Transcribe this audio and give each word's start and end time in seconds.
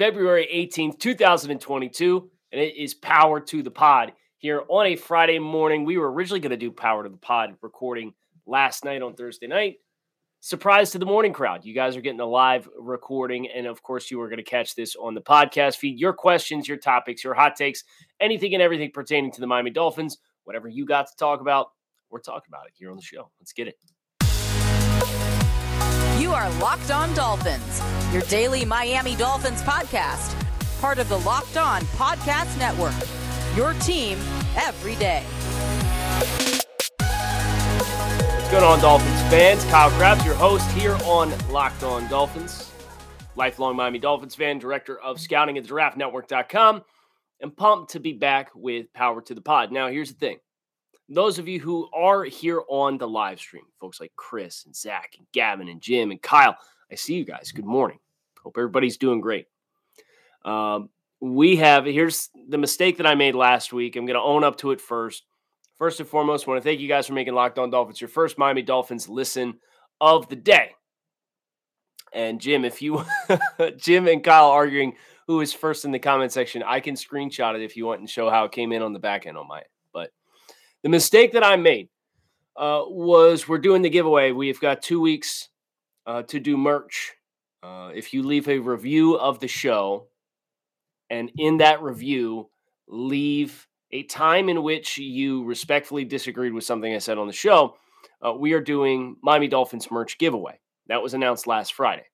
February 0.00 0.48
18th, 0.50 0.98
2022, 0.98 2.30
and 2.52 2.58
it 2.58 2.74
is 2.74 2.94
Power 2.94 3.38
to 3.38 3.62
the 3.62 3.70
Pod 3.70 4.14
here 4.38 4.62
on 4.70 4.86
a 4.86 4.96
Friday 4.96 5.38
morning. 5.38 5.84
We 5.84 5.98
were 5.98 6.10
originally 6.10 6.40
going 6.40 6.52
to 6.52 6.56
do 6.56 6.70
Power 6.70 7.02
to 7.02 7.10
the 7.10 7.18
Pod 7.18 7.54
recording 7.60 8.14
last 8.46 8.82
night 8.82 9.02
on 9.02 9.12
Thursday 9.12 9.46
night. 9.46 9.74
Surprise 10.40 10.90
to 10.92 10.98
the 10.98 11.04
morning 11.04 11.34
crowd. 11.34 11.66
You 11.66 11.74
guys 11.74 11.96
are 11.96 12.00
getting 12.00 12.20
a 12.20 12.24
live 12.24 12.66
recording. 12.78 13.50
And 13.50 13.66
of 13.66 13.82
course, 13.82 14.10
you 14.10 14.18
are 14.22 14.30
going 14.30 14.38
to 14.38 14.42
catch 14.42 14.74
this 14.74 14.96
on 14.96 15.12
the 15.12 15.20
podcast 15.20 15.76
feed. 15.76 16.00
Your 16.00 16.14
questions, 16.14 16.66
your 16.66 16.78
topics, 16.78 17.22
your 17.22 17.34
hot 17.34 17.54
takes, 17.54 17.84
anything 18.20 18.54
and 18.54 18.62
everything 18.62 18.92
pertaining 18.92 19.32
to 19.32 19.40
the 19.42 19.46
Miami 19.46 19.70
Dolphins, 19.70 20.16
whatever 20.44 20.66
you 20.66 20.86
got 20.86 21.08
to 21.08 21.16
talk 21.18 21.42
about, 21.42 21.72
we're 22.08 22.20
talking 22.20 22.48
about 22.48 22.66
it 22.66 22.72
here 22.74 22.90
on 22.90 22.96
the 22.96 23.02
show. 23.02 23.30
Let's 23.38 23.52
get 23.52 23.68
it. 23.68 23.74
You 26.20 26.32
are 26.34 26.50
Locked 26.60 26.90
On 26.90 27.14
Dolphins, 27.14 27.82
your 28.12 28.20
daily 28.24 28.66
Miami 28.66 29.16
Dolphins 29.16 29.62
podcast, 29.62 30.38
part 30.78 30.98
of 30.98 31.08
the 31.08 31.16
Locked 31.20 31.56
On 31.56 31.80
Podcast 31.96 32.58
Network. 32.58 32.92
Your 33.56 33.72
team 33.80 34.18
every 34.54 34.96
day. 34.96 35.24
What's 36.98 38.50
going 38.50 38.64
on, 38.64 38.80
Dolphins 38.80 39.22
fans? 39.30 39.64
Kyle 39.64 39.88
Crabbs, 39.92 40.22
your 40.26 40.34
host 40.34 40.70
here 40.72 40.98
on 41.06 41.32
Locked 41.48 41.84
On 41.84 42.06
Dolphins. 42.08 42.70
Lifelong 43.34 43.74
Miami 43.74 43.98
Dolphins 43.98 44.34
fan, 44.34 44.58
director 44.58 45.00
of 45.00 45.18
scouting 45.18 45.56
at 45.56 45.64
draftnetwork.com, 45.64 46.82
and 47.40 47.56
pumped 47.56 47.92
to 47.92 47.98
be 47.98 48.12
back 48.12 48.50
with 48.54 48.92
Power 48.92 49.22
to 49.22 49.34
the 49.34 49.40
Pod. 49.40 49.72
Now, 49.72 49.88
here's 49.88 50.12
the 50.12 50.18
thing. 50.18 50.36
Those 51.12 51.40
of 51.40 51.48
you 51.48 51.58
who 51.58 51.88
are 51.92 52.22
here 52.22 52.62
on 52.68 52.96
the 52.96 53.08
live 53.08 53.40
stream, 53.40 53.64
folks 53.80 53.98
like 53.98 54.12
Chris 54.14 54.64
and 54.64 54.76
Zach 54.76 55.14
and 55.18 55.26
Gavin 55.32 55.68
and 55.68 55.80
Jim 55.80 56.12
and 56.12 56.22
Kyle, 56.22 56.56
I 56.90 56.94
see 56.94 57.14
you 57.14 57.24
guys. 57.24 57.50
Good 57.50 57.64
morning. 57.64 57.98
Hope 58.40 58.56
everybody's 58.56 58.96
doing 58.96 59.20
great. 59.20 59.46
Um, 60.44 60.88
we 61.20 61.56
have, 61.56 61.84
here's 61.84 62.30
the 62.48 62.58
mistake 62.58 62.98
that 62.98 63.08
I 63.08 63.16
made 63.16 63.34
last 63.34 63.72
week. 63.72 63.96
I'm 63.96 64.06
going 64.06 64.14
to 64.14 64.22
own 64.22 64.44
up 64.44 64.56
to 64.58 64.70
it 64.70 64.80
first. 64.80 65.24
First 65.78 65.98
and 65.98 66.08
foremost, 66.08 66.46
I 66.46 66.50
want 66.52 66.62
to 66.62 66.68
thank 66.68 66.78
you 66.78 66.88
guys 66.88 67.08
for 67.08 67.14
making 67.14 67.34
Locked 67.34 67.58
On 67.58 67.70
Dolphins 67.70 68.00
your 68.00 68.08
first 68.08 68.38
Miami 68.38 68.62
Dolphins 68.62 69.08
listen 69.08 69.54
of 70.00 70.28
the 70.28 70.36
day. 70.36 70.72
And 72.12 72.40
Jim, 72.40 72.64
if 72.64 72.82
you, 72.82 73.04
Jim 73.78 74.06
and 74.06 74.22
Kyle 74.22 74.50
arguing 74.50 74.94
who 75.26 75.40
is 75.40 75.52
first 75.52 75.84
in 75.84 75.90
the 75.90 75.98
comment 75.98 76.30
section, 76.30 76.62
I 76.62 76.78
can 76.78 76.94
screenshot 76.94 77.56
it 77.56 77.62
if 77.62 77.76
you 77.76 77.86
want 77.86 78.00
and 78.00 78.08
show 78.08 78.30
how 78.30 78.44
it 78.44 78.52
came 78.52 78.72
in 78.72 78.82
on 78.82 78.92
the 78.92 78.98
back 78.98 79.26
end 79.26 79.36
on 79.36 79.48
my. 79.48 79.62
But 79.92 80.10
the 80.82 80.88
mistake 80.88 81.32
that 81.32 81.44
I 81.44 81.56
made 81.56 81.88
uh, 82.56 82.82
was 82.86 83.48
we're 83.48 83.58
doing 83.58 83.82
the 83.82 83.90
giveaway. 83.90 84.32
We've 84.32 84.60
got 84.60 84.82
two 84.82 85.00
weeks 85.00 85.48
uh, 86.06 86.22
to 86.24 86.40
do 86.40 86.56
merch. 86.56 87.12
Uh, 87.62 87.90
if 87.94 88.14
you 88.14 88.22
leave 88.22 88.48
a 88.48 88.58
review 88.58 89.16
of 89.16 89.38
the 89.40 89.48
show, 89.48 90.06
and 91.10 91.30
in 91.36 91.58
that 91.58 91.82
review, 91.82 92.48
leave 92.88 93.66
a 93.92 94.04
time 94.04 94.48
in 94.48 94.62
which 94.62 94.96
you 94.98 95.44
respectfully 95.44 96.04
disagreed 96.04 96.52
with 96.52 96.64
something 96.64 96.94
I 96.94 96.98
said 96.98 97.18
on 97.18 97.26
the 97.26 97.32
show, 97.32 97.76
uh, 98.24 98.32
we 98.32 98.52
are 98.52 98.60
doing 98.60 99.16
Miami 99.22 99.48
Dolphins 99.48 99.90
merch 99.90 100.18
giveaway. 100.18 100.58
That 100.86 101.02
was 101.02 101.14
announced 101.14 101.46
last 101.46 101.74
Friday, 101.74 102.06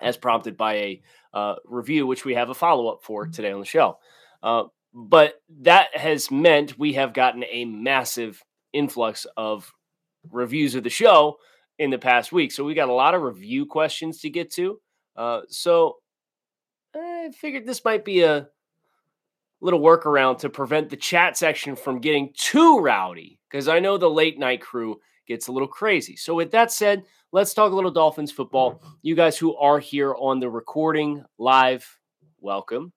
as 0.00 0.16
prompted 0.16 0.56
by 0.56 0.74
a 0.74 1.02
uh, 1.32 1.54
review, 1.64 2.06
which 2.06 2.24
we 2.24 2.34
have 2.34 2.50
a 2.50 2.54
follow 2.54 2.88
up 2.88 3.02
for 3.02 3.26
today 3.26 3.52
on 3.52 3.60
the 3.60 3.66
show. 3.66 3.98
Uh, 4.42 4.64
but 4.94 5.42
that 5.62 5.96
has 5.96 6.30
meant 6.30 6.78
we 6.78 6.92
have 6.92 7.12
gotten 7.12 7.44
a 7.50 7.64
massive 7.64 8.42
influx 8.72 9.26
of 9.36 9.70
reviews 10.30 10.76
of 10.76 10.84
the 10.84 10.90
show 10.90 11.38
in 11.78 11.90
the 11.90 11.98
past 11.98 12.32
week. 12.32 12.52
So 12.52 12.64
we 12.64 12.74
got 12.74 12.88
a 12.88 12.94
lot 12.94 13.14
of 13.14 13.22
review 13.22 13.66
questions 13.66 14.20
to 14.20 14.30
get 14.30 14.52
to. 14.52 14.80
Uh, 15.16 15.40
so 15.48 15.96
I 16.94 17.30
figured 17.36 17.66
this 17.66 17.84
might 17.84 18.04
be 18.04 18.22
a 18.22 18.48
little 19.60 19.80
workaround 19.80 20.38
to 20.38 20.48
prevent 20.48 20.90
the 20.90 20.96
chat 20.96 21.36
section 21.36 21.74
from 21.74 22.00
getting 22.00 22.32
too 22.36 22.78
rowdy 22.78 23.40
because 23.50 23.66
I 23.66 23.80
know 23.80 23.96
the 23.96 24.10
late 24.10 24.38
night 24.38 24.60
crew 24.60 25.00
gets 25.26 25.48
a 25.48 25.52
little 25.52 25.68
crazy. 25.68 26.16
So, 26.16 26.34
with 26.34 26.50
that 26.52 26.70
said, 26.70 27.04
let's 27.32 27.54
talk 27.54 27.72
a 27.72 27.74
little 27.74 27.90
Dolphins 27.90 28.30
football. 28.30 28.82
You 29.02 29.14
guys 29.14 29.38
who 29.38 29.56
are 29.56 29.78
here 29.78 30.14
on 30.14 30.38
the 30.38 30.50
recording 30.50 31.24
live, 31.38 31.98
welcome. 32.40 32.92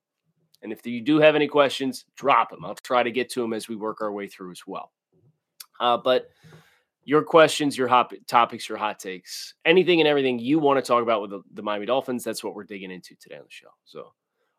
And 0.62 0.72
if 0.72 0.86
you 0.86 1.02
do 1.02 1.20
have 1.20 1.36
any 1.36 1.48
questions, 1.48 2.06
drop 2.16 2.50
them. 2.50 2.66
I'll 2.66 2.76
try 2.76 3.04
to 3.04 3.12
get 3.12 3.30
to 3.32 3.42
them 3.42 3.54
as 3.54 3.68
we 3.68 3.76
work 3.76 4.02
our 4.02 4.12
way 4.12 4.28
through 4.28 4.52
as 4.52 4.62
well. 4.66 4.92
Uh, 5.80 5.98
but 5.98 6.30
your 7.04 7.24
questions, 7.24 7.78
your 7.78 7.88
hot 7.88 8.14
topics, 8.28 8.68
your 8.68 8.78
hot 8.78 9.00
takes, 9.00 9.54
anything 9.66 10.02
and 10.02 10.08
everything 10.08 10.40
you 10.40 10.60
want 10.60 10.84
to 10.84 10.88
talk 10.88 11.04
about 11.04 11.22
with 11.22 11.30
the, 11.30 11.42
the 11.54 11.62
Miami 11.62 11.86
Dolphins, 11.86 12.24
that's 12.24 12.44
what 12.44 12.56
we're 12.56 12.64
digging 12.64 12.92
into 12.92 13.16
today 13.16 13.36
on 13.36 13.44
the 13.44 13.50
show. 13.50 13.70
So, 13.86 14.14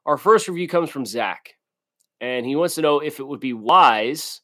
our 0.06 0.16
first 0.16 0.48
review 0.48 0.68
comes 0.68 0.88
from 0.88 1.04
Zach 1.04 1.54
and 2.20 2.46
he 2.46 2.56
wants 2.56 2.74
to 2.76 2.82
know 2.82 3.00
if 3.00 3.20
it 3.20 3.26
would 3.26 3.40
be 3.40 3.52
wise 3.52 4.40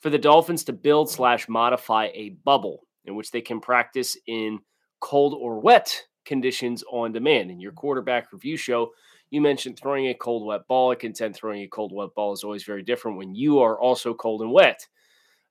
for 0.00 0.10
the 0.10 0.18
Dolphins 0.18 0.64
to 0.64 0.72
build 0.72 1.10
slash 1.10 1.48
modify 1.48 2.10
a 2.14 2.36
bubble 2.44 2.86
in 3.04 3.16
which 3.16 3.30
they 3.30 3.40
can 3.40 3.60
practice 3.60 4.16
in 4.26 4.60
cold 5.00 5.34
or 5.34 5.60
wet 5.60 6.00
conditions 6.24 6.84
on 6.90 7.12
demand. 7.12 7.50
In 7.50 7.60
your 7.60 7.72
quarterback 7.72 8.32
review 8.32 8.56
show, 8.56 8.92
you 9.34 9.40
mentioned 9.40 9.78
throwing 9.78 10.06
a 10.06 10.14
cold 10.14 10.46
wet 10.46 10.66
ball. 10.68 10.92
I 10.92 10.94
contend 10.94 11.34
throwing 11.34 11.62
a 11.62 11.68
cold 11.68 11.92
wet 11.92 12.14
ball 12.14 12.32
is 12.32 12.44
always 12.44 12.64
very 12.64 12.82
different 12.82 13.18
when 13.18 13.34
you 13.34 13.58
are 13.60 13.78
also 13.78 14.14
cold 14.14 14.42
and 14.42 14.52
wet. 14.52 14.86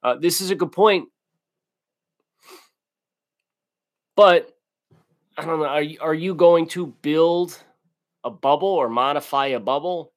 Uh, 0.02 0.16
this 0.16 0.42
is 0.42 0.52
a 0.52 0.56
good 0.56 0.72
point, 0.72 1.10
but 4.16 4.50
I 5.38 5.46
don't 5.46 5.60
know. 5.60 5.66
Are 5.66 5.82
you, 5.82 5.98
are 6.02 6.14
you 6.14 6.34
going 6.34 6.68
to 6.70 6.88
build 7.02 7.62
a 8.24 8.30
bubble 8.30 8.70
or 8.70 8.90
modify 8.90 9.48
a 9.48 9.60
bubble? 9.60 10.14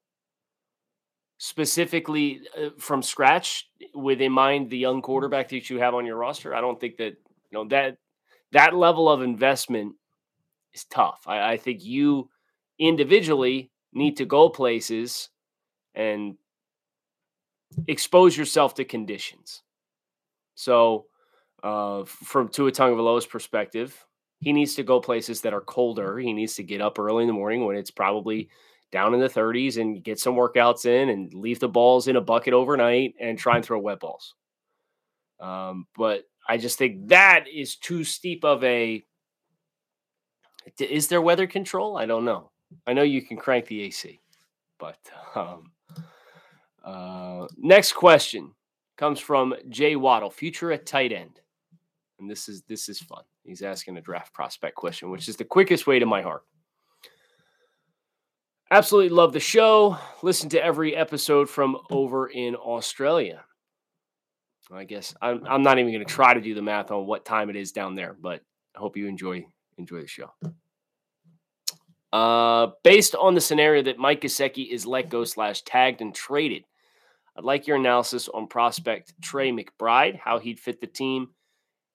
specifically 1.38 2.40
uh, 2.58 2.70
from 2.78 3.02
scratch 3.02 3.68
with 3.94 4.20
in 4.20 4.32
mind 4.32 4.70
the 4.70 4.78
young 4.78 5.02
quarterback 5.02 5.48
that 5.50 5.68
you 5.68 5.78
have 5.78 5.94
on 5.94 6.06
your 6.06 6.16
roster. 6.16 6.54
I 6.54 6.60
don't 6.60 6.80
think 6.80 6.96
that 6.96 7.14
you 7.50 7.52
know 7.52 7.68
that 7.68 7.98
that 8.52 8.74
level 8.74 9.08
of 9.08 9.22
investment 9.22 9.94
is 10.72 10.84
tough. 10.84 11.20
I, 11.26 11.52
I 11.52 11.56
think 11.56 11.84
you 11.84 12.30
individually 12.78 13.70
need 13.92 14.16
to 14.18 14.24
go 14.24 14.48
places 14.48 15.30
and 15.94 16.36
expose 17.88 18.36
yourself 18.36 18.74
to 18.74 18.84
conditions. 18.84 19.62
So, 20.54 21.06
uh, 21.62 22.04
from 22.04 22.48
Tua 22.48 22.72
Tagovailoa's 22.72 23.26
perspective, 23.26 24.06
he 24.40 24.52
needs 24.52 24.74
to 24.74 24.82
go 24.82 25.00
places 25.00 25.40
that 25.42 25.54
are 25.54 25.60
colder. 25.60 26.18
He 26.18 26.32
needs 26.32 26.54
to 26.56 26.62
get 26.62 26.80
up 26.80 26.98
early 26.98 27.22
in 27.22 27.26
the 27.26 27.32
morning 27.32 27.64
when 27.64 27.76
it's 27.76 27.90
probably 27.90 28.50
down 28.92 29.14
in 29.14 29.20
the 29.20 29.28
30s 29.28 29.80
and 29.80 30.02
get 30.02 30.18
some 30.18 30.34
workouts 30.34 30.86
in 30.86 31.08
and 31.08 31.32
leave 31.34 31.58
the 31.58 31.68
balls 31.68 32.08
in 32.08 32.16
a 32.16 32.20
bucket 32.20 32.54
overnight 32.54 33.14
and 33.20 33.38
try 33.38 33.56
and 33.56 33.64
throw 33.64 33.78
wet 33.78 34.00
balls. 34.00 34.34
Um, 35.40 35.86
but 35.96 36.24
I 36.48 36.56
just 36.56 36.78
think 36.78 37.08
that 37.08 37.46
is 37.52 37.76
too 37.76 38.04
steep 38.04 38.44
of 38.44 38.62
a. 38.64 39.04
Is 40.78 41.08
there 41.08 41.22
weather 41.22 41.46
control? 41.46 41.96
I 41.96 42.06
don't 42.06 42.24
know. 42.24 42.50
I 42.86 42.92
know 42.92 43.02
you 43.02 43.22
can 43.22 43.36
crank 43.36 43.66
the 43.66 43.82
AC, 43.82 44.20
but 44.78 44.98
um, 45.34 45.70
uh, 46.84 47.46
next 47.56 47.92
question 47.92 48.52
comes 48.96 49.20
from 49.20 49.54
Jay 49.68 49.96
Waddle, 49.96 50.30
future 50.30 50.72
at 50.72 50.86
tight 50.86 51.12
end, 51.12 51.40
and 52.18 52.30
this 52.30 52.48
is 52.48 52.62
this 52.62 52.88
is 52.88 52.98
fun. 52.98 53.24
He's 53.44 53.62
asking 53.62 53.96
a 53.96 54.00
draft 54.00 54.32
prospect 54.32 54.74
question, 54.74 55.10
which 55.10 55.28
is 55.28 55.36
the 55.36 55.44
quickest 55.44 55.86
way 55.86 55.98
to 55.98 56.06
my 56.06 56.22
heart. 56.22 56.42
Absolutely 58.70 59.10
love 59.10 59.32
the 59.32 59.40
show. 59.40 59.96
Listen 60.22 60.48
to 60.50 60.64
every 60.64 60.96
episode 60.96 61.48
from 61.48 61.76
over 61.88 62.26
in 62.26 62.56
Australia. 62.56 63.44
I 64.72 64.82
guess 64.82 65.14
I'm, 65.22 65.46
I'm 65.46 65.62
not 65.62 65.78
even 65.78 65.92
going 65.92 66.04
to 66.04 66.12
try 66.12 66.34
to 66.34 66.40
do 66.40 66.54
the 66.54 66.62
math 66.62 66.90
on 66.90 67.06
what 67.06 67.24
time 67.24 67.50
it 67.50 67.54
is 67.56 67.70
down 67.70 67.94
there, 67.94 68.16
but 68.20 68.42
I 68.74 68.80
hope 68.80 68.96
you 68.96 69.06
enjoy 69.06 69.46
enjoy 69.78 70.00
the 70.00 70.08
show. 70.08 70.30
Uh, 72.12 72.68
based 72.84 73.14
on 73.14 73.34
the 73.34 73.40
scenario 73.40 73.82
that 73.82 73.98
Mike 73.98 74.22
Gesicki 74.22 74.70
is 74.70 74.86
let 74.86 75.10
go 75.10 75.24
slash 75.24 75.62
tagged 75.62 76.00
and 76.00 76.14
traded, 76.14 76.64
I'd 77.36 77.44
like 77.44 77.66
your 77.66 77.76
analysis 77.76 78.28
on 78.28 78.46
prospect 78.46 79.12
Trey 79.20 79.50
McBride, 79.50 80.18
how 80.18 80.38
he'd 80.38 80.60
fit 80.60 80.80
the 80.80 80.86
team, 80.86 81.28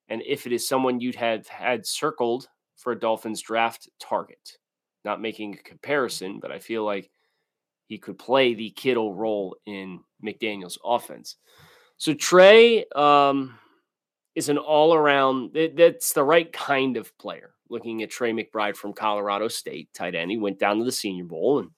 and 0.10 0.22
if 0.26 0.46
it 0.46 0.52
is 0.52 0.68
someone 0.68 1.00
you'd 1.00 1.16
have 1.16 1.48
had 1.48 1.86
circled 1.86 2.48
for 2.76 2.92
a 2.92 3.00
Dolphins 3.00 3.42
draft 3.42 3.90
target 4.00 4.58
not 5.04 5.22
making 5.22 5.56
a 5.56 5.64
comparison, 5.64 6.40
but 6.40 6.52
I 6.52 6.60
feel 6.60 6.86
like 6.86 7.10
he 7.88 7.98
could 7.98 8.18
play 8.18 8.54
the 8.54 8.72
Kittle 8.72 9.14
role 9.14 9.56
in 9.66 10.00
McDaniel's 10.24 10.78
offense. 10.84 11.38
So 11.98 12.14
Trey 12.14 12.86
um, 12.96 13.58
is 14.36 14.50
an 14.50 14.58
all 14.58 14.94
around, 14.94 15.58
that's 15.76 16.14
the 16.14 16.24
right 16.24 16.52
kind 16.52 16.98
of 16.98 17.16
player. 17.18 17.52
Looking 17.72 18.04
at 18.04 18.10
Trey 18.10 18.34
McBride 18.34 18.76
from 18.76 18.92
Colorado 18.92 19.48
State, 19.48 19.94
tight 19.94 20.14
end. 20.14 20.30
He 20.30 20.38
went 20.38 20.60
down 20.60 20.78
to 20.80 20.84
the 20.84 20.92
Senior 20.92 21.24
Bowl 21.24 21.60
and 21.60 21.70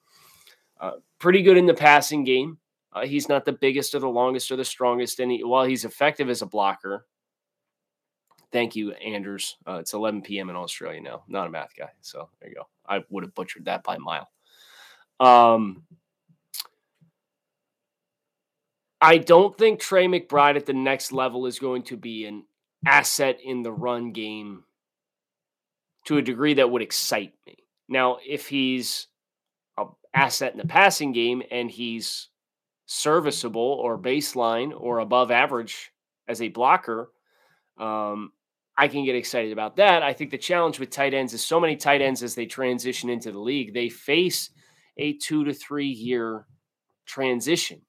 uh, 0.81 0.93
pretty 1.19 1.43
good 1.43 1.55
in 1.55 1.67
the 1.67 1.73
passing 1.73 2.23
game. 2.23 2.57
Uh, 2.91 3.05
he's 3.05 3.29
not 3.29 3.45
the 3.45 3.53
biggest 3.53 3.93
or 3.93 3.99
the 3.99 4.09
longest 4.09 4.51
or 4.51 4.55
the 4.55 4.65
strongest. 4.65 5.19
And 5.19 5.31
he, 5.31 5.43
while 5.43 5.65
he's 5.65 5.85
effective 5.85 6.29
as 6.29 6.41
a 6.41 6.47
blocker, 6.47 7.05
thank 8.51 8.75
you, 8.75 8.91
Anders. 8.93 9.55
Uh, 9.67 9.75
it's 9.75 9.93
11 9.93 10.23
p.m. 10.23 10.49
in 10.49 10.55
Australia 10.55 10.99
now. 10.99 11.23
Not 11.27 11.45
a 11.45 11.51
math 11.51 11.75
guy. 11.77 11.89
So 12.01 12.29
there 12.39 12.49
you 12.49 12.55
go. 12.55 12.67
I 12.87 13.03
would 13.09 13.23
have 13.23 13.35
butchered 13.35 13.65
that 13.65 13.83
by 13.83 13.95
a 13.95 13.99
mile. 13.99 14.29
Um, 15.19 15.83
I 18.99 19.19
don't 19.19 19.57
think 19.57 19.79
Trey 19.79 20.07
McBride 20.07 20.55
at 20.55 20.65
the 20.65 20.73
next 20.73 21.11
level 21.11 21.45
is 21.45 21.59
going 21.59 21.83
to 21.83 21.97
be 21.97 22.25
an 22.25 22.45
asset 22.85 23.39
in 23.43 23.61
the 23.61 23.71
run 23.71 24.11
game 24.11 24.63
to 26.05 26.17
a 26.17 26.21
degree 26.21 26.55
that 26.55 26.69
would 26.69 26.81
excite 26.81 27.33
me. 27.45 27.57
Now, 27.87 28.17
if 28.25 28.47
he's 28.47 29.07
an 29.77 29.87
asset 30.13 30.53
in 30.53 30.57
the 30.57 30.67
passing 30.67 31.11
game 31.11 31.43
and 31.51 31.69
he's 31.69 32.29
serviceable 32.85 33.61
or 33.61 33.97
baseline 33.97 34.71
or 34.75 34.99
above 34.99 35.31
average 35.31 35.91
as 36.27 36.41
a 36.41 36.49
blocker, 36.49 37.11
um, 37.79 38.31
I 38.77 38.87
can 38.87 39.05
get 39.05 39.15
excited 39.15 39.51
about 39.51 39.75
that. 39.77 40.01
I 40.03 40.13
think 40.13 40.31
the 40.31 40.37
challenge 40.37 40.79
with 40.79 40.89
tight 40.89 41.13
ends 41.13 41.33
is 41.33 41.45
so 41.45 41.59
many 41.59 41.75
tight 41.75 42.01
ends 42.01 42.23
as 42.23 42.35
they 42.35 42.45
transition 42.45 43.09
into 43.09 43.31
the 43.31 43.39
league, 43.39 43.73
they 43.73 43.89
face 43.89 44.49
a 44.97 45.13
two 45.13 45.43
to 45.45 45.53
three 45.53 45.87
year 45.87 46.45
transition. 47.05 47.81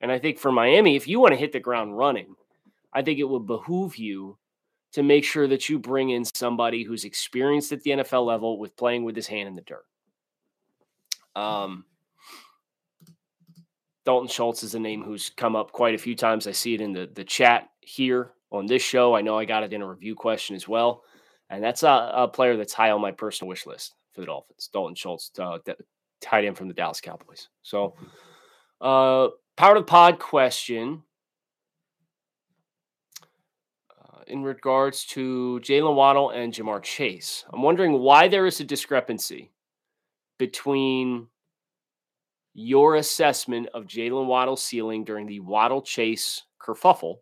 And 0.00 0.10
I 0.10 0.18
think 0.18 0.38
for 0.38 0.52
Miami, 0.52 0.96
if 0.96 1.06
you 1.06 1.20
want 1.20 1.32
to 1.32 1.38
hit 1.38 1.52
the 1.52 1.60
ground 1.60 1.96
running, 1.96 2.34
I 2.92 3.02
think 3.02 3.18
it 3.18 3.28
would 3.28 3.46
behoove 3.46 3.96
you 3.96 4.38
to 4.92 5.02
make 5.02 5.24
sure 5.24 5.46
that 5.46 5.68
you 5.68 5.78
bring 5.78 6.10
in 6.10 6.24
somebody 6.24 6.82
who's 6.82 7.04
experienced 7.04 7.72
at 7.72 7.82
the 7.82 7.90
NFL 7.90 8.26
level 8.26 8.58
with 8.58 8.76
playing 8.76 9.04
with 9.04 9.16
his 9.16 9.26
hand 9.26 9.48
in 9.48 9.54
the 9.54 9.62
dirt. 9.62 9.84
Um, 11.36 11.84
Dalton 14.04 14.28
Schultz 14.28 14.62
is 14.62 14.74
a 14.74 14.80
name 14.80 15.02
who's 15.02 15.30
come 15.30 15.54
up 15.54 15.72
quite 15.72 15.94
a 15.94 15.98
few 15.98 16.16
times. 16.16 16.46
I 16.46 16.52
see 16.52 16.74
it 16.74 16.80
in 16.80 16.92
the, 16.92 17.08
the 17.12 17.24
chat 17.24 17.68
here 17.80 18.32
on 18.50 18.66
this 18.66 18.82
show. 18.82 19.14
I 19.14 19.20
know 19.20 19.38
I 19.38 19.44
got 19.44 19.62
it 19.62 19.72
in 19.72 19.82
a 19.82 19.88
review 19.88 20.14
question 20.14 20.56
as 20.56 20.66
well. 20.66 21.04
And 21.50 21.62
that's 21.62 21.82
a, 21.82 22.12
a 22.14 22.28
player 22.28 22.56
that's 22.56 22.72
high 22.72 22.90
on 22.90 23.00
my 23.00 23.12
personal 23.12 23.48
wish 23.48 23.66
list 23.66 23.94
for 24.12 24.20
the 24.20 24.26
Dolphins. 24.26 24.70
Dalton 24.72 24.94
Schultz, 24.94 25.30
uh, 25.38 25.58
tight 26.20 26.44
end 26.44 26.56
from 26.56 26.68
the 26.68 26.74
Dallas 26.74 27.00
Cowboys. 27.00 27.48
So, 27.62 27.94
uh, 28.80 29.28
Power 29.60 29.76
of 29.76 29.82
the 29.82 29.90
pod 29.90 30.18
question 30.18 31.02
uh, 33.90 34.19
in 34.30 34.42
regards 34.42 35.04
to 35.06 35.60
Jaylen 35.62 35.94
Waddle 35.94 36.30
and 36.30 36.52
Ja'Marr 36.52 36.82
Chase. 36.82 37.44
I'm 37.52 37.62
wondering 37.62 37.98
why 37.98 38.28
there 38.28 38.46
is 38.46 38.60
a 38.60 38.64
discrepancy 38.64 39.50
between 40.38 41.26
your 42.54 42.96
assessment 42.96 43.68
of 43.74 43.84
Jaylen 43.86 44.26
Waddle's 44.26 44.62
ceiling 44.62 45.04
during 45.04 45.26
the 45.26 45.40
Waddle 45.40 45.82
Chase 45.82 46.44
kerfuffle 46.60 47.16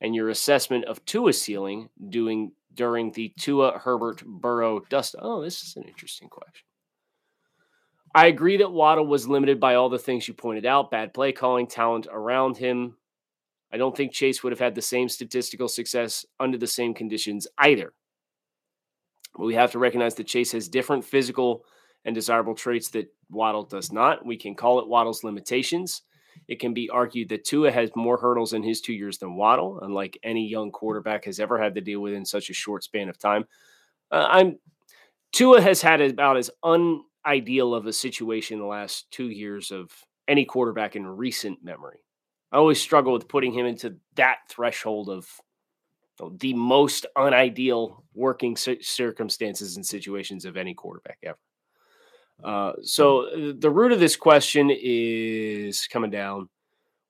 and 0.00 0.14
your 0.14 0.28
assessment 0.28 0.84
of 0.86 1.04
Tua's 1.04 1.40
ceiling 1.40 1.88
doing 2.08 2.52
during 2.74 3.12
the 3.12 3.32
Tua 3.38 3.78
Herbert 3.78 4.24
Burrow 4.24 4.80
dust. 4.88 5.16
Oh, 5.18 5.42
this 5.42 5.62
is 5.62 5.76
an 5.76 5.84
interesting 5.84 6.28
question. 6.28 6.64
I 8.14 8.26
agree 8.26 8.56
that 8.58 8.72
Waddle 8.72 9.06
was 9.06 9.28
limited 9.28 9.60
by 9.60 9.74
all 9.74 9.88
the 9.88 9.98
things 9.98 10.26
you 10.26 10.34
pointed 10.34 10.64
out 10.64 10.90
bad 10.90 11.12
play 11.12 11.32
calling, 11.32 11.66
talent 11.66 12.06
around 12.10 12.56
him. 12.56 12.96
I 13.72 13.76
don't 13.76 13.96
think 13.96 14.12
Chase 14.12 14.42
would 14.42 14.52
have 14.52 14.60
had 14.60 14.74
the 14.74 14.82
same 14.82 15.08
statistical 15.08 15.68
success 15.68 16.24
under 16.40 16.56
the 16.56 16.66
same 16.66 16.94
conditions 16.94 17.46
either. 17.58 17.92
But 19.34 19.46
we 19.46 19.54
have 19.54 19.72
to 19.72 19.78
recognize 19.78 20.14
that 20.16 20.26
Chase 20.26 20.52
has 20.52 20.68
different 20.68 21.04
physical 21.04 21.64
and 22.04 22.14
desirable 22.14 22.54
traits 22.54 22.88
that 22.90 23.12
Waddle 23.30 23.64
does 23.64 23.92
not. 23.92 24.24
We 24.24 24.36
can 24.36 24.54
call 24.54 24.78
it 24.78 24.88
Waddle's 24.88 25.24
limitations. 25.24 26.02
It 26.46 26.60
can 26.60 26.72
be 26.72 26.88
argued 26.88 27.28
that 27.30 27.44
Tua 27.44 27.70
has 27.70 27.90
more 27.96 28.16
hurdles 28.16 28.52
in 28.52 28.62
his 28.62 28.80
two 28.80 28.92
years 28.92 29.18
than 29.18 29.36
Waddle, 29.36 29.80
unlike 29.82 30.18
any 30.22 30.48
young 30.48 30.70
quarterback 30.70 31.24
has 31.24 31.40
ever 31.40 31.60
had 31.60 31.74
to 31.74 31.80
deal 31.80 32.00
with 32.00 32.14
in 32.14 32.24
such 32.24 32.48
a 32.48 32.54
short 32.54 32.84
span 32.84 33.08
of 33.08 33.18
time. 33.18 33.44
Uh, 34.10 34.26
I'm 34.28 34.58
Tua 35.32 35.60
has 35.60 35.82
had 35.82 36.00
about 36.00 36.38
as 36.38 36.50
unideal 36.64 37.74
of 37.74 37.86
a 37.86 37.92
situation 37.92 38.54
in 38.54 38.60
the 38.60 38.66
last 38.66 39.10
two 39.10 39.28
years 39.28 39.70
of 39.70 39.90
any 40.26 40.44
quarterback 40.44 40.96
in 40.96 41.06
recent 41.06 41.62
memory. 41.62 41.98
I 42.50 42.56
always 42.56 42.80
struggle 42.80 43.12
with 43.12 43.28
putting 43.28 43.52
him 43.52 43.66
into 43.66 43.96
that 44.16 44.38
threshold 44.48 45.10
of 45.10 45.28
the 46.38 46.54
most 46.54 47.06
unideal 47.16 48.04
working 48.14 48.56
circumstances 48.56 49.76
and 49.76 49.86
situations 49.86 50.44
of 50.44 50.56
any 50.56 50.74
quarterback 50.74 51.18
ever. 51.22 51.38
Uh, 52.42 52.72
so 52.82 53.26
uh, 53.26 53.52
the 53.58 53.70
root 53.70 53.92
of 53.92 54.00
this 54.00 54.16
question 54.16 54.70
is 54.72 55.86
coming 55.86 56.10
down. 56.10 56.48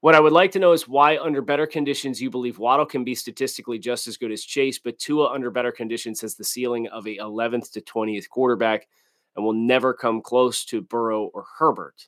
What 0.00 0.14
I 0.14 0.20
would 0.20 0.32
like 0.32 0.52
to 0.52 0.58
know 0.58 0.73
is 0.73 0.87
why, 0.87 1.19
under 1.19 1.43
better 1.43 1.67
conditions, 1.67 2.23
you 2.23 2.31
believe 2.31 2.58
Waddle 2.58 2.87
can 2.87 3.02
be 3.02 3.14
statistically 3.14 3.79
just 3.79 4.06
as 4.06 4.17
good 4.17 4.31
as 4.31 4.44
Chase, 4.44 4.79
but 4.79 4.99
Tua, 4.99 5.32
under 5.32 5.50
better 5.50 5.73
conditions, 5.73 6.20
has 6.20 6.37
the 6.37 6.44
ceiling 6.44 6.87
of 6.88 7.06
a 7.06 7.17
11th 7.17 7.73
to 7.73 7.81
20th 7.81 8.29
quarterback 8.29 8.87
and 9.35 9.44
will 9.44 9.52
never 9.52 9.93
come 9.93 10.23
close 10.23 10.64
to 10.67 10.81
Burrow 10.81 11.31
or 11.35 11.46
Herbert. 11.58 12.06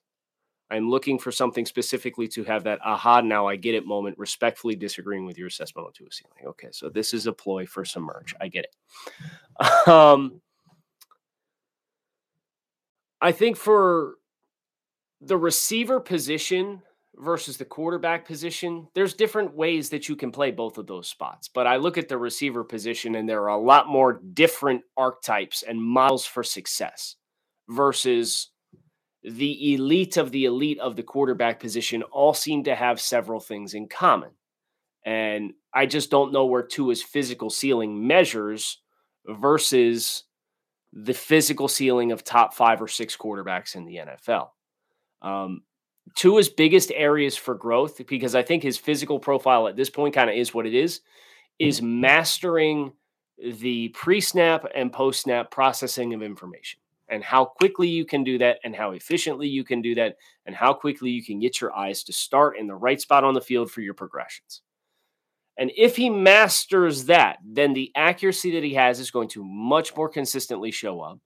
I'm 0.70 0.88
looking 0.88 1.19
for 1.19 1.32
something 1.32 1.67
specifically 1.67 2.28
to 2.28 2.44
have 2.44 2.64
that 2.64 2.81
aha, 2.84 3.20
now 3.20 3.46
I 3.46 3.56
get 3.56 3.75
it 3.75 3.87
moment, 3.87 4.19
respectfully 4.19 4.76
disagreeing 4.76 5.26
with 5.26 5.37
your 5.37 5.49
assessment 5.49 5.87
on 5.87 5.93
Tua 5.93 6.08
ceiling. 6.11 6.46
Okay, 6.46 6.69
so 6.70 6.88
this 6.88 7.12
is 7.12 7.26
a 7.26 7.32
ploy 7.32 7.67
for 7.67 7.84
some 7.84 8.05
merch. 8.05 8.34
I 8.40 8.49
get 8.49 8.64
it. 8.64 8.76
Um, 9.88 10.40
I 13.20 13.32
think 13.32 13.56
for 13.56 14.14
the 15.20 15.37
receiver 15.37 16.00
position 16.00 16.81
versus 17.17 17.58
the 17.58 17.64
quarterback 17.64 18.25
position, 18.25 18.88
there's 18.94 19.14
different 19.14 19.55
ways 19.55 19.90
that 19.90 20.08
you 20.08 20.17
can 20.17 20.31
play 20.31 20.50
both 20.50 20.78
of 20.78 20.87
those 20.87 21.08
spots. 21.08 21.49
But 21.49 21.67
I 21.67 21.76
look 21.76 21.99
at 21.99 22.08
the 22.08 22.17
receiver 22.17 22.64
position 22.64 23.17
and 23.17 23.28
there 23.28 23.43
are 23.43 23.49
a 23.49 23.58
lot 23.58 23.88
more 23.88 24.20
different 24.32 24.82
archetypes 24.96 25.62
and 25.62 25.82
models 25.82 26.25
for 26.25 26.43
success 26.43 27.17
versus 27.69 28.50
the 29.22 29.75
elite 29.75 30.17
of 30.17 30.31
the 30.31 30.46
elite 30.46 30.79
of 30.79 30.96
the 30.96 31.03
quarterback 31.03 31.60
position 31.60 32.03
all 32.05 32.32
seem 32.32 32.65
to 32.65 32.74
have 32.74 33.00
several 33.00 33.41
things 33.41 33.74
in 33.74 33.89
common. 33.89 34.31
And 35.05 35.53
I 35.74 35.86
just 35.86 36.10
don't 36.10 36.32
know 36.32 36.46
where 36.46 36.62
Tua's 36.62 37.03
physical 37.03 37.50
ceiling 37.50 38.06
measures 38.06 38.79
versus 39.27 40.24
the 40.93 41.15
physical 41.15 41.69
ceiling 41.69 42.12
of 42.12 42.24
top 42.24 42.55
five 42.55 42.82
or 42.82 42.89
six 42.89 43.17
quarterbacks 43.17 43.77
in 43.77 43.84
the 43.84 43.96
NFL. 43.96 44.48
Um, 45.22 45.62
Tua's 46.17 46.48
biggest 46.48 46.91
areas 46.94 47.36
for 47.36 47.55
growth, 47.55 48.05
because 48.06 48.34
I 48.34 48.43
think 48.43 48.62
his 48.62 48.79
physical 48.79 49.20
profile 49.20 49.69
at 49.69 49.77
this 49.77 49.91
point 49.91 50.15
kind 50.15 50.29
of 50.29 50.36
is 50.36 50.53
what 50.53 50.67
it 50.67 50.74
is, 50.74 51.00
is 51.58 51.81
mastering 51.82 52.93
the 53.39 53.89
pre 53.89 54.20
snap 54.20 54.67
and 54.74 54.93
post 54.93 55.22
snap 55.22 55.50
processing 55.50 56.15
of 56.15 56.22
information 56.22 56.81
and 57.10 57.22
how 57.22 57.44
quickly 57.44 57.88
you 57.88 58.05
can 58.05 58.24
do 58.24 58.38
that 58.38 58.58
and 58.64 58.74
how 58.74 58.93
efficiently 58.93 59.48
you 59.48 59.64
can 59.64 59.82
do 59.82 59.94
that 59.96 60.17
and 60.46 60.55
how 60.55 60.72
quickly 60.72 61.10
you 61.10 61.24
can 61.24 61.40
get 61.40 61.60
your 61.60 61.74
eyes 61.76 62.05
to 62.05 62.12
start 62.12 62.56
in 62.56 62.67
the 62.67 62.74
right 62.74 63.00
spot 63.00 63.24
on 63.24 63.34
the 63.34 63.40
field 63.40 63.70
for 63.70 63.81
your 63.81 63.94
progressions. 63.94 64.62
And 65.58 65.70
if 65.76 65.96
he 65.96 66.08
masters 66.08 67.05
that, 67.06 67.38
then 67.44 67.74
the 67.74 67.93
accuracy 67.94 68.52
that 68.52 68.64
he 68.64 68.74
has 68.74 68.98
is 68.98 69.10
going 69.10 69.29
to 69.31 69.44
much 69.44 69.94
more 69.94 70.08
consistently 70.08 70.70
show 70.70 71.00
up. 71.00 71.19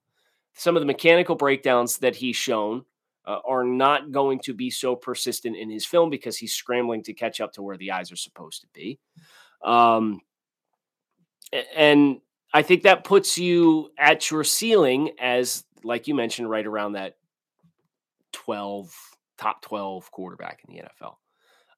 Some 0.53 0.75
of 0.75 0.81
the 0.81 0.87
mechanical 0.87 1.35
breakdowns 1.35 1.99
that 1.99 2.15
he's 2.15 2.35
shown 2.35 2.83
uh, 3.25 3.39
are 3.47 3.63
not 3.63 4.11
going 4.11 4.39
to 4.39 4.53
be 4.53 4.69
so 4.69 4.95
persistent 4.95 5.55
in 5.55 5.69
his 5.69 5.85
film 5.85 6.09
because 6.09 6.37
he's 6.37 6.53
scrambling 6.53 7.03
to 7.03 7.13
catch 7.13 7.39
up 7.39 7.53
to 7.53 7.61
where 7.61 7.77
the 7.77 7.91
eyes 7.91 8.11
are 8.11 8.17
supposed 8.17 8.61
to 8.61 8.67
be. 8.73 8.99
Um, 9.63 10.21
and 11.75 12.19
I 12.53 12.61
think 12.61 12.83
that 12.83 13.03
puts 13.03 13.37
you 13.37 13.89
at 13.97 14.31
your 14.31 14.43
ceiling 14.43 15.11
as 15.19 15.63
like 15.85 16.07
you 16.07 16.15
mentioned, 16.15 16.49
right 16.49 16.65
around 16.65 16.93
that 16.93 17.15
12, 18.33 18.93
top 19.37 19.61
12 19.61 20.11
quarterback 20.11 20.61
in 20.67 20.75
the 20.75 20.81
NFL. 20.81 21.15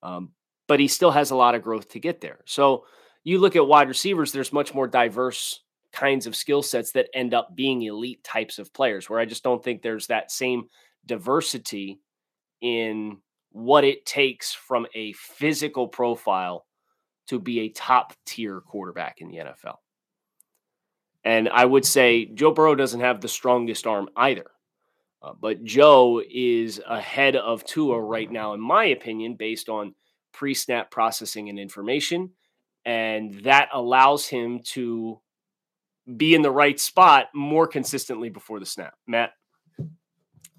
Um, 0.01 0.31
but 0.67 0.79
he 0.79 0.87
still 0.87 1.11
has 1.11 1.31
a 1.31 1.35
lot 1.35 1.55
of 1.55 1.61
growth 1.61 1.89
to 1.89 1.99
get 1.99 2.21
there. 2.21 2.39
So 2.45 2.85
you 3.23 3.39
look 3.39 3.55
at 3.55 3.67
wide 3.67 3.87
receivers, 3.87 4.31
there's 4.31 4.53
much 4.53 4.73
more 4.73 4.87
diverse 4.87 5.61
kinds 5.91 6.27
of 6.27 6.35
skill 6.35 6.61
sets 6.61 6.91
that 6.93 7.09
end 7.13 7.33
up 7.33 7.55
being 7.55 7.81
elite 7.81 8.23
types 8.23 8.59
of 8.59 8.73
players, 8.73 9.09
where 9.09 9.19
I 9.19 9.25
just 9.25 9.43
don't 9.43 9.63
think 9.63 9.81
there's 9.81 10.07
that 10.07 10.31
same 10.31 10.67
diversity 11.05 11.99
in 12.61 13.17
what 13.51 13.83
it 13.83 14.05
takes 14.05 14.53
from 14.53 14.87
a 14.93 15.13
physical 15.13 15.87
profile 15.87 16.65
to 17.27 17.39
be 17.39 17.61
a 17.61 17.69
top 17.69 18.13
tier 18.25 18.61
quarterback 18.61 19.17
in 19.19 19.29
the 19.29 19.37
NFL. 19.37 19.75
And 21.27 21.49
I 21.49 21.65
would 21.65 21.83
say 21.83 22.23
Joe 22.23 22.53
Burrow 22.53 22.73
doesn't 22.73 23.01
have 23.01 23.19
the 23.19 23.27
strongest 23.27 23.85
arm 23.85 24.07
either. 24.15 24.45
Uh, 25.21 25.33
but 25.37 25.61
Joe 25.61 26.21
is 26.25 26.79
ahead 26.87 27.35
of 27.35 27.65
Tua 27.65 27.99
right 27.99 28.31
now, 28.31 28.53
in 28.53 28.61
my 28.61 28.85
opinion, 28.85 29.35
based 29.35 29.67
on 29.67 29.93
pre 30.31 30.53
snap 30.53 30.89
processing 30.89 31.49
and 31.49 31.59
information. 31.59 32.29
And 32.85 33.43
that 33.43 33.67
allows 33.73 34.25
him 34.25 34.61
to 34.67 35.19
be 36.15 36.33
in 36.33 36.43
the 36.43 36.51
right 36.51 36.79
spot 36.79 37.25
more 37.35 37.67
consistently 37.67 38.29
before 38.29 38.61
the 38.61 38.65
snap. 38.65 38.93
Matt, 39.05 39.31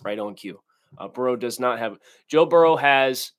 right 0.02 0.18
on 0.18 0.34
cue. 0.34 0.60
Uh, 0.98 1.08
Burrow 1.08 1.37
does 1.37 1.58
not 1.58 1.78
have, 1.78 1.96
Joe 2.28 2.44
Burrow 2.44 2.76
has 2.76 3.32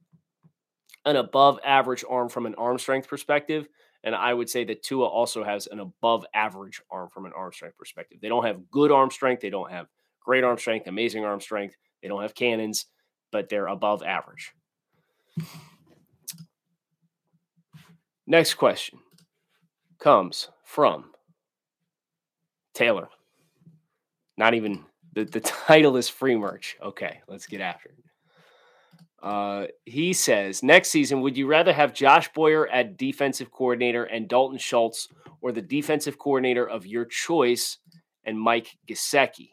an 1.05 1.15
above 1.15 1.59
average 1.63 2.03
arm 2.09 2.27
from 2.27 2.48
an 2.48 2.55
arm 2.55 2.79
strength 2.79 3.07
perspective. 3.07 3.67
And 4.03 4.15
I 4.15 4.34
would 4.34 4.50
say 4.50 4.63
that 4.65 4.84
Tua 4.84 5.06
also 5.06 5.44
has 5.44 5.68
an 5.68 5.79
above 5.79 6.25
average 6.34 6.82
arm 6.89 7.10
from 7.10 7.25
an 7.25 7.34
arm 7.36 7.51
strength 7.51 7.77
perspective. 7.77 8.20
They 8.22 8.29
don't 8.29 8.46
have 8.46 8.70
good 8.72 8.91
arm 8.91 9.12
strength. 9.12 9.41
They 9.41 9.50
don't 9.50 9.72
have 9.72 9.88
great 10.24 10.44
arm 10.44 10.58
strength, 10.58 10.88
amazing 10.88 11.25
arm 11.25 11.41
strength. 11.41 11.75
They 12.01 12.08
don't 12.08 12.22
have 12.22 12.36
cannons, 12.36 12.86
but 13.32 13.50
they're 13.50 13.68
above 13.68 14.03
average. 14.03 14.53
Next 18.25 18.53
question 18.53 19.00
comes 20.00 20.50
from 20.63 21.12
Taylor. 22.74 23.10
Not 24.38 24.53
even 24.53 24.86
the, 25.13 25.25
the 25.25 25.39
title 25.68 25.98
is 25.98 26.08
free 26.08 26.36
merch. 26.36 26.77
Okay, 26.82 27.20
let's 27.27 27.48
get 27.48 27.60
after 27.60 27.89
it. 27.89 27.96
Uh, 29.21 29.67
he 29.85 30.13
says, 30.13 30.63
next 30.63 30.89
season, 30.89 31.21
would 31.21 31.38
you 31.38 31.45
rather 31.47 31.73
have 31.73 31.93
Josh 31.93 32.31
Boyer 32.33 32.67
at 32.69 32.97
defensive 32.97 33.51
coordinator 33.51 34.05
and 34.05 34.29
Dalton 34.29 34.57
Schultz, 34.57 35.09
or 35.41 35.51
the 35.51 35.61
defensive 35.61 36.17
coordinator 36.17 36.67
of 36.67 36.85
your 36.85 37.05
choice 37.05 37.77
and 38.23 38.39
Mike 38.39 38.77
Gesicki? 38.88 39.49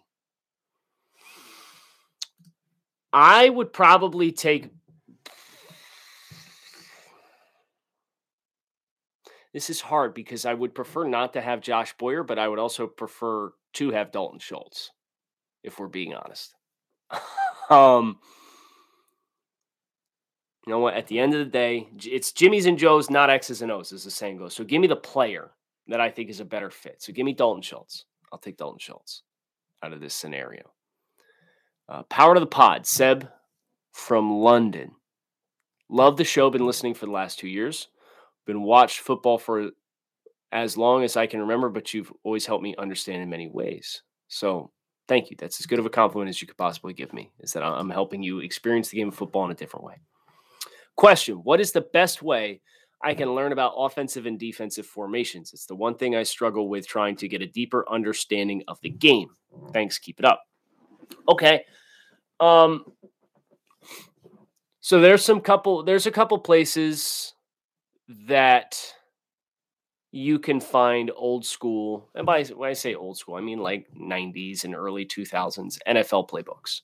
I 3.13 3.49
would 3.49 3.73
probably 3.73 4.31
take. 4.31 4.71
This 9.53 9.71
is 9.71 9.81
hard 9.81 10.13
because 10.13 10.45
I 10.45 10.53
would 10.53 10.75
prefer 10.75 11.09
not 11.09 11.33
to 11.33 11.41
have 11.41 11.63
Josh 11.63 11.97
Boyer, 11.97 12.23
but 12.23 12.39
I 12.39 12.47
would 12.47 12.59
also 12.59 12.87
prefer 12.87 13.53
to 13.75 13.91
have 13.91 14.13
Dalton 14.13 14.39
Schultz, 14.39 14.91
if 15.63 15.79
we're 15.79 15.89
being 15.89 16.15
honest. 16.15 16.55
um, 17.71 18.19
you 20.67 20.73
know 20.73 20.81
what? 20.81 20.95
At 20.95 21.07
the 21.07 21.21
end 21.21 21.33
of 21.33 21.39
the 21.39 21.45
day, 21.45 21.89
it's 22.05 22.33
Jimmy's 22.33 22.67
and 22.67 22.77
Joe's, 22.77 23.09
not 23.09 23.31
X's 23.31 23.63
and 23.63 23.71
O's, 23.71 23.93
as 23.93 24.03
the 24.05 24.11
saying 24.11 24.39
goes. 24.39 24.55
So 24.55 24.65
give 24.65 24.81
me 24.81 24.89
the 24.89 24.97
player 24.97 25.53
that 25.87 26.01
I 26.01 26.11
think 26.11 26.29
is 26.29 26.41
a 26.41 26.45
better 26.45 26.71
fit. 26.71 27.01
So 27.01 27.13
give 27.13 27.25
me 27.25 27.33
Dalton 27.33 27.63
Schultz. 27.63 28.05
I'll 28.33 28.39
take 28.41 28.57
Dalton 28.57 28.81
Schultz 28.81 29.23
out 29.85 29.93
of 29.93 30.01
this 30.01 30.15
scenario. 30.15 30.65
Uh, 31.89 32.03
power 32.05 32.35
to 32.35 32.41
the 32.41 32.47
pod, 32.47 32.85
Seb 32.85 33.29
from 33.93 34.33
London. 34.33 34.91
Love 35.89 36.17
the 36.17 36.25
show. 36.25 36.51
Been 36.51 36.67
listening 36.67 36.95
for 36.95 37.07
the 37.07 37.13
last 37.13 37.39
two 37.39 37.49
years. 37.49 37.87
Been 38.45 38.63
watched 38.63 38.99
football 38.99 39.39
for 39.39 39.71
as 40.51 40.77
long 40.77 41.05
as 41.05 41.17
I 41.17 41.29
can 41.29 41.41
remember, 41.41 41.69
but 41.69 41.95
you've 41.95 42.13
always 42.25 42.47
helped 42.47 42.65
me 42.65 42.75
understand 42.77 43.23
in 43.23 43.31
many 43.31 43.49
ways. 43.49 44.03
So 44.27 44.73
thank 45.07 45.31
you. 45.31 45.37
That's 45.39 45.61
as 45.61 45.67
good 45.67 45.79
of 45.79 45.87
a 45.87 45.91
compliment 45.91 46.29
as 46.29 46.41
you 46.41 46.49
could 46.49 46.57
possibly 46.57 46.93
give 46.93 47.13
me. 47.13 47.31
Is 47.39 47.53
that 47.53 47.63
I'm 47.63 47.91
helping 47.91 48.25
you 48.25 48.41
experience 48.41 48.89
the 48.89 48.97
game 48.97 49.09
of 49.09 49.15
football 49.15 49.45
in 49.45 49.53
a 49.53 49.55
different 49.55 49.85
way. 49.85 50.01
Question 50.97 51.37
What 51.37 51.61
is 51.61 51.73
the 51.73 51.83
best 51.83 52.23
way 52.23 52.61
I 53.03 53.15
can 53.15 53.35
learn 53.35 53.53
about 53.53 53.75
offensive 53.77 54.27
and 54.27 54.39
defensive 54.39 54.87
formations? 54.87 55.53
It's 55.53 55.67
the 55.67 55.77
one 55.77 55.97
thing 55.97 56.17
I 56.17 56.23
struggle 56.23 56.69
with 56.69 56.89
trying 56.89 57.17
to 57.17 57.29
get 57.29 57.43
a 57.43 57.47
deeper 57.47 57.85
understanding 57.91 58.63
of 58.67 58.81
the 58.81 58.91
game. 58.91 59.29
Thanks. 59.73 59.99
Keep 59.99 60.21
it 60.21 60.25
up. 60.25 60.43
Okay. 61.29 61.65
Um, 62.41 62.85
so 64.81 65.01
there's 65.01 65.25
some 65.25 65.41
couple, 65.41 65.83
there's 65.83 66.07
a 66.07 66.11
couple 66.11 66.39
places 66.39 67.35
that 68.27 68.81
you 70.13 70.39
can 70.39 70.61
find 70.61 71.11
old 71.15 71.45
school, 71.45 72.09
and 72.15 72.25
by 72.25 72.43
when 72.45 72.71
I 72.71 72.73
say 72.73 72.95
old 72.95 73.19
school, 73.19 73.35
I 73.35 73.41
mean 73.41 73.59
like 73.59 73.87
90s 73.95 74.65
and 74.65 74.75
early 74.75 75.05
2000s 75.05 75.79
NFL 75.87 76.31
playbooks 76.31 76.83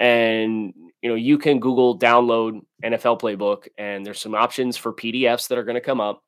and 0.00 0.74
you 1.02 1.08
know 1.08 1.14
you 1.14 1.38
can 1.38 1.60
google 1.60 1.98
download 1.98 2.60
nfl 2.82 3.20
playbook 3.20 3.68
and 3.78 4.04
there's 4.04 4.20
some 4.20 4.34
options 4.34 4.76
for 4.76 4.92
pdfs 4.92 5.46
that 5.48 5.58
are 5.58 5.64
going 5.64 5.74
to 5.74 5.80
come 5.80 6.00
up. 6.00 6.24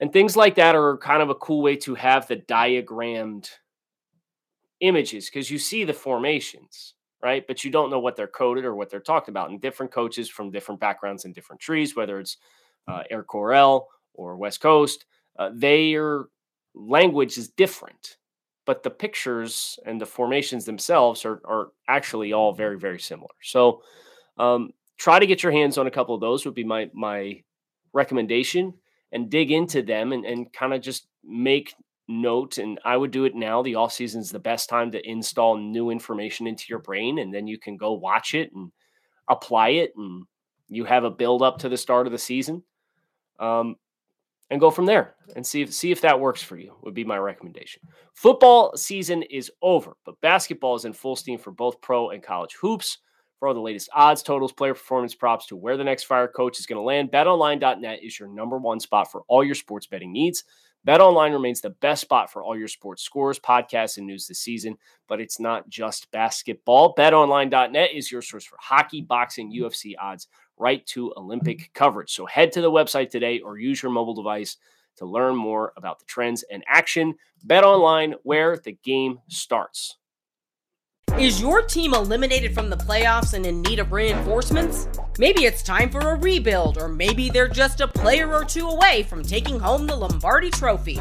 And 0.00 0.12
things 0.12 0.34
like 0.34 0.56
that 0.56 0.74
are 0.74 0.98
kind 0.98 1.22
of 1.22 1.30
a 1.30 1.34
cool 1.36 1.62
way 1.62 1.76
to 1.76 1.94
have 1.94 2.26
the 2.26 2.34
diagrammed 2.34 3.48
images 4.80 5.26
because 5.26 5.48
you 5.48 5.58
see 5.58 5.84
the 5.84 5.92
formations 5.92 6.94
right? 7.22 7.46
But 7.46 7.62
you 7.62 7.70
don't 7.70 7.90
know 7.90 8.00
what 8.00 8.16
they're 8.16 8.26
coded 8.26 8.64
or 8.64 8.74
what 8.74 8.90
they're 8.90 9.00
talked 9.00 9.28
about 9.28 9.50
and 9.50 9.60
different 9.60 9.92
coaches 9.92 10.28
from 10.28 10.50
different 10.50 10.80
backgrounds 10.80 11.24
and 11.24 11.34
different 11.34 11.60
trees 11.60 11.94
whether 11.94 12.18
it's 12.18 12.38
uh, 12.88 13.04
air 13.10 13.22
coryell 13.22 13.88
or 14.14 14.36
west 14.36 14.60
coast 14.60 15.04
uh, 15.38 15.50
their 15.54 16.24
language 16.74 17.38
is 17.38 17.48
different 17.50 18.16
but 18.64 18.82
the 18.82 18.90
pictures 18.90 19.78
and 19.86 20.00
the 20.00 20.06
formations 20.06 20.64
themselves 20.64 21.24
are, 21.24 21.40
are 21.44 21.68
actually 21.88 22.32
all 22.32 22.52
very 22.52 22.78
very 22.78 23.00
similar. 23.00 23.34
So 23.42 23.82
um, 24.38 24.70
try 24.96 25.18
to 25.18 25.26
get 25.26 25.42
your 25.42 25.52
hands 25.52 25.78
on 25.78 25.86
a 25.86 25.90
couple 25.90 26.14
of 26.14 26.20
those 26.20 26.44
would 26.44 26.54
be 26.54 26.64
my 26.64 26.90
my 26.92 27.42
recommendation 27.92 28.74
and 29.12 29.30
dig 29.30 29.50
into 29.50 29.82
them 29.82 30.12
and, 30.12 30.24
and 30.24 30.52
kind 30.52 30.72
of 30.72 30.80
just 30.80 31.06
make 31.22 31.74
note 32.08 32.58
and 32.58 32.80
i 32.84 32.96
would 32.96 33.10
do 33.12 33.24
it 33.24 33.34
now 33.34 33.62
the 33.62 33.76
off 33.76 33.92
season 33.92 34.20
is 34.20 34.30
the 34.30 34.38
best 34.38 34.68
time 34.68 34.90
to 34.90 35.08
install 35.08 35.56
new 35.56 35.88
information 35.88 36.46
into 36.46 36.64
your 36.68 36.80
brain 36.80 37.18
and 37.18 37.32
then 37.32 37.46
you 37.46 37.58
can 37.58 37.76
go 37.76 37.92
watch 37.92 38.34
it 38.34 38.50
and 38.54 38.72
apply 39.28 39.68
it 39.68 39.92
and 39.96 40.26
you 40.72 40.84
have 40.86 41.04
a 41.04 41.10
build 41.10 41.42
up 41.42 41.58
to 41.58 41.68
the 41.68 41.76
start 41.76 42.06
of 42.06 42.12
the 42.12 42.18
season. 42.18 42.62
Um, 43.38 43.76
and 44.52 44.60
go 44.60 44.70
from 44.70 44.84
there 44.84 45.14
and 45.34 45.44
see 45.44 45.62
if 45.62 45.72
see 45.72 45.90
if 45.90 46.02
that 46.02 46.20
works 46.20 46.42
for 46.42 46.58
you 46.58 46.74
would 46.82 46.92
be 46.92 47.04
my 47.04 47.16
recommendation. 47.16 47.80
Football 48.12 48.76
season 48.76 49.22
is 49.22 49.50
over, 49.62 49.96
but 50.04 50.20
basketball 50.20 50.76
is 50.76 50.84
in 50.84 50.92
full 50.92 51.16
steam 51.16 51.38
for 51.38 51.50
both 51.50 51.80
pro 51.80 52.10
and 52.10 52.22
college 52.22 52.54
hoops. 52.60 52.98
For 53.38 53.48
all 53.48 53.54
the 53.54 53.60
latest 53.60 53.88
odds, 53.92 54.22
totals, 54.22 54.52
player 54.52 54.74
performance 54.74 55.16
props 55.16 55.46
to 55.46 55.56
where 55.56 55.76
the 55.76 55.82
next 55.82 56.04
fire 56.04 56.28
coach 56.28 56.60
is 56.60 56.66
going 56.66 56.76
to 56.76 56.82
land, 56.82 57.10
betonline.net 57.10 57.98
is 58.00 58.20
your 58.20 58.28
number 58.28 58.56
one 58.56 58.78
spot 58.78 59.10
for 59.10 59.22
all 59.26 59.42
your 59.42 59.56
sports 59.56 59.88
betting 59.88 60.12
needs. 60.12 60.44
BetOnline 60.86 61.32
remains 61.32 61.60
the 61.60 61.70
best 61.70 62.02
spot 62.02 62.30
for 62.30 62.42
all 62.42 62.56
your 62.56 62.68
sports 62.68 63.02
scores, 63.02 63.38
podcasts, 63.38 63.98
and 63.98 64.06
news 64.06 64.26
this 64.26 64.40
season, 64.40 64.76
but 65.08 65.20
it's 65.20 65.40
not 65.40 65.68
just 65.68 66.10
basketball. 66.10 66.94
BetOnline.net 66.94 67.90
is 67.94 68.10
your 68.10 68.22
source 68.22 68.44
for 68.44 68.58
hockey, 68.60 69.00
boxing, 69.00 69.52
UFC 69.52 69.94
odds, 70.00 70.28
right 70.58 70.84
to 70.86 71.12
Olympic 71.16 71.58
mm-hmm. 71.58 71.72
coverage. 71.74 72.12
So 72.12 72.26
head 72.26 72.52
to 72.52 72.60
the 72.60 72.70
website 72.70 73.10
today 73.10 73.40
or 73.40 73.58
use 73.58 73.82
your 73.82 73.92
mobile 73.92 74.14
device 74.14 74.56
to 74.96 75.06
learn 75.06 75.36
more 75.36 75.72
about 75.76 75.98
the 75.98 76.04
trends 76.04 76.44
and 76.50 76.62
action. 76.66 77.14
Bet 77.44 77.64
online 77.64 78.14
where 78.22 78.56
the 78.56 78.72
game 78.84 79.18
starts. 79.28 79.96
Is 81.18 81.42
your 81.42 81.60
team 81.60 81.92
eliminated 81.92 82.54
from 82.54 82.70
the 82.70 82.76
playoffs 82.76 83.34
and 83.34 83.44
in 83.44 83.60
need 83.60 83.78
of 83.78 83.92
reinforcements? 83.92 84.88
Maybe 85.18 85.44
it's 85.44 85.62
time 85.62 85.90
for 85.90 86.00
a 86.00 86.14
rebuild, 86.16 86.78
or 86.78 86.88
maybe 86.88 87.28
they're 87.28 87.48
just 87.48 87.82
a 87.82 87.86
player 87.86 88.32
or 88.32 88.44
two 88.44 88.66
away 88.66 89.02
from 89.02 89.22
taking 89.22 89.60
home 89.60 89.86
the 89.86 89.94
Lombardi 89.94 90.50
Trophy. 90.50 90.98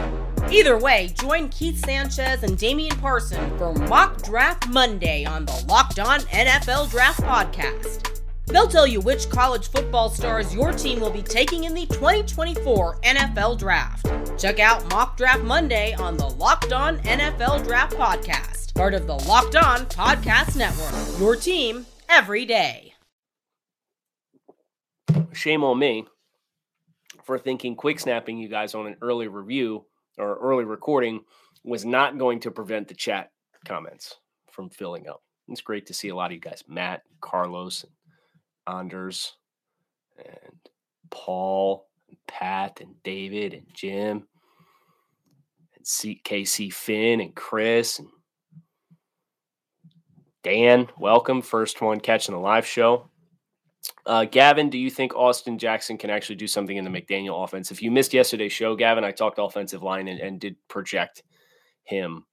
Either 0.51 0.77
way, 0.77 1.13
join 1.17 1.47
Keith 1.47 1.83
Sanchez 1.85 2.43
and 2.43 2.57
Damian 2.57 2.97
Parson 2.97 3.57
for 3.57 3.73
Mock 3.73 4.21
Draft 4.21 4.67
Monday 4.67 5.23
on 5.23 5.45
the 5.45 5.65
Locked 5.67 5.99
On 5.99 6.19
NFL 6.19 6.91
Draft 6.91 7.21
Podcast. 7.21 8.20
They'll 8.47 8.67
tell 8.67 8.87
you 8.87 9.01
which 9.01 9.29
college 9.29 9.69
football 9.69 10.09
stars 10.09 10.53
your 10.53 10.71
team 10.71 10.99
will 10.99 11.11
be 11.11 11.21
taking 11.21 11.63
in 11.65 11.73
the 11.73 11.85
2024 11.87 12.99
NFL 13.01 13.57
Draft. 13.59 14.07
Check 14.39 14.59
out 14.59 14.89
Mock 14.89 15.17
Draft 15.17 15.43
Monday 15.43 15.93
on 15.93 16.17
the 16.17 16.29
Locked 16.29 16.73
On 16.73 16.97
NFL 16.99 17.65
Draft 17.65 17.95
Podcast 17.95 18.61
part 18.81 18.93
of 18.93 19.05
the 19.05 19.13
Locked 19.13 19.55
On 19.55 19.85
Podcast 19.85 20.55
Network. 20.57 21.19
Your 21.19 21.35
team 21.35 21.85
every 22.09 22.45
day. 22.45 22.93
Shame 25.33 25.63
on 25.63 25.77
me 25.77 26.05
for 27.23 27.37
thinking 27.37 27.75
quick 27.75 27.99
snapping 27.99 28.39
you 28.39 28.47
guys 28.47 28.73
on 28.73 28.87
an 28.87 28.95
early 29.01 29.27
review 29.27 29.85
or 30.17 30.35
early 30.37 30.63
recording 30.63 31.21
was 31.63 31.85
not 31.85 32.17
going 32.17 32.39
to 32.39 32.49
prevent 32.49 32.87
the 32.87 32.95
chat 32.95 33.29
comments 33.65 34.15
from 34.49 34.69
filling 34.69 35.07
up. 35.07 35.21
It's 35.47 35.61
great 35.61 35.85
to 35.85 35.93
see 35.93 36.09
a 36.09 36.15
lot 36.15 36.31
of 36.31 36.33
you 36.33 36.39
guys, 36.39 36.63
Matt, 36.67 37.03
Carlos, 37.19 37.85
Anders, 38.71 39.35
and 40.17 40.59
Paul, 41.09 41.87
and 42.09 42.17
Pat, 42.27 42.81
and 42.81 42.95
David, 43.03 43.53
and 43.53 43.67
Jim, 43.73 44.27
and 45.75 45.85
KC 45.85 46.73
Finn, 46.73 47.21
and 47.21 47.35
Chris, 47.35 47.99
and 47.99 48.07
Dan, 50.43 50.87
welcome. 50.97 51.41
First 51.41 51.81
one 51.81 51.99
catching 51.99 52.33
the 52.33 52.39
live 52.41 52.65
show. 52.65 53.09
Uh, 54.05 54.25
Gavin, 54.25 54.69
do 54.69 54.77
you 54.79 54.89
think 54.89 55.15
Austin 55.15 55.59
Jackson 55.59 55.97
can 55.97 56.09
actually 56.09 56.35
do 56.35 56.47
something 56.47 56.77
in 56.77 56.83
the 56.83 56.89
McDaniel 56.89 57.43
offense? 57.43 57.69
If 57.69 57.81
you 57.81 57.91
missed 57.91 58.13
yesterday's 58.13 58.51
show, 58.51 58.75
Gavin, 58.75 59.03
I 59.03 59.11
talked 59.11 59.37
offensive 59.39 59.83
line 59.83 60.07
and, 60.07 60.19
and 60.19 60.39
did 60.39 60.55
project 60.67 61.21
him 61.83 62.25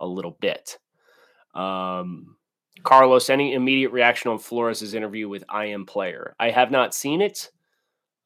a 0.00 0.06
little 0.06 0.36
bit. 0.40 0.78
Um, 1.54 2.36
Carlos, 2.82 3.30
any 3.30 3.54
immediate 3.54 3.92
reaction 3.92 4.30
on 4.30 4.38
Flores' 4.38 4.94
interview 4.94 5.28
with 5.28 5.44
I 5.48 5.66
Am 5.66 5.86
Player? 5.86 6.34
I 6.38 6.50
have 6.50 6.70
not 6.70 6.94
seen 6.94 7.20
it. 7.20 7.50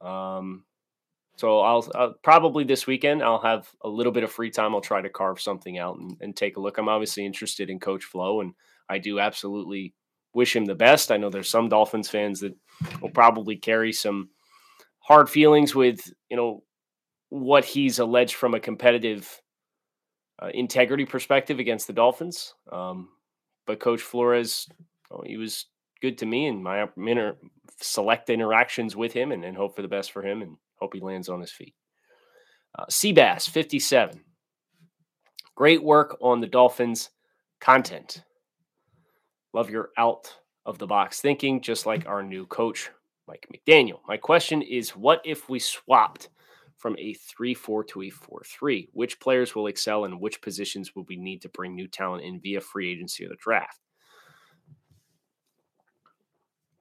Um, 0.00 0.64
so 1.36 1.60
I'll, 1.60 1.90
I'll, 1.94 2.14
probably 2.22 2.64
this 2.64 2.86
weekend 2.86 3.22
I'll 3.22 3.40
have 3.40 3.68
a 3.82 3.88
little 3.88 4.12
bit 4.12 4.22
of 4.22 4.30
free 4.30 4.50
time. 4.50 4.74
I'll 4.74 4.80
try 4.80 5.00
to 5.00 5.08
carve 5.08 5.40
something 5.40 5.78
out 5.78 5.98
and, 5.98 6.16
and 6.20 6.36
take 6.36 6.56
a 6.56 6.60
look. 6.60 6.78
I'm 6.78 6.88
obviously 6.88 7.26
interested 7.26 7.70
in 7.70 7.80
Coach 7.80 8.04
Flo, 8.04 8.40
and 8.40 8.54
I 8.88 8.98
do 8.98 9.18
absolutely 9.18 9.94
wish 10.32 10.54
him 10.54 10.64
the 10.64 10.74
best. 10.74 11.10
I 11.10 11.16
know 11.16 11.30
there's 11.30 11.48
some 11.48 11.68
Dolphins 11.68 12.08
fans 12.08 12.40
that 12.40 12.54
will 13.00 13.10
probably 13.10 13.56
carry 13.56 13.92
some 13.92 14.30
hard 15.00 15.28
feelings 15.28 15.74
with 15.74 16.12
you 16.30 16.36
know 16.36 16.62
what 17.28 17.64
he's 17.64 17.98
alleged 17.98 18.34
from 18.34 18.54
a 18.54 18.60
competitive 18.60 19.40
uh, 20.40 20.50
integrity 20.54 21.04
perspective 21.04 21.58
against 21.58 21.86
the 21.86 21.92
Dolphins. 21.92 22.54
Um, 22.70 23.08
but 23.66 23.80
Coach 23.80 24.02
Flores, 24.02 24.68
oh, 25.10 25.22
he 25.24 25.36
was 25.36 25.66
good 26.00 26.18
to 26.18 26.26
me 26.26 26.46
and 26.46 26.62
my 26.62 26.86
inter- 26.96 27.36
select 27.80 28.30
interactions 28.30 28.96
with 28.96 29.12
him, 29.12 29.32
and, 29.32 29.44
and 29.44 29.56
hope 29.56 29.76
for 29.76 29.82
the 29.82 29.88
best 29.88 30.12
for 30.12 30.22
him, 30.22 30.42
and 30.42 30.56
hope 30.76 30.94
he 30.94 31.00
lands 31.00 31.28
on 31.28 31.40
his 31.40 31.50
feet. 31.50 31.74
Uh, 32.78 32.86
Seabass, 32.86 33.48
57. 33.48 34.20
Great 35.54 35.82
work 35.82 36.16
on 36.20 36.40
the 36.40 36.46
Dolphins 36.46 37.10
content. 37.60 38.24
Love 39.52 39.70
your 39.70 39.90
out 39.96 40.34
of 40.66 40.78
the 40.78 40.86
box 40.86 41.20
thinking, 41.20 41.60
just 41.60 41.86
like 41.86 42.06
our 42.06 42.22
new 42.22 42.46
coach, 42.46 42.90
Mike 43.28 43.46
McDaniel. 43.54 44.00
My 44.08 44.16
question 44.16 44.62
is 44.62 44.90
what 44.90 45.20
if 45.24 45.48
we 45.48 45.58
swapped 45.58 46.28
from 46.84 46.96
a 46.98 47.14
3 47.14 47.54
4 47.54 47.82
to 47.82 48.02
a 48.02 48.10
4 48.10 48.42
3? 48.44 48.90
Which 48.92 49.18
players 49.18 49.54
will 49.54 49.68
excel 49.68 50.04
and 50.04 50.20
which 50.20 50.42
positions 50.42 50.94
will 50.94 51.06
we 51.08 51.16
need 51.16 51.40
to 51.40 51.48
bring 51.48 51.74
new 51.74 51.88
talent 51.88 52.24
in 52.24 52.40
via 52.40 52.60
free 52.60 52.92
agency 52.92 53.24
or 53.24 53.30
the 53.30 53.36
draft? 53.36 53.80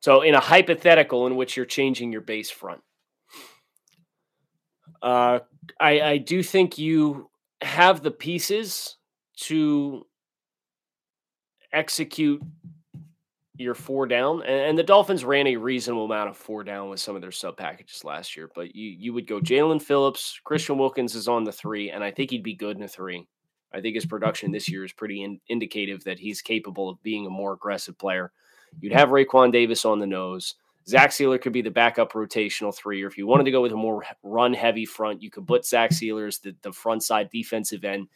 So, 0.02 0.22
in 0.22 0.36
a 0.36 0.42
hypothetical 0.42 1.26
in 1.26 1.38
which 1.38 1.56
you're 1.56 1.66
changing 1.66 2.12
your 2.12 2.20
base 2.20 2.52
front, 2.52 2.82
uh, 5.02 5.40
I, 5.80 6.02
I 6.02 6.18
do 6.18 6.44
think 6.44 6.78
you 6.78 7.30
have 7.62 8.04
the 8.04 8.12
pieces 8.12 8.98
to 9.44 10.06
execute 11.72 12.42
your 13.56 13.76
four 13.76 14.08
down, 14.08 14.44
and, 14.44 14.78
the 14.78 14.84
Dolphins 14.84 15.24
ran 15.24 15.48
a 15.48 15.58
reasonable 15.58 16.06
amount 16.06 16.30
of 16.30 16.38
four 16.38 16.64
down 16.64 16.90
with 16.90 17.00
some 17.00 17.16
of 17.16 17.22
their 17.22 17.32
sub 17.32 17.56
packages 17.56 18.04
last 18.04 18.36
year. 18.36 18.50
But 18.54 18.76
you 18.76 18.90
you 18.90 19.14
would 19.14 19.28
go 19.28 19.40
Jaelan 19.40 19.82
Phillips, 19.82 20.40
Christian 20.44 20.78
Wilkins 20.78 21.14
is 21.16 21.28
on 21.28 21.44
the 21.44 21.52
three, 21.52 21.92
and 21.92 22.04
I 22.04 22.12
think 22.12 22.32
he'd 22.32 22.44
be 22.44 22.56
good 22.56 22.78
in 22.78 22.84
a 22.84 22.88
three. 22.88 23.28
I 23.74 23.82
think 23.82 23.96
his 23.96 24.06
production 24.06 24.52
this 24.52 24.70
year 24.70 24.84
is 24.84 24.94
pretty 24.94 25.24
in, 25.24 25.40
indicative 25.48 26.04
that 26.04 26.20
he's 26.20 26.42
capable 26.42 26.90
of 26.90 27.02
being 27.04 27.26
a 27.26 27.32
more 27.32 27.54
aggressive 27.54 27.98
player. 27.98 28.32
You'd 28.80 28.94
have 28.94 29.10
Raekwon 29.10 29.52
Davis 29.52 29.86
on 29.86 30.00
the 30.00 30.08
nose. 30.08 30.56
Zach 30.88 31.12
Sieler 31.12 31.42
could 31.42 31.54
be 31.54 31.62
the 31.62 31.72
backup 31.72 32.14
rotational 32.14 32.76
three, 32.76 33.04
or 33.04 33.08
if 33.08 33.18
you 33.18 33.26
wanted 33.26 33.46
to 33.46 33.52
go 33.52 33.62
with 33.62 33.72
a 33.72 33.78
more 33.78 34.04
run 34.22 34.54
heavy 34.54 34.86
front, 34.86 35.22
you 35.22 35.32
could 35.32 35.48
put 35.48 35.66
Zach 35.66 35.92
Sieler 35.92 36.28
as 36.28 36.40
the, 36.40 36.56
the 36.62 36.74
front 36.74 37.04
side 37.04 37.30
defensive 37.32 37.84
end 37.84 38.10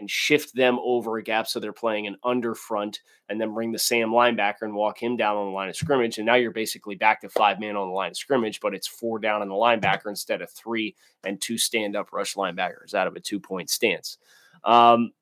and 0.00 0.10
shift 0.10 0.54
them 0.54 0.78
over 0.82 1.18
a 1.18 1.22
gap 1.22 1.46
so 1.46 1.60
they're 1.60 1.72
playing 1.72 2.06
an 2.06 2.16
under 2.24 2.54
front 2.54 3.00
and 3.28 3.40
then 3.40 3.54
bring 3.54 3.70
the 3.70 3.78
Sam 3.78 4.10
linebacker 4.10 4.62
and 4.62 4.74
walk 4.74 5.00
him 5.00 5.16
down 5.16 5.36
on 5.36 5.46
the 5.46 5.52
line 5.52 5.68
of 5.68 5.76
scrimmage. 5.76 6.18
And 6.18 6.26
now 6.26 6.34
you're 6.34 6.50
basically 6.50 6.96
back 6.96 7.20
to 7.20 7.28
five 7.28 7.60
man 7.60 7.76
on 7.76 7.88
the 7.88 7.94
line 7.94 8.10
of 8.10 8.16
scrimmage, 8.16 8.60
but 8.60 8.74
it's 8.74 8.88
four 8.88 9.18
down 9.18 9.42
on 9.42 9.48
the 9.48 9.54
linebacker 9.54 10.06
instead 10.06 10.42
of 10.42 10.50
three 10.50 10.96
and 11.24 11.40
two 11.40 11.58
stand 11.58 11.94
up 11.94 12.12
rush 12.12 12.34
linebackers 12.34 12.94
out 12.94 13.06
of 13.06 13.14
a 13.14 13.20
two 13.20 13.38
point 13.38 13.70
stance. 13.70 14.18
Um, 14.64 15.12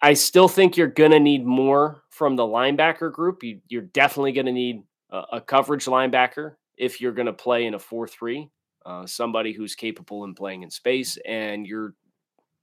I 0.00 0.14
still 0.14 0.48
think 0.48 0.76
you're 0.76 0.86
going 0.86 1.10
to 1.10 1.20
need 1.20 1.44
more 1.44 2.04
from 2.10 2.36
the 2.36 2.44
linebacker 2.44 3.12
group. 3.12 3.42
You, 3.42 3.60
are 3.76 3.82
definitely 3.82 4.32
going 4.32 4.46
to 4.46 4.52
need 4.52 4.82
a, 5.10 5.22
a, 5.32 5.40
coverage 5.40 5.86
linebacker 5.86 6.54
if 6.76 7.00
you're 7.00 7.12
going 7.12 7.26
to 7.26 7.32
play 7.32 7.66
in 7.66 7.74
a 7.74 7.78
4 7.78 8.06
3, 8.06 8.48
uh, 8.86 9.06
somebody 9.06 9.52
who's 9.52 9.74
capable 9.74 10.24
in 10.24 10.34
playing 10.34 10.62
in 10.62 10.70
space. 10.70 11.18
And 11.26 11.66
you're 11.66 11.94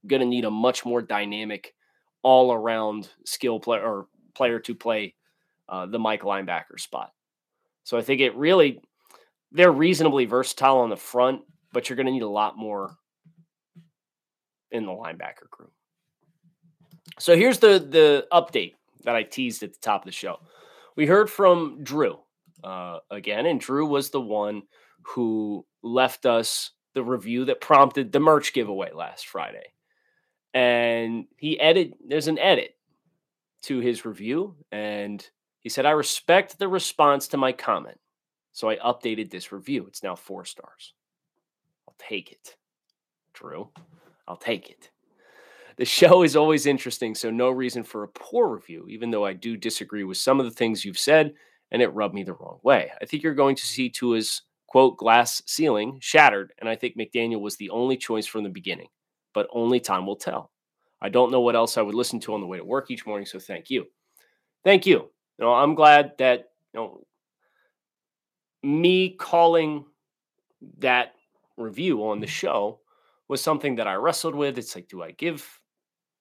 going 0.07 0.21
to 0.21 0.25
need 0.25 0.45
a 0.45 0.51
much 0.51 0.85
more 0.85 1.01
dynamic, 1.01 1.73
all 2.23 2.53
around 2.53 3.09
skill 3.25 3.59
player 3.59 3.81
or 3.81 4.07
player 4.35 4.59
to 4.59 4.75
play 4.75 5.15
uh, 5.69 5.85
the 5.85 5.99
Mike 5.99 6.21
linebacker 6.21 6.79
spot. 6.79 7.11
So 7.83 7.97
I 7.97 8.01
think 8.01 8.21
it 8.21 8.35
really, 8.35 8.81
they're 9.51 9.71
reasonably 9.71 10.25
versatile 10.25 10.79
on 10.79 10.89
the 10.89 10.97
front, 10.97 11.41
but 11.73 11.89
you're 11.89 11.95
going 11.95 12.05
to 12.05 12.11
need 12.11 12.21
a 12.21 12.29
lot 12.29 12.57
more 12.57 12.95
in 14.71 14.85
the 14.85 14.91
linebacker 14.91 15.49
group. 15.49 15.71
So 17.19 17.35
here's 17.35 17.59
the 17.59 17.79
the 17.79 18.27
update 18.31 18.75
that 19.03 19.15
I 19.15 19.23
teased 19.23 19.63
at 19.63 19.73
the 19.73 19.79
top 19.79 20.01
of 20.01 20.05
the 20.05 20.11
show. 20.11 20.37
We 20.95 21.05
heard 21.05 21.29
from 21.29 21.83
Drew 21.83 22.19
uh, 22.63 22.99
again, 23.09 23.45
and 23.45 23.59
Drew 23.59 23.85
was 23.85 24.09
the 24.09 24.21
one 24.21 24.63
who 25.03 25.65
left 25.83 26.25
us 26.25 26.71
the 26.93 27.03
review 27.03 27.45
that 27.45 27.61
prompted 27.61 28.11
the 28.11 28.19
merch 28.19 28.53
giveaway 28.53 28.91
last 28.93 29.27
Friday 29.27 29.73
and 30.53 31.25
he 31.37 31.59
edit 31.59 31.93
there's 32.05 32.27
an 32.27 32.39
edit 32.39 32.75
to 33.61 33.79
his 33.79 34.05
review 34.05 34.55
and 34.71 35.29
he 35.61 35.69
said 35.69 35.85
i 35.85 35.91
respect 35.91 36.57
the 36.59 36.67
response 36.67 37.27
to 37.27 37.37
my 37.37 37.51
comment 37.51 37.97
so 38.53 38.69
i 38.69 38.75
updated 38.77 39.29
this 39.31 39.51
review. 39.51 39.85
It's 39.87 40.03
now 40.03 40.15
four 40.15 40.43
stars. 40.43 40.93
I'll 41.87 41.95
take 41.97 42.31
it. 42.31 42.55
Drew 43.33 43.69
i'll 44.27 44.37
take 44.37 44.69
it. 44.69 44.89
The 45.77 45.85
show 45.85 46.23
is 46.23 46.35
always 46.35 46.65
interesting 46.65 47.15
so 47.15 47.31
no 47.31 47.49
reason 47.49 47.83
for 47.83 48.03
a 48.03 48.09
poor 48.09 48.49
review 48.49 48.87
even 48.89 49.09
though 49.09 49.25
i 49.25 49.33
do 49.33 49.55
disagree 49.55 50.03
with 50.03 50.17
some 50.17 50.39
of 50.39 50.45
the 50.45 50.51
things 50.51 50.83
you've 50.83 50.99
said 50.99 51.33
and 51.71 51.81
it 51.81 51.93
rubbed 51.93 52.13
me 52.13 52.23
the 52.23 52.33
wrong 52.33 52.59
way. 52.63 52.91
I 53.01 53.05
think 53.05 53.23
you're 53.23 53.33
going 53.33 53.55
to 53.55 53.65
see 53.65 53.89
tua's 53.89 54.41
quote 54.67 54.97
glass 54.97 55.41
ceiling 55.45 55.97
shattered 56.01 56.53
and 56.59 56.69
i 56.69 56.75
think 56.75 56.97
mcdaniel 56.97 57.41
was 57.41 57.57
the 57.57 57.69
only 57.69 57.97
choice 57.97 58.25
from 58.25 58.43
the 58.43 58.49
beginning 58.49 58.87
but 59.33 59.47
only 59.51 59.79
time 59.79 60.05
will 60.05 60.15
tell. 60.15 60.51
I 61.01 61.09
don't 61.09 61.31
know 61.31 61.41
what 61.41 61.55
else 61.55 61.77
I 61.77 61.81
would 61.81 61.95
listen 61.95 62.19
to 62.21 62.33
on 62.33 62.41
the 62.41 62.47
way 62.47 62.57
to 62.57 62.63
work 62.63 62.91
each 62.91 63.07
morning, 63.07 63.25
so 63.25 63.39
thank 63.39 63.69
you. 63.69 63.85
Thank 64.63 64.85
you. 64.85 64.97
You 64.97 65.45
know, 65.45 65.53
I'm 65.53 65.73
glad 65.73 66.11
that 66.19 66.51
you 66.73 66.79
know 66.79 67.03
me 68.63 69.15
calling 69.15 69.85
that 70.77 71.13
review 71.57 72.05
on 72.05 72.19
the 72.19 72.27
show 72.27 72.79
was 73.27 73.41
something 73.41 73.75
that 73.75 73.87
I 73.87 73.95
wrestled 73.95 74.35
with. 74.35 74.57
It's 74.57 74.75
like, 74.75 74.87
do 74.87 75.01
I 75.01 75.11
give 75.11 75.47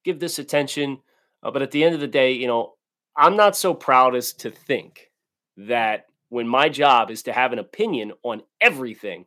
give 0.05 0.19
this 0.19 0.39
attention? 0.39 0.99
Uh, 1.43 1.51
but 1.51 1.63
at 1.63 1.71
the 1.71 1.85
end 1.85 1.95
of 1.95 2.01
the 2.01 2.07
day, 2.07 2.33
you 2.33 2.47
know, 2.47 2.75
I'm 3.17 3.37
not 3.37 3.57
so 3.57 3.75
proud 3.75 4.15
as 4.15 4.33
to 4.35 4.51
think 4.51 5.11
that 5.57 6.07
when 6.31 6.49
my 6.49 6.69
job 6.69 7.11
is 7.11 7.23
to 7.25 7.33
have 7.33 7.53
an 7.53 7.59
opinion 7.59 8.13
on 8.23 8.43
everything, 8.61 9.27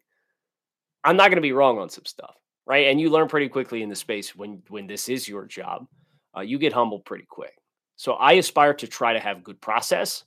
I'm 1.03 1.17
not 1.17 1.27
going 1.27 1.35
to 1.35 1.41
be 1.41 1.51
wrong 1.51 1.77
on 1.77 1.89
some 1.89 2.05
stuff 2.05 2.35
right? 2.65 2.87
And 2.87 2.99
you 2.99 3.09
learn 3.09 3.27
pretty 3.27 3.49
quickly 3.49 3.81
in 3.83 3.89
the 3.89 3.95
space 3.95 4.35
when 4.35 4.61
when 4.69 4.87
this 4.87 5.09
is 5.09 5.27
your 5.27 5.45
job. 5.45 5.87
Uh, 6.35 6.41
you 6.41 6.57
get 6.57 6.73
humbled 6.73 7.05
pretty 7.05 7.25
quick. 7.29 7.53
So 7.95 8.13
I 8.13 8.33
aspire 8.33 8.73
to 8.75 8.87
try 8.87 9.13
to 9.13 9.19
have 9.19 9.43
good 9.43 9.61
process, 9.61 10.23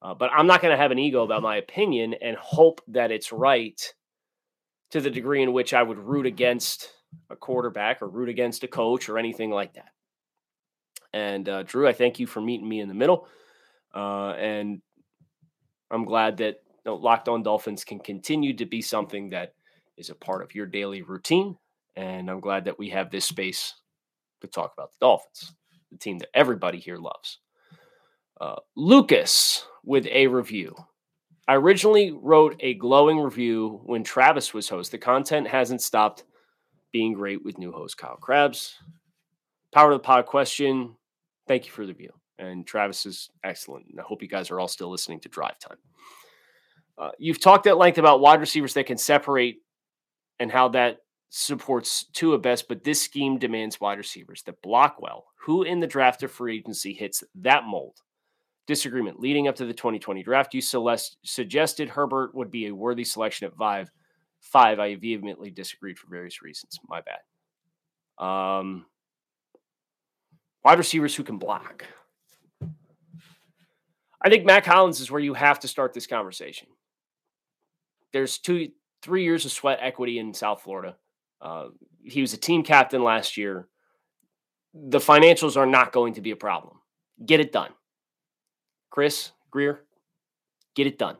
uh, 0.00 0.14
but 0.14 0.30
I'm 0.32 0.46
not 0.46 0.62
going 0.62 0.72
to 0.72 0.80
have 0.80 0.90
an 0.90 0.98
ego 0.98 1.22
about 1.22 1.42
my 1.50 1.56
opinion 1.56 2.14
and 2.14 2.36
hope 2.36 2.80
that 2.88 3.10
it's 3.10 3.32
right 3.32 3.80
to 4.90 5.00
the 5.00 5.10
degree 5.10 5.42
in 5.42 5.52
which 5.52 5.74
I 5.74 5.82
would 5.82 5.98
root 5.98 6.26
against 6.26 6.90
a 7.30 7.36
quarterback 7.36 8.00
or 8.00 8.08
root 8.08 8.28
against 8.28 8.64
a 8.64 8.68
coach 8.68 9.08
or 9.08 9.18
anything 9.18 9.50
like 9.50 9.74
that. 9.74 9.90
And 11.12 11.48
uh, 11.48 11.62
Drew, 11.64 11.86
I 11.86 11.92
thank 11.92 12.18
you 12.18 12.26
for 12.26 12.40
meeting 12.40 12.68
me 12.68 12.80
in 12.80 12.88
the 12.88 12.94
middle. 12.94 13.26
Uh, 13.94 14.30
and 14.30 14.80
I'm 15.90 16.04
glad 16.04 16.38
that 16.38 16.62
you 16.66 16.86
know, 16.86 16.94
Locked 16.96 17.28
On 17.28 17.42
Dolphins 17.42 17.84
can 17.84 17.98
continue 17.98 18.54
to 18.56 18.64
be 18.64 18.80
something 18.80 19.30
that 19.30 19.54
is 19.98 20.08
a 20.08 20.14
part 20.14 20.42
of 20.42 20.54
your 20.54 20.66
daily 20.66 21.02
routine 21.02 21.56
and 21.96 22.30
I'm 22.30 22.40
glad 22.40 22.64
that 22.64 22.78
we 22.78 22.90
have 22.90 23.10
this 23.10 23.24
space 23.24 23.74
to 24.40 24.46
talk 24.46 24.72
about 24.76 24.92
the 24.92 24.98
Dolphins, 25.00 25.54
the 25.90 25.98
team 25.98 26.18
that 26.18 26.28
everybody 26.34 26.78
here 26.78 26.96
loves. 26.96 27.38
Uh, 28.40 28.56
Lucas 28.76 29.66
with 29.84 30.06
a 30.06 30.26
review. 30.26 30.74
I 31.48 31.54
originally 31.54 32.12
wrote 32.12 32.56
a 32.60 32.74
glowing 32.74 33.18
review 33.18 33.80
when 33.84 34.04
Travis 34.04 34.54
was 34.54 34.68
host. 34.68 34.90
The 34.90 34.98
content 34.98 35.48
hasn't 35.48 35.82
stopped 35.82 36.24
being 36.92 37.12
great 37.12 37.44
with 37.44 37.58
new 37.58 37.72
host 37.72 37.98
Kyle 37.98 38.16
Crabbs. 38.16 38.76
Power 39.72 39.90
to 39.90 39.96
the 39.96 40.00
pod 40.00 40.26
question. 40.26 40.96
Thank 41.48 41.66
you 41.66 41.72
for 41.72 41.84
the 41.86 41.92
review. 41.92 42.12
And 42.38 42.66
Travis 42.66 43.06
is 43.06 43.30
excellent. 43.44 43.86
And 43.90 44.00
I 44.00 44.02
hope 44.02 44.22
you 44.22 44.28
guys 44.28 44.50
are 44.50 44.60
all 44.60 44.68
still 44.68 44.90
listening 44.90 45.20
to 45.20 45.28
Drive 45.28 45.58
Time. 45.58 45.78
Uh, 46.98 47.10
you've 47.18 47.40
talked 47.40 47.66
at 47.66 47.78
length 47.78 47.98
about 47.98 48.20
wide 48.20 48.40
receivers 48.40 48.74
that 48.74 48.86
can 48.86 48.98
separate 48.98 49.62
and 50.38 50.50
how 50.50 50.68
that 50.68 50.98
supports 51.34 52.04
Tua 52.12 52.36
best, 52.38 52.68
but 52.68 52.84
this 52.84 53.00
scheme 53.00 53.38
demands 53.38 53.80
wide 53.80 53.96
receivers 53.96 54.42
that 54.42 54.60
block 54.60 55.00
well. 55.00 55.24
Who 55.46 55.62
in 55.62 55.80
the 55.80 55.86
draft 55.86 56.22
or 56.22 56.28
free 56.28 56.58
agency 56.58 56.92
hits 56.92 57.24
that 57.36 57.64
mold? 57.64 58.02
Disagreement 58.66 59.18
leading 59.18 59.48
up 59.48 59.56
to 59.56 59.64
the 59.64 59.72
2020 59.72 60.22
draft. 60.22 60.52
You 60.52 60.60
Celeste 60.60 61.16
suggested 61.24 61.88
Herbert 61.88 62.34
would 62.34 62.50
be 62.50 62.66
a 62.66 62.74
worthy 62.74 63.02
selection 63.02 63.46
at 63.46 63.56
five. 63.56 63.90
Five, 64.40 64.78
I 64.78 64.94
vehemently 64.96 65.50
disagreed 65.50 65.98
for 65.98 66.08
various 66.10 66.42
reasons. 66.42 66.78
My 66.86 67.00
bad. 67.00 68.24
Um, 68.24 68.84
wide 70.62 70.78
receivers 70.78 71.14
who 71.14 71.24
can 71.24 71.38
block. 71.38 71.86
I 74.20 74.28
think 74.28 74.44
Mack 74.44 74.66
Hollins 74.66 75.00
is 75.00 75.10
where 75.10 75.20
you 75.20 75.32
have 75.32 75.60
to 75.60 75.68
start 75.68 75.94
this 75.94 76.06
conversation. 76.06 76.68
There's 78.12 78.36
two, 78.36 78.68
three 79.00 79.24
years 79.24 79.46
of 79.46 79.52
sweat 79.52 79.78
equity 79.80 80.18
in 80.18 80.34
South 80.34 80.60
Florida. 80.60 80.96
Uh, 81.42 81.68
he 82.04 82.20
was 82.20 82.32
a 82.32 82.38
team 82.38 82.62
captain 82.62 83.02
last 83.02 83.36
year. 83.36 83.68
The 84.72 85.00
financials 85.00 85.56
are 85.56 85.66
not 85.66 85.92
going 85.92 86.14
to 86.14 86.20
be 86.20 86.30
a 86.30 86.36
problem. 86.36 86.78
Get 87.24 87.40
it 87.40 87.52
done. 87.52 87.70
Chris 88.90 89.32
Grier, 89.50 89.84
get 90.74 90.86
it 90.86 90.98
done. 90.98 91.16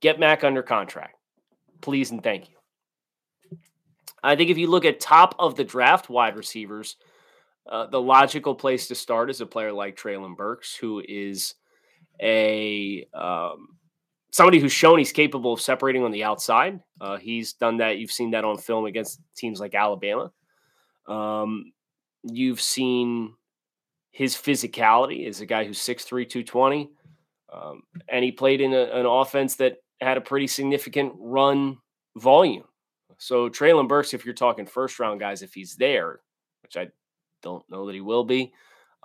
Get 0.00 0.20
Mack 0.20 0.44
under 0.44 0.62
contract. 0.62 1.16
Please 1.80 2.10
and 2.10 2.22
thank 2.22 2.50
you. 2.50 3.58
I 4.22 4.36
think 4.36 4.50
if 4.50 4.58
you 4.58 4.68
look 4.68 4.84
at 4.84 5.00
top 5.00 5.34
of 5.38 5.56
the 5.56 5.64
draft 5.64 6.08
wide 6.08 6.36
receivers, 6.36 6.96
uh, 7.70 7.86
the 7.86 8.00
logical 8.00 8.54
place 8.54 8.88
to 8.88 8.94
start 8.94 9.30
is 9.30 9.40
a 9.40 9.46
player 9.46 9.72
like 9.72 9.96
Treylon 9.96 10.36
Burks, 10.36 10.74
who 10.74 11.02
is 11.06 11.54
a 12.20 13.06
um, 13.14 13.78
somebody 14.32 14.58
who's 14.58 14.72
shown 14.72 14.98
he's 14.98 15.12
capable 15.12 15.52
of 15.52 15.60
separating 15.60 16.02
on 16.02 16.10
the 16.10 16.24
outside. 16.24 16.80
Uh, 17.00 17.18
he's 17.18 17.52
done 17.52 17.76
that. 17.76 17.98
You've 17.98 18.10
seen 18.10 18.32
that 18.32 18.44
on 18.44 18.58
film 18.58 18.86
against 18.86 19.20
teams 19.36 19.60
like 19.60 19.74
Alabama. 19.74 20.32
Um, 21.06 21.72
you've 22.24 22.60
seen 22.60 23.34
his 24.10 24.34
physicality 24.34 25.28
as 25.28 25.40
a 25.40 25.46
guy 25.46 25.64
who's 25.64 25.78
6'3, 25.78 26.28
220. 26.28 26.90
Um, 27.52 27.82
and 28.08 28.24
he 28.24 28.32
played 28.32 28.60
in 28.60 28.72
a, 28.72 28.84
an 28.84 29.06
offense 29.06 29.56
that 29.56 29.76
had 30.00 30.16
a 30.16 30.22
pretty 30.22 30.46
significant 30.46 31.12
run 31.18 31.78
volume. 32.16 32.64
So 33.18 33.48
Treylon 33.48 33.88
Burks, 33.88 34.14
if 34.14 34.24
you're 34.24 34.34
talking 34.34 34.66
first 34.66 34.98
round 34.98 35.20
guys, 35.20 35.42
if 35.42 35.52
he's 35.52 35.76
there, 35.76 36.20
which 36.62 36.76
I 36.76 36.88
don't 37.42 37.68
know 37.70 37.86
that 37.86 37.94
he 37.94 38.00
will 38.00 38.24
be, 38.24 38.52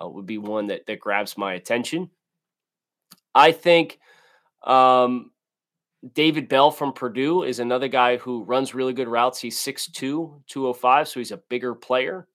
uh, 0.01 0.07
would 0.07 0.25
be 0.25 0.37
one 0.37 0.67
that 0.67 0.85
that 0.87 0.99
grabs 0.99 1.37
my 1.37 1.53
attention. 1.53 2.09
I 3.35 3.51
think 3.51 3.99
um, 4.63 5.31
David 6.13 6.47
Bell 6.47 6.71
from 6.71 6.93
Purdue 6.93 7.43
is 7.43 7.59
another 7.59 7.87
guy 7.87 8.17
who 8.17 8.43
runs 8.43 8.75
really 8.75 8.93
good 8.93 9.07
routes. 9.07 9.39
He's 9.39 9.57
6'2, 9.57 10.41
205, 10.47 11.07
so 11.07 11.19
he's 11.19 11.31
a 11.31 11.37
bigger 11.37 11.73
player. 11.73 12.27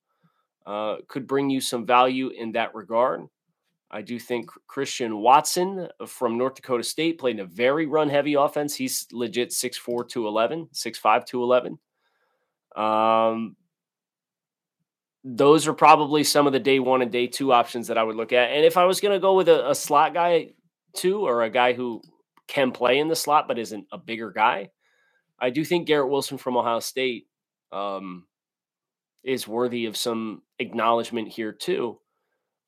Uh, 0.67 0.97
could 1.09 1.27
bring 1.27 1.51
you 1.51 1.61
some 1.61 1.87
value 1.87 2.29
in 2.29 2.53
that 2.53 2.75
regard. 2.75 3.23
I 3.91 4.01
do 4.01 4.19
think 4.19 4.49
Christian 4.67 5.19
Watson 5.19 5.89
from 6.07 6.39
North 6.39 6.55
Dakota 6.55 6.83
State 6.83 7.19
played 7.19 7.37
in 7.37 7.41
a 7.41 7.45
very 7.45 7.87
run 7.87 8.09
heavy 8.09 8.35
offense. 8.35 8.75
He's 8.75 9.07
legit 9.13 9.51
6'4, 9.51 10.09
211, 10.09 10.69
6'5, 10.73 11.27
211. 11.27 11.79
Um, 12.75 13.57
those 15.25 15.69
are 15.69 15.75
probably 15.75 16.25
some 16.25 16.47
of 16.47 16.53
the 16.53 16.59
day 16.59 16.79
one 16.79 17.03
and 17.03 17.13
day 17.13 17.27
two 17.27 17.53
options 17.53 17.89
that 17.89 17.99
I 17.99 18.03
would 18.03 18.17
look 18.17 18.33
at. 18.33 18.51
And 18.51 18.65
if 18.65 18.77
I 18.77 18.87
was 18.87 19.01
going 19.01 19.13
to 19.13 19.21
go 19.21 19.35
with 19.35 19.49
a, 19.49 19.71
a 19.71 19.75
slot 19.75 20.15
guy, 20.15 20.53
too, 20.95 21.27
or 21.27 21.43
a 21.43 21.51
guy 21.51 21.73
who 21.75 22.03
can 22.53 22.71
play 22.71 22.99
in 22.99 23.09
the 23.09 23.17
slot 23.17 23.49
but 23.49 23.59
isn't 23.59 23.87
a 23.91 23.99
bigger 23.99 24.31
guy, 24.31 24.69
I 25.41 25.51
do 25.51 25.65
think 25.65 25.87
Garrett 25.87 26.11
Wilson 26.11 26.39
from 26.39 26.57
Ohio 26.57 26.81
State 26.81 27.27
um, 27.73 28.27
is 29.25 29.49
worthy 29.49 29.87
of 29.87 29.97
some 29.97 30.43
acknowledgement 30.59 31.29
here 31.29 31.53
too, 31.53 31.99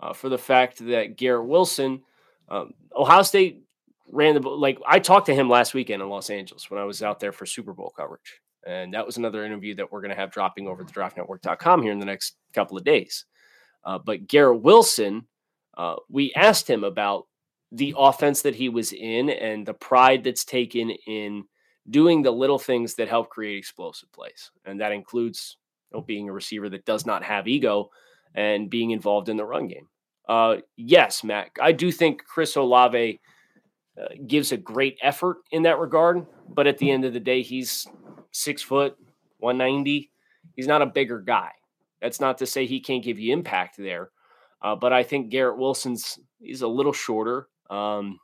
uh, 0.00 0.14
for 0.14 0.28
the 0.28 0.38
fact 0.38 0.78
that 0.86 1.16
Garrett 1.16 1.46
Wilson, 1.46 2.02
um, 2.48 2.72
Ohio 2.96 3.22
State 3.22 3.62
ran 4.10 4.34
the 4.34 4.48
like 4.48 4.78
I 4.86 4.98
talked 4.98 5.26
to 5.26 5.34
him 5.34 5.48
last 5.48 5.74
weekend 5.74 6.02
in 6.02 6.08
Los 6.08 6.30
Angeles 6.30 6.70
when 6.70 6.80
I 6.80 6.84
was 6.84 7.02
out 7.02 7.20
there 7.20 7.32
for 7.32 7.46
Super 7.46 7.74
Bowl 7.74 7.92
coverage, 7.96 8.40
and 8.66 8.94
that 8.94 9.04
was 9.04 9.18
another 9.18 9.44
interview 9.44 9.74
that 9.76 9.92
we're 9.92 10.00
going 10.00 10.10
to 10.10 10.20
have 10.20 10.30
dropping 10.30 10.66
over 10.66 10.82
the 10.82 10.92
DraftNetwork.com 10.92 11.82
here 11.82 11.92
in 11.92 11.98
the 11.98 12.06
next 12.06 12.36
couple 12.54 12.78
of 12.78 12.84
days. 12.84 13.26
Uh, 13.84 13.98
but 13.98 14.26
Garrett 14.26 14.62
Wilson, 14.62 15.26
uh, 15.76 15.96
we 16.08 16.32
asked 16.34 16.68
him 16.68 16.84
about 16.84 17.26
the 17.74 17.94
offense 17.96 18.42
that 18.42 18.54
he 18.54 18.68
was 18.68 18.92
in 18.92 19.28
and 19.30 19.66
the 19.66 19.74
pride 19.74 20.24
that's 20.24 20.44
taken 20.44 20.90
in 21.06 21.44
doing 21.90 22.22
the 22.22 22.30
little 22.30 22.58
things 22.58 22.94
that 22.94 23.08
help 23.08 23.28
create 23.28 23.58
explosive 23.58 24.10
plays, 24.12 24.50
and 24.64 24.80
that 24.80 24.92
includes 24.92 25.56
know, 25.94 26.02
being 26.02 26.28
a 26.28 26.32
receiver 26.32 26.68
that 26.68 26.84
does 26.84 27.06
not 27.06 27.24
have 27.24 27.48
ego 27.48 27.90
and 28.34 28.68
being 28.68 28.90
involved 28.90 29.28
in 29.28 29.36
the 29.36 29.44
run 29.44 29.68
game. 29.68 29.88
Uh, 30.28 30.56
yes, 30.76 31.24
Matt, 31.24 31.50
I 31.60 31.72
do 31.72 31.92
think 31.92 32.24
Chris 32.24 32.56
Olave 32.56 33.20
uh, 34.00 34.04
gives 34.26 34.52
a 34.52 34.56
great 34.56 34.98
effort 35.02 35.38
in 35.50 35.62
that 35.62 35.78
regard, 35.78 36.26
but 36.48 36.66
at 36.66 36.78
the 36.78 36.90
end 36.90 37.04
of 37.04 37.12
the 37.12 37.20
day, 37.20 37.42
he's 37.42 37.86
six 38.32 38.62
foot, 38.62 38.96
190. 39.38 40.10
He's 40.56 40.66
not 40.66 40.82
a 40.82 40.86
bigger 40.86 41.20
guy. 41.20 41.50
That's 42.00 42.20
not 42.20 42.38
to 42.38 42.46
say 42.46 42.66
he 42.66 42.80
can't 42.80 43.04
give 43.04 43.18
you 43.18 43.32
impact 43.32 43.76
there, 43.78 44.10
uh, 44.62 44.74
but 44.76 44.92
I 44.92 45.02
think 45.02 45.30
Garrett 45.30 45.58
Wilson's 45.58 46.18
he's 46.40 46.62
a 46.62 46.68
little 46.68 46.92
shorter, 46.92 47.48
um, 47.70 48.18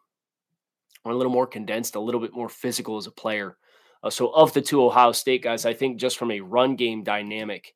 a 1.05 1.12
little 1.12 1.33
more 1.33 1.46
condensed, 1.46 1.94
a 1.94 2.00
little 2.00 2.20
bit 2.20 2.35
more 2.35 2.48
physical 2.48 2.96
as 2.96 3.07
a 3.07 3.12
player. 3.12 3.57
Uh, 4.03 4.11
so 4.11 4.29
of 4.29 4.53
the 4.53 4.61
two 4.61 4.83
Ohio 4.85 5.12
State 5.12 5.42
guys, 5.42 5.66
I 5.66 5.74
think 5.74 5.98
just 5.98 6.18
from 6.18 6.31
a 6.31 6.40
run 6.40 6.76
game 6.76 7.03
dynamic, 7.03 7.74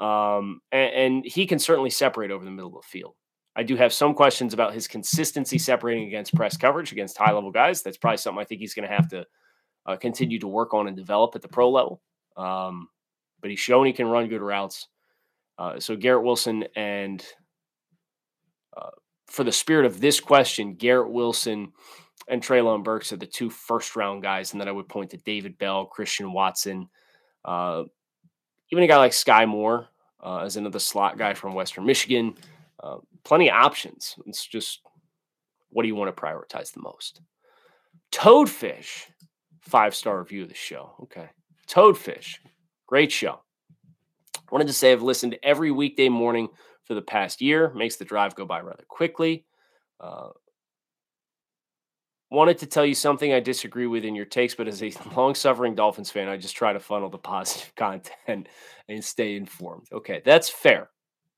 um, 0.00 0.60
and, 0.72 0.92
and, 0.94 1.24
he 1.24 1.46
can 1.46 1.60
certainly 1.60 1.90
separate 1.90 2.32
over 2.32 2.44
the 2.44 2.50
middle 2.50 2.76
of 2.76 2.82
the 2.82 2.88
field. 2.88 3.14
I 3.54 3.62
do 3.62 3.76
have 3.76 3.92
some 3.92 4.12
questions 4.14 4.52
about 4.52 4.74
his 4.74 4.88
consistency 4.88 5.56
separating 5.58 6.08
against 6.08 6.34
press 6.34 6.56
coverage 6.56 6.90
against 6.90 7.16
high 7.16 7.32
level 7.32 7.52
guys. 7.52 7.82
That's 7.82 7.96
probably 7.96 8.16
something 8.16 8.40
I 8.40 8.44
think 8.44 8.60
he's 8.60 8.74
going 8.74 8.88
to 8.88 8.94
have 8.94 9.08
to 9.10 9.24
uh, 9.86 9.96
continue 9.96 10.40
to 10.40 10.48
work 10.48 10.74
on 10.74 10.88
and 10.88 10.96
develop 10.96 11.36
at 11.36 11.42
the 11.42 11.48
pro 11.48 11.70
level. 11.70 12.02
Um, 12.36 12.88
but 13.40 13.50
he's 13.50 13.60
shown 13.60 13.86
he 13.86 13.92
can 13.92 14.08
run 14.08 14.28
good 14.28 14.42
routes. 14.42 14.88
Uh, 15.58 15.78
so 15.78 15.94
Garrett 15.94 16.24
Wilson 16.24 16.64
and 16.74 17.24
uh, 18.76 18.90
for 19.26 19.44
the 19.44 19.52
spirit 19.52 19.86
of 19.86 20.00
this 20.00 20.20
question, 20.20 20.74
Garrett 20.74 21.10
Wilson 21.10 21.72
and 22.28 22.42
Treylon 22.42 22.84
Burks 22.84 23.12
are 23.12 23.16
the 23.16 23.26
two 23.26 23.50
first 23.50 23.96
round 23.96 24.22
guys. 24.22 24.52
And 24.52 24.60
then 24.60 24.68
I 24.68 24.72
would 24.72 24.88
point 24.88 25.10
to 25.10 25.16
David 25.18 25.58
Bell, 25.58 25.86
Christian 25.86 26.32
Watson, 26.32 26.88
uh, 27.44 27.84
even 28.70 28.84
a 28.84 28.88
guy 28.88 28.96
like 28.96 29.12
Sky 29.12 29.46
Moore 29.46 29.88
uh, 30.22 30.38
as 30.38 30.56
another 30.56 30.78
slot 30.78 31.18
guy 31.18 31.34
from 31.34 31.54
Western 31.54 31.84
Michigan. 31.84 32.34
Uh, 32.82 32.98
plenty 33.24 33.50
of 33.50 33.56
options. 33.56 34.16
It's 34.26 34.46
just 34.46 34.80
what 35.70 35.82
do 35.82 35.88
you 35.88 35.94
want 35.94 36.14
to 36.14 36.20
prioritize 36.20 36.72
the 36.72 36.80
most? 36.80 37.20
Toadfish, 38.12 39.06
five 39.60 39.94
star 39.94 40.18
review 40.18 40.42
of 40.42 40.48
the 40.48 40.54
show. 40.54 40.92
Okay. 41.02 41.28
Toadfish, 41.68 42.36
great 42.86 43.10
show. 43.10 43.40
Wanted 44.50 44.68
to 44.68 44.72
say 44.72 44.92
I've 44.92 45.02
listened 45.02 45.36
every 45.42 45.70
weekday 45.70 46.08
morning 46.08 46.48
for 46.84 46.94
the 46.94 47.02
past 47.02 47.40
year. 47.40 47.72
Makes 47.74 47.96
the 47.96 48.04
drive 48.04 48.34
go 48.34 48.44
by 48.44 48.60
rather 48.60 48.84
quickly. 48.88 49.44
Uh, 50.00 50.28
wanted 52.30 52.58
to 52.58 52.66
tell 52.66 52.84
you 52.84 52.94
something 52.94 53.32
I 53.32 53.40
disagree 53.40 53.86
with 53.86 54.04
in 54.04 54.14
your 54.14 54.24
takes, 54.24 54.54
but 54.54 54.68
as 54.68 54.82
a 54.82 54.92
long 55.16 55.34
suffering 55.34 55.74
Dolphins 55.74 56.10
fan, 56.10 56.28
I 56.28 56.36
just 56.36 56.56
try 56.56 56.72
to 56.72 56.80
funnel 56.80 57.08
the 57.08 57.18
positive 57.18 57.74
content 57.76 58.48
and 58.88 59.04
stay 59.04 59.36
informed. 59.36 59.86
Okay, 59.92 60.22
that's 60.24 60.48
fair. 60.48 60.90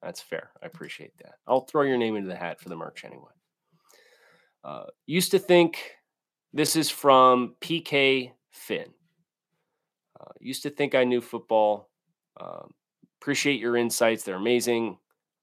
That's 0.02 0.20
fair. 0.20 0.50
I 0.62 0.66
appreciate 0.66 1.12
that. 1.18 1.34
I'll 1.46 1.62
throw 1.62 1.82
your 1.82 1.98
name 1.98 2.16
into 2.16 2.28
the 2.28 2.36
hat 2.36 2.60
for 2.60 2.68
the 2.68 2.76
merch 2.76 3.04
anyway. 3.04 3.32
Uh, 4.64 4.84
used 5.06 5.30
to 5.30 5.38
think 5.38 5.78
this 6.52 6.76
is 6.76 6.90
from 6.90 7.54
PK 7.60 8.32
Finn. 8.50 8.86
Uh, 10.18 10.32
used 10.40 10.62
to 10.62 10.70
think 10.70 10.94
I 10.94 11.04
knew 11.04 11.20
football. 11.20 11.90
Uh, 12.38 12.62
appreciate 13.20 13.60
your 13.60 13.76
insights. 13.76 14.22
They're 14.22 14.36
amazing. 14.36 14.98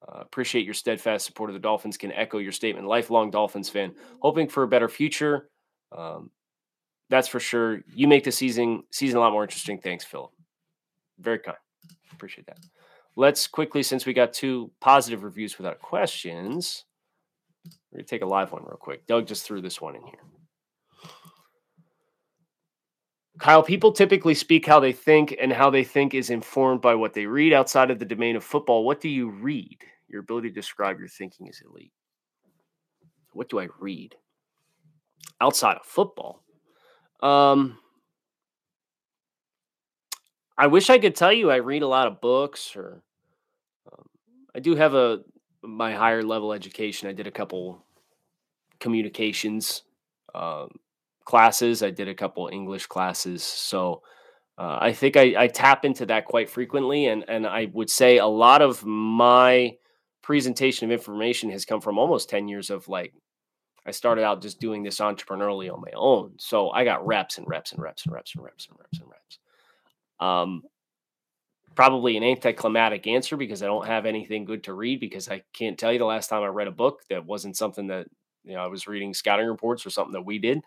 Uh, 0.06 0.20
appreciate 0.20 0.66
your 0.66 0.74
steadfast 0.74 1.26
support 1.26 1.50
of 1.50 1.54
the 1.54 1.60
Dolphins. 1.60 1.98
Can 1.98 2.12
echo 2.12 2.38
your 2.40 2.52
statement. 2.52 2.88
Lifelong 2.88 3.32
Dolphins 3.32 3.70
fan, 3.70 3.94
hoping 4.22 4.48
for 4.48 4.64
a 4.64 4.68
better 4.68 4.90
future. 4.90 5.50
Um, 5.96 6.32
that's 7.10 7.28
for 7.28 7.40
sure. 7.40 7.82
You 7.94 8.08
make 8.08 8.24
the 8.24 8.32
season 8.32 8.84
season 8.92 9.18
a 9.18 9.20
lot 9.20 9.32
more 9.32 9.44
interesting. 9.44 9.80
Thanks, 9.80 10.04
Philip. 10.04 10.32
Very 11.20 11.40
kind. 11.40 11.58
Appreciate 12.12 12.48
that. 12.48 12.58
Let's 13.16 13.48
quickly, 13.48 13.84
since 13.84 14.06
we 14.06 14.14
got 14.14 14.34
two 14.34 14.72
positive 14.82 15.24
reviews 15.24 15.58
without 15.58 15.80
questions, 15.80 16.86
we're 17.92 18.00
gonna 18.00 18.08
take 18.08 18.24
a 18.24 18.26
live 18.26 18.52
one 18.52 18.64
real 18.64 18.78
quick. 18.78 19.06
Doug 19.06 19.28
just 19.28 19.46
threw 19.46 19.62
this 19.62 19.80
one 19.80 19.96
in 19.96 20.04
here. 20.04 20.33
Kyle, 23.40 23.64
people 23.64 23.92
typically 23.92 24.36
speak 24.36 24.66
how 24.66 24.80
they 24.80 24.94
think, 24.94 25.36
and 25.40 25.52
how 25.52 25.70
they 25.70 25.84
think 25.84 26.14
is 26.14 26.30
informed 26.30 26.82
by 26.82 26.96
what 26.96 27.14
they 27.14 27.26
read 27.26 27.52
outside 27.52 27.90
of 27.90 28.00
the 28.00 28.06
domain 28.06 28.36
of 28.36 28.44
football. 28.44 28.86
What 28.86 29.02
do 29.02 29.10
you 29.10 29.30
read? 29.30 29.78
Your 30.08 30.22
ability 30.22 30.50
to 30.50 30.54
describe 30.54 31.00
your 31.00 31.08
thinking 31.08 31.48
is 31.48 31.62
elite. 31.66 31.92
What 33.32 33.50
do 33.50 33.60
I 33.60 33.70
read? 33.80 34.16
Outside 35.42 35.78
of 35.78 35.86
football. 35.86 36.44
Um, 37.22 37.80
I 40.58 40.68
wish 40.68 40.90
I 40.90 41.00
could 41.00 41.16
tell 41.16 41.34
you 41.34 41.50
I 41.50 41.56
read 41.56 41.82
a 41.82 41.88
lot 41.88 42.08
of 42.08 42.22
books 42.22 42.76
or 42.76 43.02
um, 43.92 44.06
I 44.56 44.60
do 44.60 44.76
have 44.76 44.94
a 44.94 45.22
my 45.64 45.94
higher 45.94 46.22
level 46.22 46.54
education. 46.54 47.10
I 47.10 47.14
did 47.14 47.26
a 47.26 47.32
couple 47.32 47.84
communications 48.80 49.84
um, 50.36 50.70
classes. 51.26 51.84
I 51.84 51.92
did 51.92 52.08
a 52.08 52.16
couple 52.16 52.50
English 52.52 52.88
classes. 52.88 53.44
So 53.44 54.02
uh, 54.58 54.78
I 54.82 54.94
think 54.94 55.18
I, 55.18 55.36
I, 55.38 55.48
tap 55.48 55.84
into 55.84 56.06
that 56.08 56.26
quite 56.26 56.50
frequently. 56.50 57.08
And, 57.08 57.26
and 57.28 57.48
I 57.48 57.70
would 57.74 57.90
say 57.90 58.18
a 58.18 58.28
lot 58.28 58.62
of 58.62 58.86
my 58.86 59.78
presentation 60.22 60.86
of 60.86 60.92
information 60.92 61.50
has 61.50 61.66
come 61.66 61.82
from 61.82 61.98
almost 61.98 62.30
10 62.30 62.48
years 62.48 62.70
of 62.70 62.88
like 62.88 63.14
I 63.86 63.92
started 63.92 64.24
out 64.24 64.42
just 64.42 64.60
doing 64.60 64.84
this 64.84 65.00
entrepreneurially 65.00 65.72
on 65.74 65.82
my 65.82 65.92
own. 65.96 66.34
So 66.38 66.70
I 66.70 66.86
got 66.86 67.06
reps 67.06 67.38
and 67.38 67.48
reps 67.48 67.74
and 67.74 67.82
reps 67.82 68.06
and 68.06 68.14
reps 68.14 68.36
and 68.36 68.44
reps 68.44 68.68
and 68.68 68.80
reps 68.80 69.00
and 69.00 69.10
reps. 69.10 69.40
Um, 70.20 70.64
probably 71.76 72.16
an 72.16 72.24
anticlimactic 72.24 73.08
answer 73.08 73.36
because 73.36 73.64
I 73.64 73.66
don't 73.66 73.88
have 73.88 74.06
anything 74.06 74.46
good 74.46 74.64
to 74.66 74.74
read 74.74 75.00
because 75.00 75.30
I 75.30 75.44
can't 75.54 75.78
tell 75.78 75.92
you 75.92 76.00
the 76.00 76.06
last 76.06 76.30
time 76.30 76.44
I 76.44 76.48
read 76.48 76.68
a 76.68 76.72
book 76.72 77.02
that 77.10 77.26
wasn't 77.26 77.58
something 77.58 77.88
that 77.88 78.08
you 78.44 78.54
know 78.54 78.64
I 78.64 78.68
was 78.68 78.88
reading 78.88 79.14
scouting 79.14 79.48
reports 79.48 79.86
or 79.86 79.90
something 79.90 80.14
that 80.14 80.26
we 80.26 80.38
did. 80.38 80.62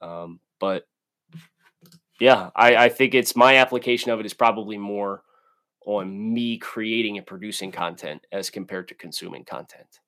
Um, 0.00 0.40
but 0.60 0.84
yeah, 2.20 2.50
I, 2.54 2.76
I 2.76 2.88
think 2.88 3.14
it's 3.14 3.36
my 3.36 3.56
application 3.56 4.10
of 4.10 4.20
it 4.20 4.26
is 4.26 4.34
probably 4.34 4.76
more 4.78 5.22
on 5.86 6.34
me 6.34 6.58
creating 6.58 7.16
and 7.16 7.26
producing 7.26 7.72
content 7.72 8.26
as 8.32 8.50
compared 8.50 8.88
to 8.88 8.94
consuming 8.94 9.44
content. 9.44 10.00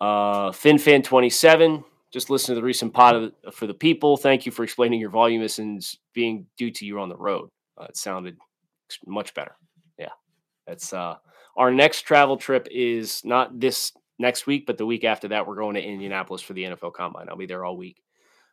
Uh, 0.00 0.50
FinFan27, 0.50 1.84
just 2.12 2.30
listen 2.30 2.54
to 2.54 2.60
the 2.60 2.64
recent 2.64 2.94
pod 2.94 3.32
for 3.52 3.66
the 3.66 3.74
people. 3.74 4.16
Thank 4.16 4.46
you 4.46 4.52
for 4.52 4.62
explaining 4.62 5.00
your 5.00 5.10
volume 5.10 5.42
is 5.42 5.98
being 6.14 6.46
due 6.56 6.70
to 6.70 6.86
you 6.86 7.00
on 7.00 7.08
the 7.08 7.16
road. 7.16 7.48
Uh, 7.78 7.86
it 7.88 7.96
sounded 7.96 8.36
much 9.06 9.34
better. 9.34 9.56
Yeah, 9.98 10.10
that's 10.66 10.92
uh, 10.92 11.16
our 11.56 11.70
next 11.70 12.02
travel 12.02 12.36
trip 12.36 12.68
is 12.70 13.22
not 13.24 13.58
this 13.58 13.92
next 14.18 14.46
week, 14.46 14.64
but 14.66 14.78
the 14.78 14.86
week 14.86 15.04
after 15.04 15.28
that, 15.28 15.46
we're 15.46 15.56
going 15.56 15.74
to 15.74 15.82
Indianapolis 15.82 16.42
for 16.42 16.52
the 16.52 16.64
NFL 16.64 16.94
Combine. 16.94 17.28
I'll 17.28 17.36
be 17.36 17.46
there 17.46 17.64
all 17.64 17.76
week. 17.76 18.00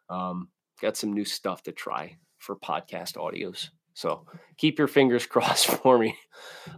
Um, 0.09 0.49
got 0.81 0.97
some 0.97 1.13
new 1.13 1.25
stuff 1.25 1.63
to 1.63 1.71
try 1.71 2.17
for 2.39 2.55
podcast 2.55 3.15
audios. 3.15 3.69
So 3.93 4.25
keep 4.57 4.77
your 4.77 4.87
fingers 4.87 5.25
crossed 5.27 5.67
for 5.67 5.97
me. 5.97 6.17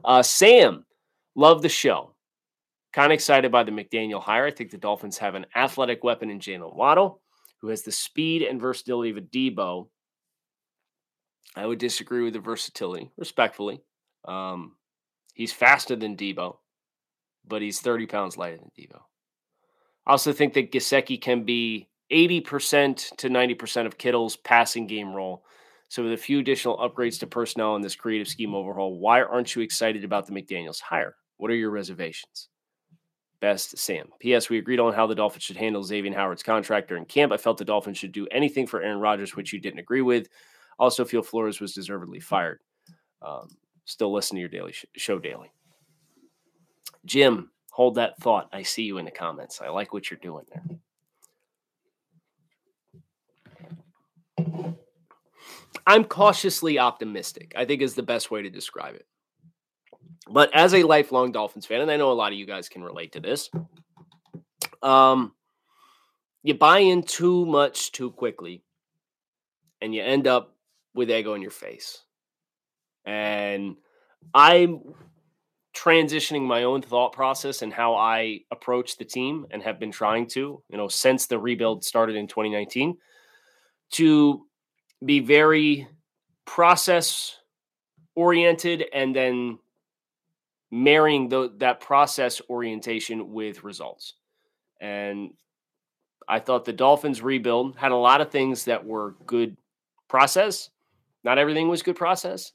Uh, 0.03 0.21
Sam, 0.21 0.85
love 1.35 1.61
the 1.61 1.69
show. 1.69 2.13
Kind 2.93 3.11
of 3.11 3.15
excited 3.15 3.51
by 3.51 3.63
the 3.63 3.71
McDaniel 3.71 4.21
hire. 4.21 4.45
I 4.45 4.51
think 4.51 4.71
the 4.71 4.77
Dolphins 4.77 5.17
have 5.17 5.35
an 5.35 5.45
athletic 5.55 6.03
weapon 6.03 6.29
in 6.29 6.39
Jaylen 6.39 6.73
Waddle, 6.75 7.21
who 7.59 7.67
has 7.67 7.81
the 7.81 7.91
speed 7.91 8.41
and 8.41 8.61
versatility 8.61 9.09
of 9.09 9.17
a 9.17 9.21
Deebo. 9.21 9.89
I 11.57 11.65
would 11.65 11.79
disagree 11.79 12.23
with 12.23 12.33
the 12.33 12.39
versatility, 12.39 13.11
respectfully. 13.17 13.81
Um, 14.25 14.75
he's 15.33 15.51
faster 15.51 15.95
than 15.95 16.15
Deebo, 16.15 16.57
but 17.45 17.61
he's 17.61 17.81
30 17.81 18.07
pounds 18.07 18.37
lighter 18.37 18.57
than 18.57 18.71
Deebo. 18.77 19.01
I 20.07 20.11
also 20.11 20.31
think 20.31 20.53
that 20.53 20.71
Gesicki 20.71 21.19
can 21.19 21.43
be 21.43 21.89
80% 22.11 23.15
to 23.17 23.29
90% 23.29 23.85
of 23.85 23.97
Kittle's 23.97 24.37
passing 24.37 24.87
game 24.87 25.13
role. 25.13 25.43
So, 25.89 26.03
with 26.03 26.13
a 26.13 26.17
few 26.17 26.39
additional 26.39 26.77
upgrades 26.77 27.19
to 27.19 27.27
personnel 27.27 27.75
in 27.75 27.81
this 27.81 27.95
creative 27.95 28.27
scheme 28.27 28.55
overhaul, 28.55 28.99
why 28.99 29.21
aren't 29.21 29.55
you 29.55 29.61
excited 29.61 30.03
about 30.03 30.25
the 30.25 30.33
McDaniels 30.33 30.81
hire? 30.81 31.15
What 31.37 31.51
are 31.51 31.55
your 31.55 31.69
reservations? 31.69 32.49
Best 33.39 33.77
Sam. 33.77 34.07
P.S. 34.19 34.49
We 34.49 34.57
agreed 34.57 34.79
on 34.79 34.93
how 34.93 35.05
the 35.05 35.15
Dolphins 35.15 35.43
should 35.43 35.57
handle 35.57 35.83
Xavier 35.83 36.13
Howard's 36.13 36.41
contract 36.41 36.87
during 36.87 37.05
camp. 37.05 37.31
I 37.31 37.37
felt 37.37 37.57
the 37.57 37.65
Dolphins 37.65 37.97
should 37.97 38.11
do 38.11 38.27
anything 38.31 38.65
for 38.65 38.81
Aaron 38.81 38.99
Rodgers, 38.99 39.35
which 39.35 39.53
you 39.53 39.59
didn't 39.59 39.79
agree 39.79 40.01
with. 40.01 40.27
Also, 40.79 41.05
feel 41.05 41.21
Flores 41.21 41.61
was 41.61 41.73
deservedly 41.73 42.19
fired. 42.19 42.59
Um, 43.21 43.49
still 43.85 44.11
listen 44.11 44.35
to 44.35 44.39
your 44.39 44.49
daily 44.49 44.71
sh- 44.71 44.85
show 44.95 45.19
daily. 45.19 45.51
Jim, 47.05 47.51
hold 47.71 47.95
that 47.95 48.17
thought. 48.19 48.49
I 48.51 48.63
see 48.63 48.83
you 48.83 48.97
in 48.97 49.05
the 49.05 49.11
comments. 49.11 49.61
I 49.61 49.69
like 49.69 49.93
what 49.93 50.09
you're 50.09 50.19
doing 50.19 50.45
there. 50.51 50.63
I'm 55.87 56.03
cautiously 56.03 56.79
optimistic, 56.79 57.53
I 57.55 57.65
think 57.65 57.81
is 57.81 57.95
the 57.95 58.03
best 58.03 58.31
way 58.31 58.41
to 58.41 58.49
describe 58.49 58.95
it. 58.95 59.05
But 60.27 60.53
as 60.55 60.73
a 60.73 60.83
lifelong 60.83 61.31
Dolphins 61.31 61.65
fan, 61.65 61.81
and 61.81 61.91
I 61.91 61.97
know 61.97 62.11
a 62.11 62.13
lot 62.13 62.31
of 62.31 62.37
you 62.37 62.45
guys 62.45 62.69
can 62.69 62.83
relate 62.83 63.11
to 63.11 63.19
this, 63.19 63.49
um, 64.81 65.33
you 66.41 66.55
buy 66.55 66.79
in 66.79 67.03
too 67.03 67.45
much 67.45 67.91
too 67.91 68.11
quickly 68.11 68.63
and 69.81 69.93
you 69.93 70.01
end 70.01 70.27
up 70.27 70.55
with 70.93 71.11
ego 71.11 71.33
in 71.35 71.41
your 71.41 71.51
face. 71.51 72.03
And 73.05 73.75
I'm 74.33 74.81
transitioning 75.75 76.43
my 76.43 76.63
own 76.63 76.81
thought 76.81 77.11
process 77.11 77.61
and 77.61 77.71
how 77.71 77.95
I 77.95 78.39
approach 78.49 78.97
the 78.97 79.05
team 79.05 79.45
and 79.51 79.61
have 79.61 79.79
been 79.79 79.91
trying 79.91 80.27
to, 80.29 80.63
you 80.69 80.77
know, 80.77 80.87
since 80.87 81.27
the 81.27 81.37
rebuild 81.37 81.83
started 81.83 82.15
in 82.15 82.27
2019 82.27 82.97
to 83.91 84.45
be 85.03 85.19
very 85.19 85.87
process 86.45 87.37
oriented 88.15 88.85
and 88.93 89.15
then 89.15 89.59
marrying 90.71 91.29
the, 91.29 91.53
that 91.57 91.79
process 91.79 92.41
orientation 92.49 93.31
with 93.31 93.63
results. 93.63 94.13
And 94.81 95.31
I 96.27 96.39
thought 96.39 96.65
the 96.65 96.73
Dolphins 96.73 97.21
rebuild 97.21 97.77
had 97.77 97.91
a 97.91 97.97
lot 97.97 98.21
of 98.21 98.31
things 98.31 98.65
that 98.65 98.85
were 98.85 99.15
good 99.25 99.57
process. 100.07 100.69
Not 101.23 101.37
everything 101.37 101.69
was 101.69 101.81
good 101.81 101.95
process, 101.95 102.51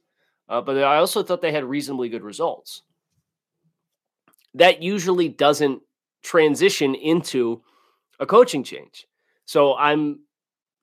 uh, 0.48 0.60
but 0.60 0.76
I 0.78 0.96
also 0.96 1.22
thought 1.22 1.42
they 1.42 1.52
had 1.52 1.64
reasonably 1.64 2.08
good 2.08 2.22
results. 2.22 2.82
That 4.54 4.82
usually 4.82 5.28
doesn't 5.28 5.82
transition 6.22 6.94
into 6.94 7.62
a 8.18 8.26
coaching 8.26 8.62
change. 8.64 9.06
So 9.44 9.74
I'm 9.76 10.20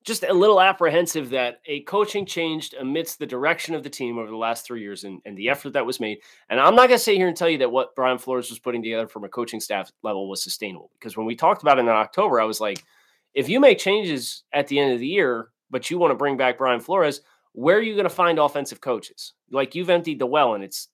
just 0.08 0.24
a 0.24 0.34
little 0.34 0.62
apprehensive 0.62 1.32
that 1.32 1.60
a 1.66 1.82
coaching 1.82 2.26
changed 2.26 2.74
amidst 2.80 3.20
the 3.20 3.26
direction 3.26 3.76
of 3.76 3.84
the 3.84 3.90
team 3.90 4.18
over 4.18 4.30
the 4.30 4.38
last 4.38 4.66
three 4.66 4.80
years 4.80 5.04
and, 5.04 5.22
and 5.26 5.38
the 5.38 5.50
effort 5.50 5.74
that 5.74 5.86
was 5.86 6.00
made. 6.00 6.20
And 6.50 6.62
I'm 6.62 6.76
not 6.76 6.88
going 6.88 6.98
to 6.98 7.04
sit 7.04 7.18
here 7.18 7.28
and 7.28 7.36
tell 7.36 7.50
you 7.50 7.58
that 7.58 7.74
what 7.74 7.94
Brian 7.94 8.18
Flores 8.18 8.50
was 8.50 8.58
putting 8.58 8.82
together 8.82 9.10
from 9.10 9.26
a 9.26 9.30
coaching 9.30 9.60
staff 9.60 9.92
level 10.04 10.30
was 10.30 10.42
sustainable. 10.42 10.92
Because 10.98 11.18
when 11.18 11.26
we 11.26 11.36
talked 11.36 11.62
about 11.62 11.78
it 11.78 11.82
in 11.82 11.90
October, 11.90 12.40
I 12.40 12.46
was 12.46 12.62
like, 12.62 12.86
if 13.34 13.50
you 13.50 13.60
make 13.60 13.80
changes 13.80 14.44
at 14.54 14.70
the 14.70 14.80
end 14.80 14.94
of 14.94 15.00
the 15.02 15.08
year, 15.08 15.50
but 15.70 15.92
you 15.92 15.98
want 15.98 16.12
to 16.12 16.16
bring 16.16 16.38
back 16.38 16.58
Brian 16.58 16.80
Flores, 16.80 17.20
where 17.52 17.76
are 17.76 17.82
you 17.82 17.94
going 17.94 18.06
to 18.06 18.10
find 18.10 18.40
offensive 18.40 18.80
coaches? 18.80 19.34
Like 19.52 19.76
you've 19.76 19.90
emptied 19.90 20.20
the 20.20 20.26
well 20.26 20.54
and 20.54 20.64
it's 20.64 20.88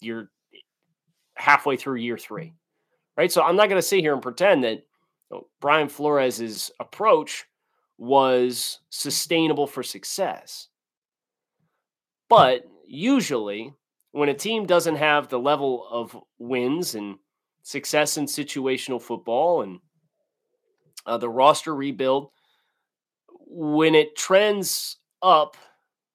you're 0.00 0.30
halfway 1.34 1.76
through 1.76 1.96
year 1.96 2.16
three, 2.16 2.54
right? 3.14 3.30
So 3.30 3.42
I'm 3.42 3.56
not 3.56 3.68
going 3.68 3.80
to 3.80 3.86
sit 3.86 4.00
here 4.00 4.14
and 4.14 4.22
pretend 4.22 4.64
that 4.64 4.78
you 4.78 5.32
know, 5.32 5.48
Brian 5.60 5.90
Flores's 5.90 6.70
approach 6.80 7.44
was 7.98 8.78
sustainable 8.90 9.66
for 9.66 9.82
success. 9.82 10.68
But 12.28 12.64
usually, 12.86 13.74
when 14.12 14.28
a 14.28 14.34
team 14.34 14.66
doesn't 14.66 14.96
have 14.96 15.28
the 15.28 15.38
level 15.38 15.86
of 15.90 16.16
wins 16.38 16.94
and 16.94 17.16
success 17.62 18.16
in 18.16 18.26
situational 18.26 19.02
football 19.02 19.62
and 19.62 19.80
uh, 21.04 21.18
the 21.18 21.28
roster 21.28 21.74
rebuild, 21.74 22.30
when 23.46 23.94
it 23.94 24.16
trends 24.16 24.98
up, 25.22 25.56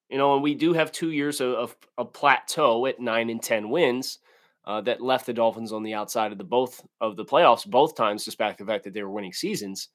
you 0.10 0.18
know, 0.18 0.36
and 0.36 0.44
we 0.44 0.56
do 0.56 0.74
have 0.74 0.92
two 0.92 1.12
years 1.12 1.42
of, 1.42 1.76
a 1.98 2.06
plateau 2.06 2.86
at 2.86 3.00
nine 3.00 3.30
and 3.30 3.42
10 3.42 3.70
wins. 3.70 4.20
Uh, 4.66 4.80
that 4.80 5.02
left 5.02 5.26
the 5.26 5.34
Dolphins 5.34 5.74
on 5.74 5.84
the 5.84 5.94
outside 5.94 6.32
of 6.32 6.38
the 6.38 6.44
both 6.46 6.82
of 7.02 7.18
the 7.18 7.26
playoffs 7.26 7.70
both 7.70 7.98
times, 7.98 8.24
despite 8.24 8.58
the 8.58 8.64
fact 8.64 8.86
that 8.86 8.94
they 8.94 9.04
were 9.04 9.12
winning 9.12 9.34
seasons. 9.34 9.90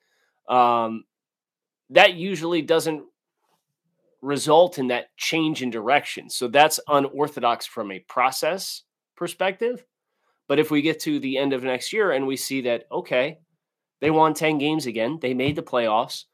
Um, 0.46 1.04
that 1.90 2.14
usually 2.14 2.62
doesn't 2.62 3.04
result 4.20 4.78
in 4.78 4.88
that 4.88 5.16
change 5.16 5.62
in 5.62 5.70
direction. 5.70 6.28
So 6.28 6.48
that's 6.48 6.80
unorthodox 6.88 7.66
from 7.66 7.92
a 7.92 8.00
process 8.00 8.82
perspective. 9.16 9.84
But 10.48 10.58
if 10.58 10.70
we 10.70 10.82
get 10.82 11.00
to 11.00 11.20
the 11.20 11.38
end 11.38 11.52
of 11.52 11.62
next 11.62 11.92
year 11.92 12.10
and 12.10 12.26
we 12.26 12.36
see 12.36 12.62
that, 12.62 12.84
okay, 12.90 13.38
they 14.00 14.10
won 14.10 14.34
10 14.34 14.58
games 14.58 14.86
again, 14.86 15.18
they 15.20 15.34
made 15.34 15.56
the 15.56 15.62
playoffs, 15.62 16.24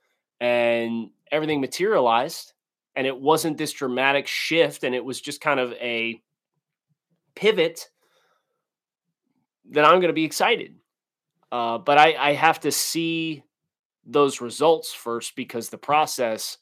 and 0.41 1.11
everything 1.31 1.61
materialized, 1.61 2.53
and 2.95 3.07
it 3.07 3.19
wasn't 3.19 3.59
this 3.59 3.73
dramatic 3.73 4.27
shift, 4.27 4.85
and 4.85 4.95
it 4.95 5.05
was 5.05 5.21
just 5.21 5.41
kind 5.41 5.59
of 5.59 5.73
a 5.75 6.21
pivot, 7.35 7.89
then 9.65 9.85
I'm 9.85 10.01
going 10.01 10.09
to 10.09 10.13
be 10.13 10.25
excited. 10.25 10.77
Uh, 11.51 11.79
but 11.79 11.99
I, 11.99 12.15
I 12.15 12.33
have 12.35 12.61
to 12.61 12.71
see 12.71 13.43
those 14.07 14.41
results 14.41 14.93
first 14.93 15.37
because 15.37 15.69
the 15.69 15.79
process 15.79 16.59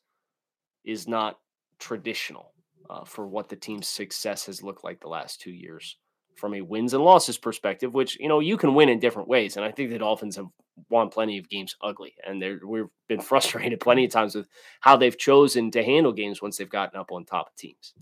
is 0.84 1.08
not 1.08 1.38
traditional 1.78 2.52
uh, 2.90 3.04
for 3.04 3.26
what 3.26 3.48
the 3.48 3.56
team's 3.56 3.88
success 3.88 4.46
has 4.46 4.62
looked 4.62 4.84
like 4.84 5.00
the 5.00 5.08
last 5.08 5.40
two 5.40 5.50
years 5.50 5.96
from 6.36 6.54
a 6.54 6.60
wins 6.60 6.94
and 6.94 7.04
losses 7.04 7.38
perspective, 7.38 7.94
which 7.94 8.18
you 8.18 8.28
know 8.28 8.40
you 8.40 8.56
can 8.56 8.74
win 8.74 8.88
in 8.88 8.98
different 8.98 9.28
ways. 9.28 9.56
And 9.56 9.64
I 9.64 9.70
think 9.70 9.90
the 9.90 9.98
Dolphins 9.98 10.36
have 10.36 10.48
won 10.88 11.08
plenty 11.08 11.38
of 11.38 11.48
games 11.48 11.76
ugly, 11.82 12.14
and 12.26 12.42
we've 12.64 12.86
been 13.08 13.20
frustrated 13.32 13.80
plenty 13.80 14.04
of 14.04 14.10
times 14.10 14.34
with 14.34 14.48
how 14.80 14.96
they've 14.96 15.16
chosen 15.16 15.70
to 15.72 15.82
handle 15.84 16.12
games 16.12 16.40
once 16.40 16.56
they've 16.56 16.68
gotten 16.68 16.98
up 16.98 17.12
on 17.12 17.24
top 17.24 17.48
of 17.48 17.56
teams. 17.56 17.94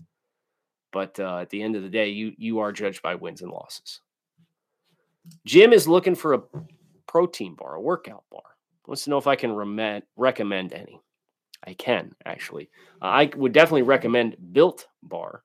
But 0.93 1.19
uh, 1.19 1.39
at 1.39 1.49
the 1.49 1.61
end 1.61 1.75
of 1.75 1.83
the 1.83 1.89
day, 1.89 2.09
you 2.09 2.33
you 2.37 2.59
are 2.59 2.71
judged 2.71 3.01
by 3.01 3.15
wins 3.15 3.41
and 3.41 3.51
losses. 3.51 4.01
Jim 5.45 5.71
is 5.71 5.87
looking 5.87 6.15
for 6.15 6.33
a 6.33 6.41
protein 7.07 7.55
bar, 7.55 7.75
a 7.75 7.81
workout 7.81 8.23
bar 8.31 8.41
wants 8.87 9.03
to 9.03 9.09
know 9.09 9.17
if 9.17 9.27
I 9.27 9.35
can 9.35 9.53
rem- 9.53 10.03
recommend 10.15 10.73
any. 10.73 11.01
I 11.65 11.73
can 11.73 12.15
actually. 12.25 12.69
Uh, 13.01 13.05
I 13.05 13.31
would 13.35 13.53
definitely 13.53 13.83
recommend 13.83 14.35
Built 14.51 14.87
Bar. 15.03 15.43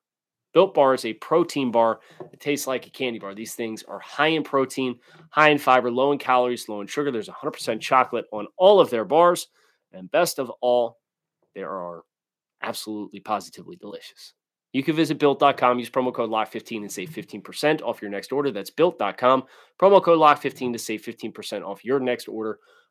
Built 0.53 0.73
Bar 0.73 0.95
is 0.95 1.05
a 1.05 1.13
protein 1.13 1.71
bar 1.71 1.99
that 2.19 2.39
tastes 2.39 2.65
like 2.65 2.87
a 2.87 2.89
candy 2.89 3.19
bar. 3.19 3.35
These 3.35 3.53
things 3.53 3.83
are 3.83 3.99
high 3.99 4.27
in 4.27 4.43
protein, 4.43 4.97
high 5.29 5.49
in 5.49 5.59
fiber, 5.59 5.91
low 5.91 6.11
in 6.11 6.17
calories, 6.17 6.67
low 6.67 6.81
in 6.81 6.87
sugar. 6.87 7.11
There's 7.11 7.29
100% 7.29 7.79
chocolate 7.79 8.25
on 8.31 8.47
all 8.57 8.79
of 8.79 8.89
their 8.89 9.05
bars. 9.05 9.47
And 9.91 10.09
best 10.09 10.39
of 10.39 10.51
all, 10.61 10.97
they 11.53 11.61
are 11.61 12.01
absolutely 12.63 13.19
positively 13.19 13.75
delicious. 13.75 14.33
You 14.73 14.83
can 14.83 14.95
visit 14.95 15.19
built.com, 15.19 15.79
use 15.79 15.89
promo 15.89 16.13
code 16.13 16.29
LOCK15 16.29 16.77
and 16.77 16.91
save 16.91 17.11
15% 17.11 17.81
off 17.81 18.01
your 18.01 18.11
next 18.11 18.31
order. 18.31 18.51
That's 18.51 18.69
built.com, 18.69 19.43
promo 19.79 20.03
code 20.03 20.19
LOCK15 20.19 20.73
to 20.73 20.79
save 20.79 21.03
15% 21.03 21.63
off 21.63 21.85
your 21.85 21.99
next 21.99 22.27
order 22.27 22.59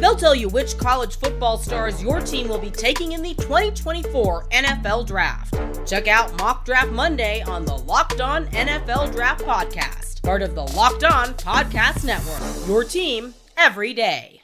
They'll 0.00 0.16
tell 0.16 0.34
you 0.34 0.48
which 0.48 0.78
college 0.78 1.16
football 1.16 1.58
stars 1.58 2.02
your 2.02 2.20
team 2.20 2.48
will 2.48 2.58
be 2.58 2.70
taking 2.70 3.12
in 3.12 3.22
the 3.22 3.34
2024 3.34 4.48
NFL 4.48 5.06
Draft. 5.06 5.54
Check 5.86 6.08
out 6.08 6.36
Mock 6.38 6.64
Draft 6.64 6.90
Monday 6.90 7.42
on 7.42 7.64
the 7.64 7.76
Locked 7.76 8.20
On 8.20 8.46
NFL 8.48 9.12
Draft 9.12 9.44
Podcast 9.44 10.08
part 10.28 10.42
of 10.42 10.54
the 10.54 10.62
Locked 10.76 11.04
On 11.04 11.28
Podcast 11.36 12.04
Network. 12.04 12.68
Your 12.68 12.84
team 12.84 13.32
every 13.56 13.94
day. 13.94 14.42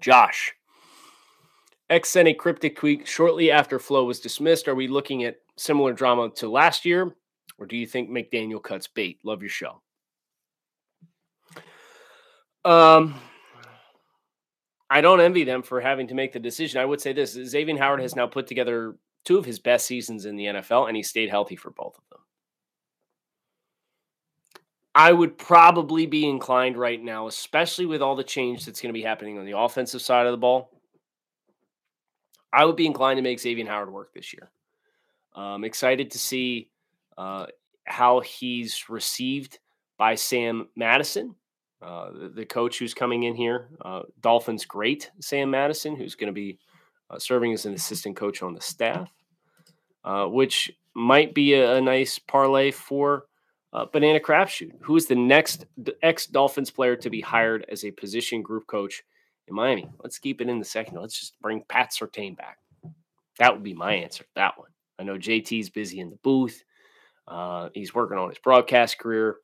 Josh. 0.00 0.54
X 1.88 2.10
sent 2.10 2.26
a 2.26 2.34
cryptic 2.34 2.76
tweet 2.76 3.06
shortly 3.06 3.52
after 3.52 3.78
Flo 3.78 4.02
was 4.02 4.18
dismissed. 4.18 4.66
Are 4.66 4.74
we 4.74 4.88
looking 4.88 5.22
at 5.22 5.36
similar 5.56 5.92
drama 5.92 6.30
to 6.30 6.50
last 6.50 6.84
year, 6.84 7.14
or 7.58 7.66
do 7.66 7.76
you 7.76 7.86
think 7.86 8.10
McDaniel 8.10 8.60
cuts 8.60 8.88
bait? 8.88 9.20
Love 9.22 9.40
your 9.40 9.48
show. 9.48 9.80
Um, 12.68 13.14
I 14.90 15.00
don't 15.00 15.22
envy 15.22 15.44
them 15.44 15.62
for 15.62 15.80
having 15.80 16.08
to 16.08 16.14
make 16.14 16.34
the 16.34 16.38
decision. 16.38 16.82
I 16.82 16.84
would 16.84 17.00
say 17.00 17.14
this: 17.14 17.32
Xavier 17.32 17.78
Howard 17.78 18.02
has 18.02 18.14
now 18.14 18.26
put 18.26 18.46
together 18.46 18.96
two 19.24 19.38
of 19.38 19.46
his 19.46 19.58
best 19.58 19.86
seasons 19.86 20.26
in 20.26 20.36
the 20.36 20.44
NFL, 20.44 20.86
and 20.86 20.94
he 20.94 21.02
stayed 21.02 21.30
healthy 21.30 21.56
for 21.56 21.70
both 21.70 21.96
of 21.96 22.04
them. 22.10 22.20
I 24.94 25.12
would 25.12 25.38
probably 25.38 26.04
be 26.04 26.28
inclined 26.28 26.76
right 26.76 27.02
now, 27.02 27.26
especially 27.26 27.86
with 27.86 28.02
all 28.02 28.16
the 28.16 28.24
change 28.24 28.66
that's 28.66 28.82
going 28.82 28.92
to 28.92 28.98
be 28.98 29.04
happening 29.04 29.38
on 29.38 29.46
the 29.46 29.56
offensive 29.56 30.02
side 30.02 30.26
of 30.26 30.32
the 30.32 30.38
ball. 30.38 30.70
I 32.52 32.66
would 32.66 32.76
be 32.76 32.86
inclined 32.86 33.16
to 33.16 33.22
make 33.22 33.40
Xavier 33.40 33.66
Howard 33.66 33.92
work 33.92 34.12
this 34.12 34.34
year. 34.34 34.50
I'm 35.34 35.64
excited 35.64 36.10
to 36.10 36.18
see 36.18 36.70
uh, 37.16 37.46
how 37.84 38.20
he's 38.20 38.90
received 38.90 39.58
by 39.96 40.16
Sam 40.16 40.68
Madison, 40.76 41.34
uh, 41.80 42.10
the, 42.10 42.28
the, 42.28 42.44
coach 42.44 42.78
who's 42.78 42.94
coming 42.94 43.22
in 43.22 43.36
here. 43.36 43.68
Uh, 43.80 44.02
Dolphins 44.20 44.64
great 44.64 45.10
Sam 45.20 45.50
Madison, 45.50 45.94
who's 45.94 46.16
going 46.16 46.26
to 46.26 46.32
be 46.32 46.58
uh, 47.10 47.18
serving 47.18 47.52
as 47.52 47.66
an 47.66 47.74
assistant 47.74 48.16
coach 48.16 48.42
on 48.42 48.54
the 48.54 48.60
staff 48.60 49.12
uh, 50.04 50.26
which 50.26 50.70
might 50.94 51.34
be 51.34 51.54
a, 51.54 51.76
a 51.76 51.80
nice 51.80 52.18
parlay 52.18 52.70
for 52.70 53.26
uh, 53.72 53.84
Banana 53.92 54.18
Crapshoot, 54.18 54.72
who 54.80 54.96
is 54.96 55.06
the 55.06 55.14
next 55.14 55.66
ex 56.02 56.26
Dolphins 56.26 56.70
player 56.70 56.96
to 56.96 57.10
be 57.10 57.20
hired 57.20 57.66
as 57.68 57.84
a 57.84 57.90
position 57.90 58.40
group 58.40 58.66
coach 58.66 59.02
in 59.46 59.54
Miami. 59.54 59.88
Let's 60.02 60.18
keep 60.18 60.40
it 60.40 60.48
in 60.48 60.58
the 60.58 60.64
second. 60.64 60.98
Let's 60.98 61.18
just 61.18 61.38
bring 61.40 61.62
Pat 61.68 61.90
Surtain 61.92 62.36
back. 62.36 62.58
That 63.38 63.52
would 63.52 63.62
be 63.62 63.74
my 63.74 63.94
answer 63.94 64.24
that 64.34 64.58
one. 64.58 64.70
I 64.98 65.02
know 65.04 65.16
JT's 65.16 65.70
busy 65.70 66.00
in 66.00 66.10
the 66.10 66.18
booth. 66.22 66.64
He's 67.74 67.94
working 67.94 68.18
on 68.18 68.30
his 68.30 68.38
broadcast 68.38 68.98
career, 68.98 69.36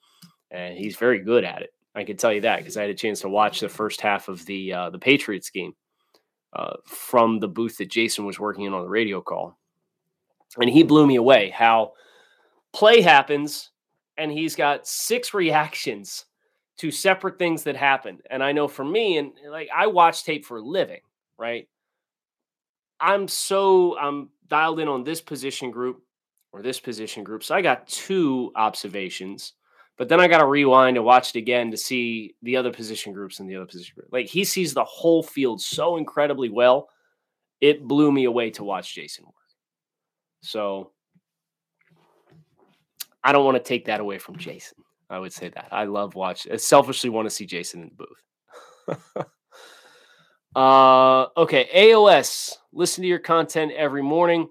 and 0.50 0.76
he's 0.76 0.96
very 0.96 1.20
good 1.20 1.44
at 1.44 1.62
it. 1.62 1.74
I 1.94 2.04
can 2.04 2.16
tell 2.16 2.33
you 2.33 2.40
that 2.42 2.59
because 2.59 2.76
I 2.76 2.83
had 2.83 2.90
a 2.90 2.94
chance 2.94 3.20
to 3.20 3.28
watch 3.28 3.61
the 3.61 3.68
first 3.68 4.00
half 4.00 4.28
of 4.28 4.44
the 4.46 4.72
uh, 4.72 4.90
the 4.90 4.98
Patriots 4.98 5.50
game 5.50 5.74
uh, 6.52 6.74
from 6.85 7.38
the 7.38 7.48
booth 7.48 7.78
that 7.78 7.90
Jason 7.90 8.24
was 8.24 8.40
working 8.40 8.64
in 8.64 8.74
on 8.74 8.83
the 8.83 8.88
radio 8.88 9.20
call 9.20 9.57
and 10.59 10.70
he 10.70 10.83
blew 10.83 11.07
me 11.07 11.16
away 11.16 11.50
how 11.50 11.92
play 12.72 13.00
happens 13.00 13.70
and 14.16 14.30
he's 14.30 14.54
got 14.54 14.87
six 14.87 15.35
reactions 15.35 16.26
to 16.76 16.90
separate 16.90 17.38
things 17.38 17.62
that 17.64 17.76
happen. 17.76 18.18
And 18.30 18.42
I 18.42 18.52
know 18.52 18.68
for 18.68 18.85
me, 18.85 19.18
and 19.18 19.33
like 19.48 19.68
I 19.74 19.87
watch 19.87 20.24
tape 20.24 20.44
for 20.44 20.59
a 20.59 20.62
living, 20.62 21.00
right? 21.38 21.68
I'm 23.00 23.28
so 23.28 23.98
I'm 23.98 24.30
dialed 24.48 24.80
in 24.80 24.88
on 24.88 25.04
this 25.04 25.20
position 25.20 25.70
group 25.70 26.02
or 26.52 26.62
this 26.62 26.80
position 26.80 27.24
group. 27.24 27.42
So 27.42 27.54
I 27.54 27.62
got 27.62 27.87
two 27.87 28.52
observations, 28.54 29.54
but 29.96 30.09
then 30.09 30.20
I 30.20 30.28
got 30.28 30.38
to 30.38 30.46
rewind 30.46 30.96
and 30.96 31.07
watch 31.07 31.35
it 31.35 31.38
again 31.38 31.70
to 31.70 31.76
see 31.76 32.35
the 32.42 32.57
other 32.57 32.72
position 32.72 33.12
groups 33.12 33.38
and 33.38 33.48
the 33.48 33.57
other 33.57 33.66
position 33.66 33.94
group. 33.94 34.09
Like 34.11 34.26
he 34.26 34.44
sees 34.44 34.74
the 34.74 34.85
whole 34.85 35.22
field 35.22 35.61
so 35.61 35.96
incredibly 35.96 36.50
well. 36.50 36.88
It 37.61 37.87
blew 37.87 38.11
me 38.11 38.24
away 38.24 38.50
to 38.50 38.64
watch 38.64 38.94
Jason 38.94 39.24
work. 39.24 39.35
So 40.42 40.90
I 43.22 43.33
don't 43.33 43.44
want 43.44 43.57
to 43.57 43.62
take 43.62 43.87
that 43.87 44.00
away 44.00 44.18
from 44.18 44.37
Jason. 44.37 44.78
I 45.09 45.18
would 45.18 45.33
say 45.33 45.48
that. 45.50 45.68
I 45.70 45.85
love 45.85 46.14
watching. 46.14 46.52
I 46.52 46.57
selfishly 46.57 47.11
want 47.11 47.26
to 47.26 47.30
see 47.30 47.46
Jason 47.46 47.83
in 47.83 47.90
the 47.90 48.96
booth. 48.96 49.26
uh, 50.57 51.26
okay, 51.37 51.68
AOS. 51.74 52.57
Listen 52.72 53.02
to 53.02 53.09
your 53.09 53.20
content 53.20 53.72
every 53.72 54.02
morning. 54.02 54.48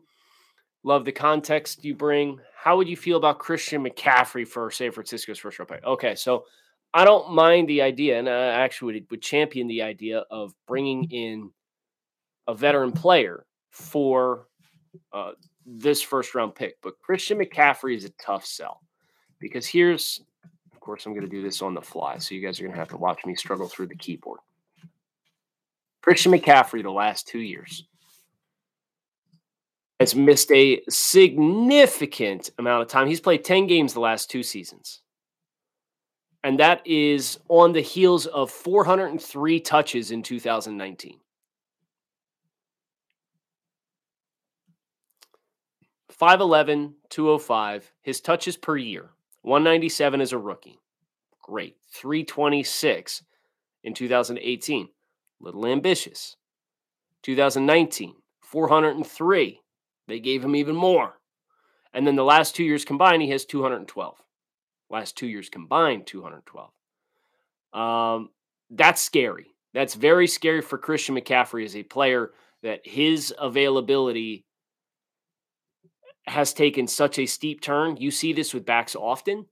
Love 0.84 1.06
the 1.06 1.12
context 1.12 1.84
you 1.84 1.96
bring. 1.96 2.40
How 2.64 2.78
would 2.78 2.88
you 2.88 2.96
feel 2.96 3.18
about 3.18 3.40
Christian 3.40 3.84
McCaffrey 3.84 4.48
for 4.48 4.72
San 4.72 4.94
Francisco's 4.94 5.38
first 5.38 5.60
round 5.60 5.68
pick? 5.68 5.84
Okay, 5.84 6.16
so 6.16 6.46
I 6.94 7.04
don't 7.04 7.34
mind 7.34 7.68
the 7.68 7.82
idea, 7.82 8.18
and 8.18 8.30
I 8.30 8.62
actually 8.62 8.94
would, 8.94 9.06
would 9.12 9.22
champion 9.22 9.68
the 9.68 9.82
idea 9.82 10.24
of 10.32 10.54
bringing 10.66 11.04
in 11.12 11.52
a 12.48 12.56
veteran 12.56 12.94
player 12.94 13.46
for 13.72 14.48
uh, 15.12 15.32
this 15.66 16.02
first 16.02 16.36
round 16.36 16.56
pick. 16.56 16.78
But 16.82 17.02
Christian 17.02 17.38
McCaffrey 17.38 17.98
is 17.98 18.06
a 18.06 18.12
tough 18.12 18.46
sell 18.46 18.80
because 19.40 19.68
here's, 19.68 20.22
of 20.72 20.80
course, 20.80 21.06
I'm 21.06 21.12
going 21.12 21.26
to 21.26 21.30
do 21.30 21.42
this 21.42 21.62
on 21.62 21.74
the 21.74 21.82
fly. 21.82 22.18
So 22.18 22.34
you 22.34 22.40
guys 22.40 22.62
are 22.62 22.64
going 22.64 22.76
to 22.76 22.80
have 22.80 22.88
to 22.90 22.98
watch 22.98 23.26
me 23.26 23.36
struggle 23.36 23.68
through 23.68 23.88
the 23.88 23.98
keyboard. 23.98 24.40
Christian 26.02 26.32
McCaffrey, 26.32 26.82
the 26.82 26.92
last 26.92 27.28
two 27.28 27.42
years, 27.42 27.84
has 30.04 30.16
missed 30.16 30.52
a 30.52 30.82
significant 30.90 32.50
amount 32.60 32.82
of 32.82 32.90
time. 32.90 33.08
He's 33.08 33.22
played 33.22 33.46
10 33.46 33.68
games 33.68 33.94
the 33.94 34.02
last 34.02 34.30
two 34.30 34.44
seasons. 34.44 35.02
And 36.44 36.60
that 36.60 36.86
is 36.86 37.40
on 37.48 37.72
the 37.72 37.80
heels 37.80 38.26
of 38.26 38.52
403 38.52 39.62
touches 39.62 40.12
in 40.12 40.22
2019. 40.22 41.20
5'11, 46.20 46.94
205. 47.10 47.94
His 48.02 48.20
touches 48.20 48.58
per 48.58 48.76
year 48.76 49.12
197 49.44 50.20
as 50.20 50.34
a 50.34 50.38
rookie. 50.38 50.80
Great. 51.42 51.78
326 51.94 53.24
in 53.86 53.94
2018. 53.94 54.90
Little 55.40 55.66
ambitious. 55.66 56.36
2019, 57.22 58.16
403. 58.42 59.63
They 60.08 60.20
gave 60.20 60.44
him 60.44 60.56
even 60.56 60.76
more. 60.76 61.20
And 61.94 62.08
then 62.08 62.16
the 62.16 62.24
last 62.24 62.56
two 62.56 62.64
years 62.64 62.86
combined, 62.86 63.22
he 63.22 63.30
has 63.30 63.46
212. 63.46 64.18
Last 64.90 65.18
two 65.18 65.28
years 65.28 65.50
combined, 65.50 66.08
212. 66.08 66.72
Um, 67.74 68.30
that's 68.70 69.02
scary. 69.02 69.48
That's 69.74 69.96
very 69.96 70.28
scary 70.28 70.62
for 70.62 70.78
Christian 70.78 71.16
McCaffrey 71.16 71.66
as 71.66 71.76
a 71.76 71.84
player 71.84 72.32
that 72.62 72.82
his 72.84 73.34
availability 73.40 74.46
has 76.28 76.54
taken 76.54 76.88
such 76.88 77.20
a 77.20 77.26
steep 77.26 77.62
turn. 77.62 77.98
You 77.98 78.12
see 78.12 78.34
this 78.34 78.54
with 78.54 78.66
backs 78.66 78.96
often. 78.96 79.46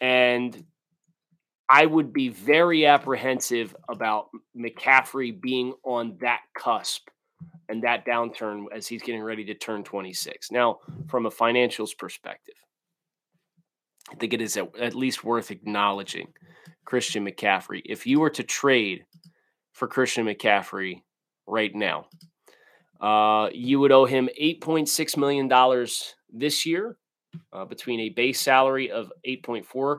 And 0.00 0.64
I 1.68 1.86
would 1.86 2.12
be 2.12 2.28
very 2.28 2.86
apprehensive 2.86 3.74
about 3.88 4.28
McCaffrey 4.56 5.40
being 5.40 5.74
on 5.84 6.18
that 6.20 6.40
cusp 6.56 7.08
and 7.68 7.82
that 7.82 8.06
downturn 8.06 8.64
as 8.74 8.86
he's 8.86 9.02
getting 9.02 9.22
ready 9.22 9.44
to 9.44 9.54
turn 9.54 9.82
26. 9.82 10.50
Now, 10.50 10.78
from 11.08 11.26
a 11.26 11.30
financials 11.30 11.96
perspective, 11.96 12.54
I 14.10 14.14
think 14.14 14.34
it 14.34 14.40
is 14.40 14.56
at 14.56 14.94
least 14.94 15.24
worth 15.24 15.50
acknowledging 15.50 16.28
Christian 16.84 17.26
McCaffrey. 17.26 17.82
If 17.84 18.06
you 18.06 18.20
were 18.20 18.30
to 18.30 18.44
trade 18.44 19.04
for 19.72 19.88
Christian 19.88 20.26
McCaffrey 20.26 21.02
right 21.46 21.74
now, 21.74 22.06
uh, 23.00 23.50
you 23.52 23.80
would 23.80 23.92
owe 23.92 24.04
him 24.04 24.28
$8.6 24.40 25.16
million 25.16 25.86
this 26.32 26.64
year 26.64 26.96
uh, 27.52 27.64
between 27.64 28.00
a 28.00 28.10
base 28.10 28.40
salary 28.40 28.90
of 28.90 29.12
8.4 29.26 29.98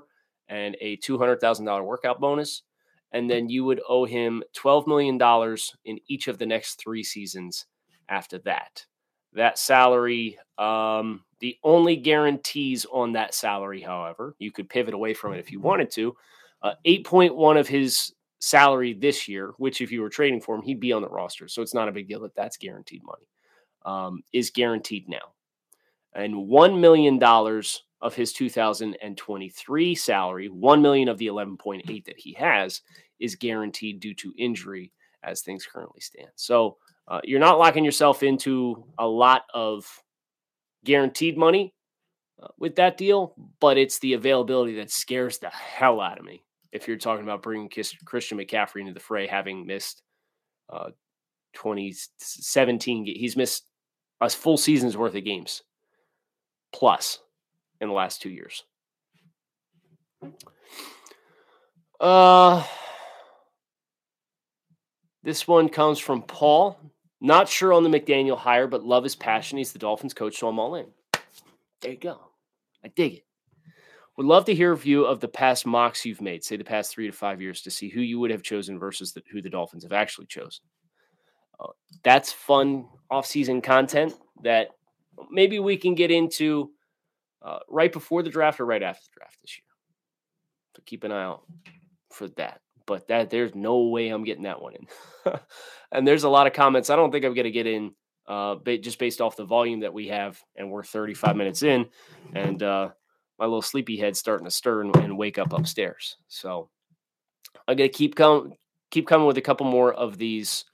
and 0.49 0.75
a 0.79 0.97
$200,000 0.97 1.85
workout 1.85 2.19
bonus. 2.19 2.63
And 3.11 3.29
then 3.29 3.49
you 3.49 3.63
would 3.63 3.81
owe 3.87 4.05
him 4.05 4.43
$12 4.55 4.87
million 4.87 5.57
in 5.85 5.99
each 6.07 6.27
of 6.27 6.37
the 6.37 6.45
next 6.45 6.75
three 6.75 7.03
seasons 7.03 7.65
after 8.09 8.39
that. 8.39 8.85
That 9.33 9.59
salary, 9.59 10.37
um, 10.57 11.23
the 11.39 11.57
only 11.63 11.95
guarantees 11.95 12.85
on 12.91 13.13
that 13.13 13.33
salary, 13.33 13.81
however, 13.81 14.35
you 14.39 14.51
could 14.51 14.69
pivot 14.69 14.93
away 14.93 15.13
from 15.13 15.33
it 15.33 15.39
if 15.39 15.51
you 15.51 15.59
wanted 15.59 15.91
to. 15.91 16.15
Uh, 16.61 16.73
8.1 16.85 17.59
of 17.59 17.67
his 17.67 18.13
salary 18.39 18.93
this 18.93 19.27
year, 19.27 19.53
which 19.57 19.81
if 19.81 19.91
you 19.91 20.01
were 20.01 20.09
trading 20.09 20.41
for 20.41 20.55
him, 20.55 20.61
he'd 20.61 20.79
be 20.79 20.91
on 20.91 21.01
the 21.01 21.09
roster. 21.09 21.47
So 21.47 21.61
it's 21.61 21.73
not 21.73 21.87
a 21.87 21.91
big 21.91 22.07
deal 22.07 22.21
that 22.21 22.35
that's 22.35 22.57
guaranteed 22.57 23.03
money, 23.03 23.27
um, 23.85 24.23
is 24.33 24.49
guaranteed 24.49 25.07
now. 25.07 25.33
And 26.13 26.33
$1 26.33 26.79
million 26.79 27.19
of 28.01 28.15
his 28.15 28.33
2023 28.33 29.95
salary, 29.95 30.49
1 30.49 30.81
million 30.81 31.09
of 31.09 31.17
the 31.17 31.27
11.8 31.27 32.05
that 32.05 32.19
he 32.19 32.33
has 32.33 32.81
is 33.19 33.35
guaranteed 33.35 33.99
due 33.99 34.13
to 34.13 34.33
injury 34.37 34.91
as 35.23 35.41
things 35.41 35.65
currently 35.65 36.01
stand. 36.01 36.29
So 36.35 36.77
uh, 37.07 37.21
you're 37.23 37.39
not 37.39 37.57
locking 37.57 37.83
yourself 37.83 38.21
into 38.21 38.85
a 38.99 39.07
lot 39.07 39.43
of 39.53 39.85
guaranteed 40.85 41.37
money 41.37 41.73
uh, 42.41 42.47
with 42.59 42.75
that 42.75 42.97
deal, 42.97 43.33
but 43.59 43.77
it's 43.77 43.99
the 43.99 44.13
availability 44.13 44.75
that 44.75 44.91
scares 44.91 45.39
the 45.39 45.49
hell 45.49 45.99
out 45.99 46.19
of 46.19 46.25
me. 46.25 46.43
If 46.71 46.87
you're 46.87 46.97
talking 46.97 47.23
about 47.23 47.41
bringing 47.41 47.69
Christian 48.05 48.37
McCaffrey 48.37 48.81
into 48.81 48.93
the 48.93 48.99
fray, 48.99 49.25
having 49.25 49.65
missed 49.65 50.03
uh, 50.69 50.89
2017, 51.53 53.05
he's 53.05 53.37
missed 53.37 53.65
a 54.21 54.29
full 54.29 54.57
season's 54.57 54.97
worth 54.97 55.15
of 55.15 55.23
games 55.23 55.63
plus 56.73 57.19
in 57.81 57.87
the 57.87 57.93
last 57.93 58.21
two 58.21 58.29
years. 58.29 58.63
Uh, 61.99 62.63
this 65.23 65.47
one 65.47 65.69
comes 65.69 65.99
from 65.99 66.21
Paul. 66.21 66.79
Not 67.19 67.49
sure 67.49 67.73
on 67.73 67.83
the 67.83 67.89
McDaniel 67.89 68.37
hire, 68.37 68.67
but 68.67 68.83
love 68.83 69.03
his 69.03 69.15
passion. 69.15 69.57
He's 69.57 69.73
the 69.73 69.79
Dolphins 69.79 70.13
coach, 70.13 70.37
so 70.37 70.47
I'm 70.47 70.59
all 70.59 70.75
in. 70.75 70.85
There 71.81 71.91
you 71.91 71.97
go. 71.97 72.19
I 72.85 72.89
dig 72.89 73.15
it. 73.15 73.23
Would 74.17 74.25
love 74.25 74.45
to 74.45 74.55
hear 74.55 74.71
a 74.71 74.77
view 74.77 75.05
of 75.05 75.19
the 75.19 75.27
past 75.27 75.65
mocks 75.65 76.05
you've 76.05 76.21
made, 76.21 76.43
say 76.43 76.57
the 76.57 76.63
past 76.63 76.91
three 76.91 77.05
to 77.05 77.13
five 77.13 77.41
years, 77.41 77.61
to 77.61 77.71
see 77.71 77.89
who 77.89 78.01
you 78.01 78.19
would 78.19 78.31
have 78.31 78.41
chosen 78.41 78.79
versus 78.79 79.13
the, 79.13 79.21
who 79.31 79.41
the 79.41 79.49
Dolphins 79.49 79.83
have 79.83 79.93
actually 79.93 80.25
chosen. 80.25 80.63
Uh, 81.59 81.67
that's 82.03 82.31
fun 82.31 82.87
off-season 83.11 83.61
content 83.61 84.13
that 84.43 84.69
maybe 85.31 85.59
we 85.59 85.77
can 85.77 85.95
get 85.95 86.11
into 86.11 86.71
uh, 87.41 87.59
right 87.69 87.91
before 87.91 88.23
the 88.23 88.29
draft 88.29 88.59
or 88.59 88.65
right 88.65 88.83
after 88.83 89.03
the 89.05 89.19
draft 89.19 89.37
this 89.41 89.57
year. 89.57 89.65
So 90.75 90.83
keep 90.85 91.03
an 91.03 91.11
eye 91.11 91.23
out 91.23 91.43
for 92.11 92.27
that. 92.29 92.61
But 92.85 93.07
that 93.09 93.29
there's 93.29 93.53
no 93.53 93.87
way 93.87 94.09
I'm 94.09 94.23
getting 94.23 94.43
that 94.43 94.61
one 94.61 94.73
in. 94.75 95.33
and 95.91 96.07
there's 96.07 96.23
a 96.23 96.29
lot 96.29 96.47
of 96.47 96.53
comments. 96.53 96.89
I 96.89 96.95
don't 96.95 97.11
think 97.11 97.25
I'm 97.25 97.33
going 97.33 97.43
to 97.43 97.51
get 97.51 97.67
in 97.67 97.91
uh, 98.27 98.55
just 98.81 98.99
based 98.99 99.21
off 99.21 99.35
the 99.35 99.45
volume 99.45 99.81
that 99.81 99.93
we 99.93 100.07
have, 100.07 100.41
and 100.55 100.69
we're 100.69 100.83
35 100.83 101.35
minutes 101.35 101.63
in, 101.63 101.85
and 102.33 102.61
uh, 102.61 102.89
my 103.39 103.45
little 103.45 103.61
sleepy 103.61 103.97
head 103.97 104.17
starting 104.17 104.45
to 104.45 104.51
stir 104.51 104.81
and, 104.81 104.95
and 104.97 105.17
wake 105.17 105.37
up 105.37 105.53
upstairs. 105.53 106.17
So 106.27 106.69
I'm 107.67 107.77
going 107.77 107.89
to 107.89 107.97
keep 107.97 108.15
coming, 108.15 108.57
keep 108.91 109.07
coming 109.07 109.27
with 109.27 109.37
a 109.37 109.41
couple 109.41 109.65
more 109.65 109.93
of 109.93 110.17
these 110.17 110.65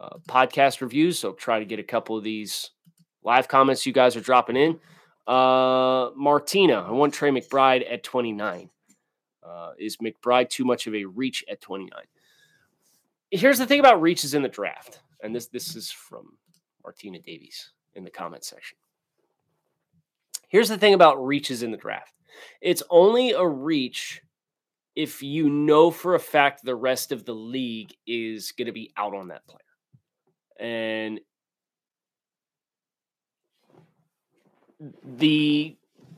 uh, 0.00 0.16
podcast 0.28 0.80
reviews. 0.80 1.18
So 1.18 1.32
try 1.32 1.58
to 1.58 1.64
get 1.64 1.78
a 1.78 1.84
couple 1.84 2.16
of 2.16 2.24
these 2.24 2.70
live 3.22 3.48
comments 3.48 3.86
you 3.86 3.92
guys 3.92 4.16
are 4.16 4.20
dropping 4.20 4.56
in. 4.56 4.80
Uh, 5.26 6.10
Martina, 6.16 6.84
I 6.86 6.90
want 6.90 7.14
Trey 7.14 7.30
McBride 7.30 7.90
at 7.90 8.02
29. 8.02 8.68
Uh, 9.42 9.72
is 9.78 9.96
McBride 9.98 10.48
too 10.50 10.64
much 10.64 10.86
of 10.86 10.94
a 10.94 11.04
reach 11.04 11.44
at 11.50 11.60
29? 11.60 12.02
Here's 13.30 13.58
the 13.58 13.66
thing 13.66 13.80
about 13.80 14.00
reaches 14.00 14.34
in 14.34 14.42
the 14.42 14.48
draft, 14.48 15.00
and 15.22 15.34
this 15.34 15.46
this 15.46 15.74
is 15.74 15.90
from 15.90 16.36
Martina 16.82 17.18
Davies 17.18 17.70
in 17.94 18.04
the 18.04 18.10
comment 18.10 18.44
section. 18.44 18.78
Here's 20.48 20.68
the 20.68 20.78
thing 20.78 20.94
about 20.94 21.24
reaches 21.24 21.62
in 21.62 21.70
the 21.70 21.76
draft. 21.76 22.12
It's 22.60 22.82
only 22.90 23.32
a 23.32 23.44
reach 23.44 24.22
if 24.94 25.22
you 25.22 25.50
know 25.50 25.90
for 25.90 26.14
a 26.14 26.20
fact 26.20 26.64
the 26.64 26.76
rest 26.76 27.10
of 27.10 27.24
the 27.24 27.34
league 27.34 27.92
is 28.06 28.52
going 28.52 28.66
to 28.66 28.72
be 28.72 28.92
out 28.96 29.14
on 29.14 29.28
that 29.28 29.46
player. 29.46 29.60
And 30.60 31.20
the 35.04 35.76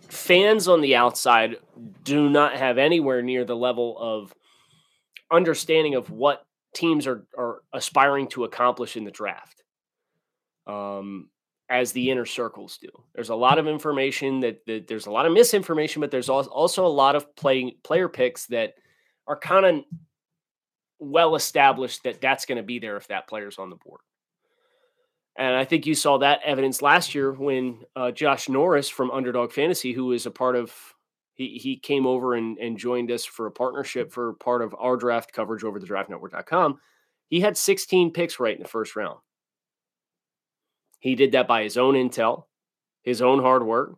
fans 0.09 0.69
on 0.69 0.81
the 0.81 0.97
outside 0.97 1.57
do 2.05 2.29
not 2.29 2.57
have 2.57 2.79
anywhere 2.79 3.23
near 3.23 3.45
the 3.45 3.57
level 3.57 3.97
of 3.99 4.35
understanding 5.31 5.95
of 5.95 6.11
what 6.11 6.47
teams 6.75 7.07
are, 7.07 7.27
are 7.37 7.63
aspiring 7.73 8.29
to 8.29 8.45
accomplish 8.45 8.97
in 8.97 9.05
the 9.05 9.11
draft 9.11 9.63
um, 10.67 11.29
as 11.69 11.93
the 11.93 12.11
inner 12.11 12.27
circles 12.27 12.79
do. 12.79 12.89
There's 13.15 13.31
a 13.31 13.35
lot 13.35 13.59
of 13.59 13.67
information 13.67 14.41
that, 14.41 14.65
that 14.67 14.87
there's 14.87 15.07
a 15.07 15.11
lot 15.11 15.27
of 15.27 15.33
misinformation, 15.33 16.01
but 16.01 16.11
there's 16.11 16.29
also 16.29 16.87
a 16.87 16.89
lot 16.89 17.17
of 17.17 17.35
playing 17.35 17.73
player 17.83 18.09
picks 18.09 18.47
that 18.47 18.75
are 19.27 19.39
kind 19.39 19.67
of 19.67 19.85
well 20.99 21.35
established 21.35 22.05
that 22.05 22.21
that's 22.21 22.47
going 22.47 22.57
to 22.57 22.63
be 22.63 22.79
there 22.79 22.97
if 22.97 23.09
that 23.09 23.29
player's 23.29 23.59
on 23.59 23.71
the 23.71 23.77
board. 23.77 24.01
And 25.39 25.55
I 25.55 25.65
think 25.65 25.87
you 25.87 25.95
saw 25.95 26.19
that 26.19 26.41
evidence 26.45 26.81
last 26.81 27.15
year 27.15 27.33
when 27.33 27.81
uh, 27.95 28.11
Josh 28.11 28.49
Norris 28.49 28.89
from 28.89 29.11
Underdog 29.11 29.53
Fantasy, 29.53 29.93
who 29.93 30.13
is 30.13 30.25
a 30.25 30.31
part 30.31 30.57
of, 30.57 30.73
he, 31.35 31.59
he 31.59 31.77
came 31.77 32.07
over 32.07 32.35
and, 32.35 32.57
and 32.59 32.79
joined 32.79 33.11
us 33.11 33.25
for 33.25 33.47
a 33.47 33.51
partnership 33.51 34.13
for 34.13 34.33
part 34.35 34.63
of 34.63 34.75
our 34.79 34.97
draft 34.97 35.33
coverage 35.33 35.63
over 35.63 35.79
the 35.79 35.87
draftnetwork.com. 35.87 36.79
He 37.29 37.41
had 37.41 37.59
16 37.59 38.13
picks 38.13 38.41
right 38.41 38.57
in 38.57 38.63
the 38.63 38.69
first 38.69 38.97
round. 38.97 39.19
He 41.01 41.15
did 41.15 41.33
that 41.33 41.47
by 41.47 41.63
his 41.63 41.77
own 41.77 41.95
intel, 41.95 42.45
his 43.03 43.21
own 43.21 43.41
hard 43.41 43.65
work. 43.65 43.97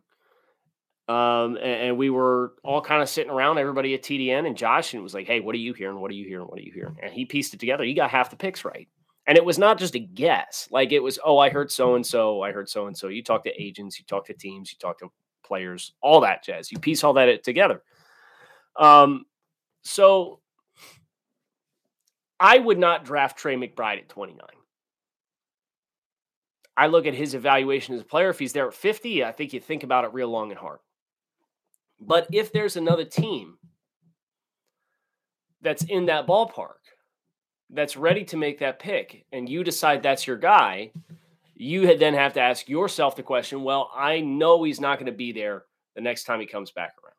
Um, 1.07 1.55
and, 1.55 1.81
and, 1.81 1.97
we 1.97 2.11
were 2.11 2.53
all 2.63 2.81
kind 2.81 3.01
of 3.01 3.09
sitting 3.09 3.31
around, 3.31 3.57
everybody 3.57 3.95
at 3.95 4.03
TDN 4.03 4.45
and 4.45 4.55
Josh, 4.55 4.93
and 4.93 4.99
it 4.99 5.03
was 5.03 5.15
like, 5.15 5.25
hey, 5.25 5.39
what 5.39 5.55
are 5.55 5.59
you 5.59 5.73
hearing? 5.73 5.99
What 5.99 6.11
are 6.11 6.13
you 6.13 6.27
hearing? 6.27 6.45
What 6.45 6.59
are 6.59 6.61
you 6.61 6.71
hearing? 6.71 6.97
And 7.01 7.11
he 7.11 7.25
pieced 7.25 7.55
it 7.55 7.59
together. 7.59 7.83
He 7.83 7.95
got 7.95 8.11
half 8.11 8.29
the 8.29 8.35
picks 8.35 8.63
right. 8.63 8.87
And 9.29 9.37
it 9.37 9.45
was 9.45 9.59
not 9.59 9.77
just 9.77 9.93
a 9.93 9.99
guess. 9.99 10.67
Like 10.71 10.91
it 10.91 11.01
was, 11.01 11.19
oh, 11.23 11.37
I 11.37 11.51
heard 11.51 11.71
so 11.71 11.93
and 11.93 12.03
so. 12.03 12.41
I 12.41 12.51
heard 12.51 12.67
so 12.67 12.87
and 12.87 12.97
so. 12.97 13.09
You 13.09 13.23
talk 13.23 13.43
to 13.43 13.61
agents, 13.61 13.99
you 13.99 14.05
talk 14.05 14.25
to 14.25 14.33
teams, 14.33 14.71
you 14.71 14.79
talk 14.79 14.97
to 15.01 15.11
players, 15.43 15.93
all 16.01 16.21
that 16.21 16.43
jazz. 16.43 16.71
You 16.71 16.79
piece 16.79 17.03
all 17.03 17.13
that 17.13 17.43
together. 17.43 17.83
Um, 18.75 19.25
so 19.83 20.39
I 22.39 22.57
would 22.57 22.79
not 22.79 23.05
draft 23.05 23.37
Trey 23.37 23.55
McBride 23.55 23.99
at 23.99 24.09
29. 24.09 24.39
I 26.75 26.87
look 26.87 27.05
at 27.05 27.13
his 27.13 27.35
evaluation 27.35 27.93
as 27.93 28.01
a 28.01 28.05
player. 28.05 28.31
If 28.31 28.39
he's 28.39 28.53
there 28.53 28.69
at 28.69 28.73
50, 28.73 29.23
I 29.23 29.31
think 29.31 29.53
you 29.53 29.59
think 29.59 29.83
about 29.83 30.05
it 30.05 30.13
real 30.13 30.29
long 30.29 30.49
and 30.49 30.59
hard. 30.59 30.79
But 32.01 32.25
if 32.33 32.51
there's 32.51 32.77
another 32.77 33.05
team 33.05 33.59
that's 35.61 35.83
in 35.83 36.07
that 36.07 36.25
ballpark, 36.25 36.79
that's 37.69 37.95
ready 37.95 38.23
to 38.25 38.37
make 38.37 38.59
that 38.59 38.79
pick 38.79 39.25
and 39.31 39.47
you 39.47 39.63
decide 39.63 40.01
that's 40.01 40.25
your 40.25 40.37
guy, 40.37 40.91
you 41.55 41.97
then 41.97 42.13
have 42.13 42.33
to 42.33 42.41
ask 42.41 42.67
yourself 42.67 43.15
the 43.15 43.23
question 43.23 43.63
well, 43.63 43.91
I 43.95 44.21
know 44.21 44.63
he's 44.63 44.79
not 44.79 44.97
going 44.97 45.11
to 45.11 45.17
be 45.17 45.31
there 45.31 45.65
the 45.95 46.01
next 46.01 46.23
time 46.23 46.39
he 46.39 46.45
comes 46.45 46.71
back 46.71 46.93
around. 47.03 47.13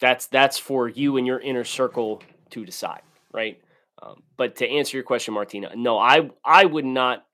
That's 0.00 0.26
that's 0.26 0.58
for 0.58 0.88
you 0.88 1.16
and 1.16 1.26
your 1.26 1.40
inner 1.40 1.64
circle 1.64 2.22
to 2.50 2.64
decide, 2.64 3.02
right? 3.32 3.60
Um, 4.02 4.22
but 4.36 4.56
to 4.56 4.68
answer 4.68 4.96
your 4.96 5.04
question, 5.04 5.34
Martina, 5.34 5.74
no, 5.74 5.98
I 5.98 6.30
I 6.44 6.64
would 6.64 6.84
not 6.84 7.24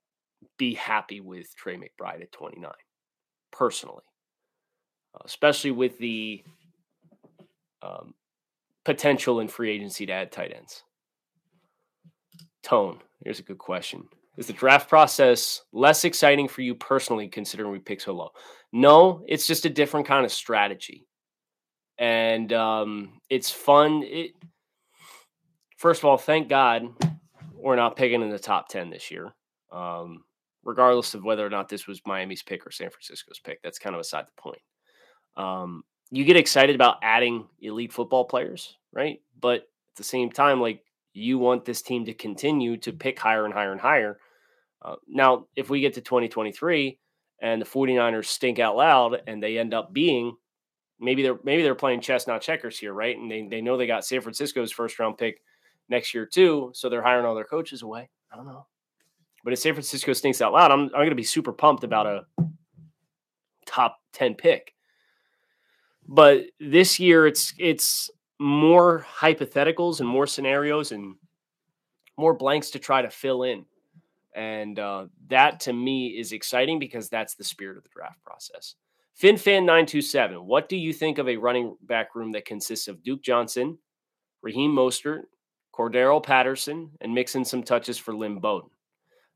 be 0.56 0.74
happy 0.74 1.20
with 1.20 1.54
Trey 1.56 1.76
McBride 1.76 2.22
at 2.22 2.32
29, 2.32 2.70
personally, 3.50 4.04
uh, 5.14 5.22
especially 5.24 5.70
with 5.70 5.98
the 5.98 6.44
um, 7.82 8.14
potential 8.84 9.40
in 9.40 9.48
free 9.48 9.70
agency 9.70 10.06
to 10.06 10.12
add 10.12 10.32
tight 10.32 10.52
ends? 10.56 10.82
Tone, 12.62 12.98
here's 13.24 13.40
a 13.40 13.44
good 13.44 13.58
question. 13.58 14.04
Is 14.36 14.46
the 14.46 14.52
draft 14.52 14.88
process 14.88 15.62
less 15.72 16.04
exciting 16.04 16.48
for 16.48 16.62
you 16.62 16.74
personally, 16.74 17.28
considering 17.28 17.72
we 17.72 17.78
pick 17.78 18.00
so 18.00 18.12
low? 18.14 18.30
No, 18.72 19.22
it's 19.26 19.46
just 19.46 19.66
a 19.66 19.70
different 19.70 20.06
kind 20.06 20.24
of 20.24 20.32
strategy. 20.32 21.06
And 21.98 22.52
um, 22.52 23.20
it's 23.28 23.50
fun. 23.50 24.02
It, 24.04 24.32
first 25.76 26.00
of 26.00 26.06
all, 26.06 26.16
thank 26.16 26.48
God 26.48 26.86
we're 27.54 27.76
not 27.76 27.96
picking 27.96 28.22
in 28.22 28.30
the 28.30 28.38
top 28.38 28.68
10 28.68 28.90
this 28.90 29.10
year. 29.10 29.34
Um, 29.70 30.24
regardless 30.64 31.14
of 31.14 31.24
whether 31.24 31.44
or 31.44 31.50
not 31.50 31.68
this 31.68 31.86
was 31.86 32.00
Miami's 32.06 32.42
pick 32.42 32.66
or 32.66 32.70
San 32.70 32.90
Francisco's 32.90 33.40
pick. 33.40 33.62
That's 33.62 33.78
kind 33.78 33.94
of 33.94 34.00
aside 34.00 34.26
the 34.26 34.40
point. 34.42 34.60
Um, 35.36 35.82
you 36.10 36.24
get 36.24 36.36
excited 36.36 36.74
about 36.74 36.98
adding 37.02 37.46
elite 37.60 37.92
football 37.92 38.24
players, 38.24 38.76
right? 38.92 39.20
But 39.40 39.62
at 39.62 39.96
the 39.96 40.04
same 40.04 40.30
time, 40.30 40.60
like 40.60 40.82
you 41.12 41.38
want 41.38 41.64
this 41.64 41.82
team 41.82 42.04
to 42.06 42.14
continue 42.14 42.76
to 42.78 42.92
pick 42.92 43.18
higher 43.18 43.44
and 43.44 43.54
higher 43.54 43.72
and 43.72 43.80
higher. 43.80 44.18
Uh, 44.82 44.96
now, 45.08 45.46
if 45.56 45.70
we 45.70 45.80
get 45.80 45.94
to 45.94 46.00
2023 46.00 46.98
and 47.42 47.60
the 47.60 47.66
49ers 47.66 48.26
stink 48.26 48.58
out 48.58 48.76
loud 48.76 49.22
and 49.26 49.42
they 49.42 49.58
end 49.58 49.74
up 49.74 49.92
being 49.92 50.36
maybe 51.00 51.22
they're 51.22 51.38
maybe 51.42 51.62
they're 51.62 51.74
playing 51.74 52.00
chess, 52.00 52.26
not 52.26 52.42
checkers 52.42 52.78
here, 52.78 52.92
right? 52.92 53.16
And 53.16 53.30
they, 53.30 53.46
they 53.48 53.60
know 53.60 53.76
they 53.76 53.86
got 53.86 54.04
San 54.04 54.20
Francisco's 54.20 54.70
first 54.70 54.98
round 54.98 55.18
pick 55.18 55.40
next 55.88 56.14
year 56.14 56.26
too, 56.26 56.70
so 56.74 56.88
they're 56.88 57.02
hiring 57.02 57.24
all 57.26 57.34
their 57.34 57.44
coaches 57.44 57.82
away. 57.82 58.08
I 58.32 58.36
don't 58.36 58.46
know. 58.46 58.66
But 59.42 59.54
if 59.54 59.58
San 59.58 59.74
Francisco 59.74 60.12
stinks 60.12 60.42
out 60.42 60.52
loud, 60.52 60.70
I'm 60.70 60.82
I'm 60.94 61.04
gonna 61.04 61.14
be 61.14 61.22
super 61.22 61.52
pumped 61.52 61.84
about 61.84 62.06
a 62.06 62.22
top 63.66 63.98
10 64.12 64.34
pick. 64.34 64.74
But 66.12 66.46
this 66.58 66.98
year 66.98 67.24
it's 67.28 67.54
it's 67.56 68.10
more 68.40 69.06
hypotheticals 69.20 70.00
and 70.00 70.08
more 70.08 70.26
scenarios 70.26 70.90
and 70.90 71.14
more 72.18 72.34
blanks 72.34 72.70
to 72.70 72.80
try 72.80 73.00
to 73.00 73.08
fill 73.08 73.44
in. 73.44 73.64
And 74.34 74.76
uh, 74.78 75.06
that 75.28 75.60
to 75.60 75.72
me 75.72 76.08
is 76.08 76.32
exciting 76.32 76.80
because 76.80 77.08
that's 77.08 77.36
the 77.36 77.44
spirit 77.44 77.76
of 77.76 77.84
the 77.84 77.90
draft 77.94 78.22
process. 78.24 78.74
FinFan927, 79.22 80.42
what 80.42 80.68
do 80.68 80.76
you 80.76 80.92
think 80.92 81.18
of 81.18 81.28
a 81.28 81.36
running 81.36 81.76
back 81.82 82.14
room 82.16 82.32
that 82.32 82.44
consists 82.44 82.88
of 82.88 83.02
Duke 83.04 83.22
Johnson, 83.22 83.78
Raheem 84.42 84.72
Mostert, 84.72 85.24
Cordarrelle 85.72 86.22
Patterson, 86.22 86.90
and 87.00 87.14
mixing 87.14 87.44
some 87.44 87.62
touches 87.62 87.98
for 87.98 88.14
Lynn 88.14 88.40
Bowden? 88.40 88.70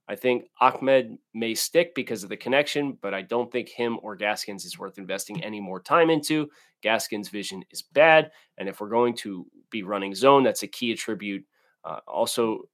I 0.09 0.17
think 0.17 0.47
Ahmed 0.61 1.17
may 1.33 1.55
stick 1.55 1.95
because 1.95 2.23
of 2.23 2.29
the 2.29 2.37
connection, 2.37 2.99
but 3.01 3.15
I 3.15 3.23
don't 3.23 3.51
think 3.51 3.71
him 3.71 3.99
or 4.03 4.17
Gaskins 4.17 4.65
is 4.65 4.79
worth 4.79 4.99
investing 4.99 5.43
any 5.43 5.61
more 5.61 5.81
time 5.81 6.11
into. 6.11 6.51
Gaskins' 6.83 7.31
vision 7.31 7.65
is 7.71 7.81
bad. 7.81 8.31
And 8.59 8.69
if 8.69 8.81
we're 8.81 8.91
going 8.91 9.17
to 9.19 9.47
be 9.71 9.83
running 9.83 10.15
zone, 10.15 10.45
that's 10.45 10.63
a 10.63 10.69
key 10.69 10.93
attribute. 10.93 11.45
Uh, 11.85 12.01
also, 12.07 12.69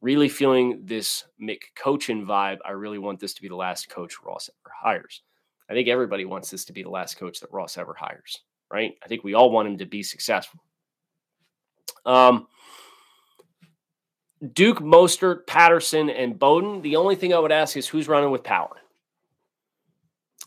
really 0.00 0.28
feeling 0.28 0.80
this 0.84 1.24
Mick 1.40 1.60
Cochin 1.74 2.26
vibe. 2.26 2.58
I 2.64 2.72
really 2.72 2.98
want 2.98 3.18
this 3.18 3.34
to 3.34 3.42
be 3.42 3.48
the 3.48 3.56
last 3.56 3.88
coach 3.88 4.16
Ross 4.24 4.48
ever 4.48 4.72
hires. 4.82 5.22
I 5.70 5.74
think 5.74 5.88
everybody 5.88 6.24
wants 6.24 6.50
this 6.50 6.64
to 6.66 6.72
be 6.72 6.82
the 6.82 6.90
last 6.90 7.18
coach 7.18 7.40
that 7.40 7.52
Ross 7.52 7.76
ever 7.76 7.94
hires, 7.98 8.40
right? 8.70 8.92
I 9.02 9.08
think 9.08 9.24
we 9.24 9.34
all 9.34 9.50
want 9.50 9.68
him 9.68 9.78
to 9.78 9.86
be 9.86 10.02
successful. 10.02 10.60
Um, 12.06 12.46
Duke, 14.52 14.78
Mostert, 14.78 15.46
Patterson, 15.46 16.08
and 16.10 16.38
Bowden. 16.38 16.82
The 16.82 16.96
only 16.96 17.16
thing 17.16 17.34
I 17.34 17.38
would 17.38 17.52
ask 17.52 17.76
is 17.76 17.88
who's 17.88 18.08
running 18.08 18.30
with 18.30 18.44
power? 18.44 18.76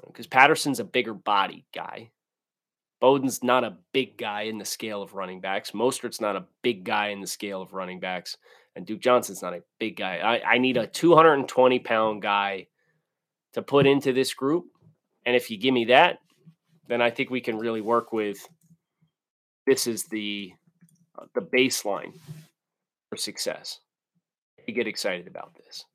Because 0.08 0.28
Patterson's 0.28 0.80
a 0.80 0.86
bigger 0.86 1.14
body 1.14 1.66
guy. 1.74 2.12
Bowden's 3.00 3.44
not 3.44 3.64
a 3.64 3.78
big 3.94 4.18
guy 4.18 4.44
in 4.44 4.60
the 4.60 4.66
scale 4.66 5.02
of 5.02 5.14
running 5.14 5.42
backs. 5.42 5.72
Mostert's 5.72 6.22
not 6.22 6.36
a 6.36 6.46
big 6.62 6.84
guy 6.84 7.08
in 7.08 7.20
the 7.20 7.28
scale 7.28 7.62
of 7.62 7.74
running 7.74 8.00
backs. 8.00 8.38
And 8.76 8.86
Duke 8.86 9.02
Johnson's 9.02 9.42
not 9.42 9.54
a 9.54 9.64
big 9.80 9.98
guy. 9.98 10.18
I, 10.18 10.54
I 10.54 10.58
need 10.58 10.78
a 10.78 10.88
220 10.88 11.80
pound 11.80 12.22
guy 12.22 12.68
to 13.54 13.62
put 13.62 13.86
into 13.86 14.14
this 14.14 14.34
group. 14.34 14.66
And 15.26 15.36
if 15.36 15.50
you 15.52 15.58
give 15.58 15.74
me 15.74 15.86
that, 15.86 16.20
then 16.88 17.02
I 17.02 17.10
think 17.10 17.30
we 17.30 17.42
can 17.42 17.58
really 17.58 17.82
work 17.82 18.14
with 18.14 18.48
this 19.66 19.88
is 19.88 20.06
the 20.06 20.54
uh, 21.18 21.26
the 21.36 21.42
baseline 21.42 22.14
for 23.12 23.18
success. 23.18 23.80
You 24.66 24.74
get 24.74 24.88
excited 24.88 25.28
about 25.28 25.54
this. 25.56 25.86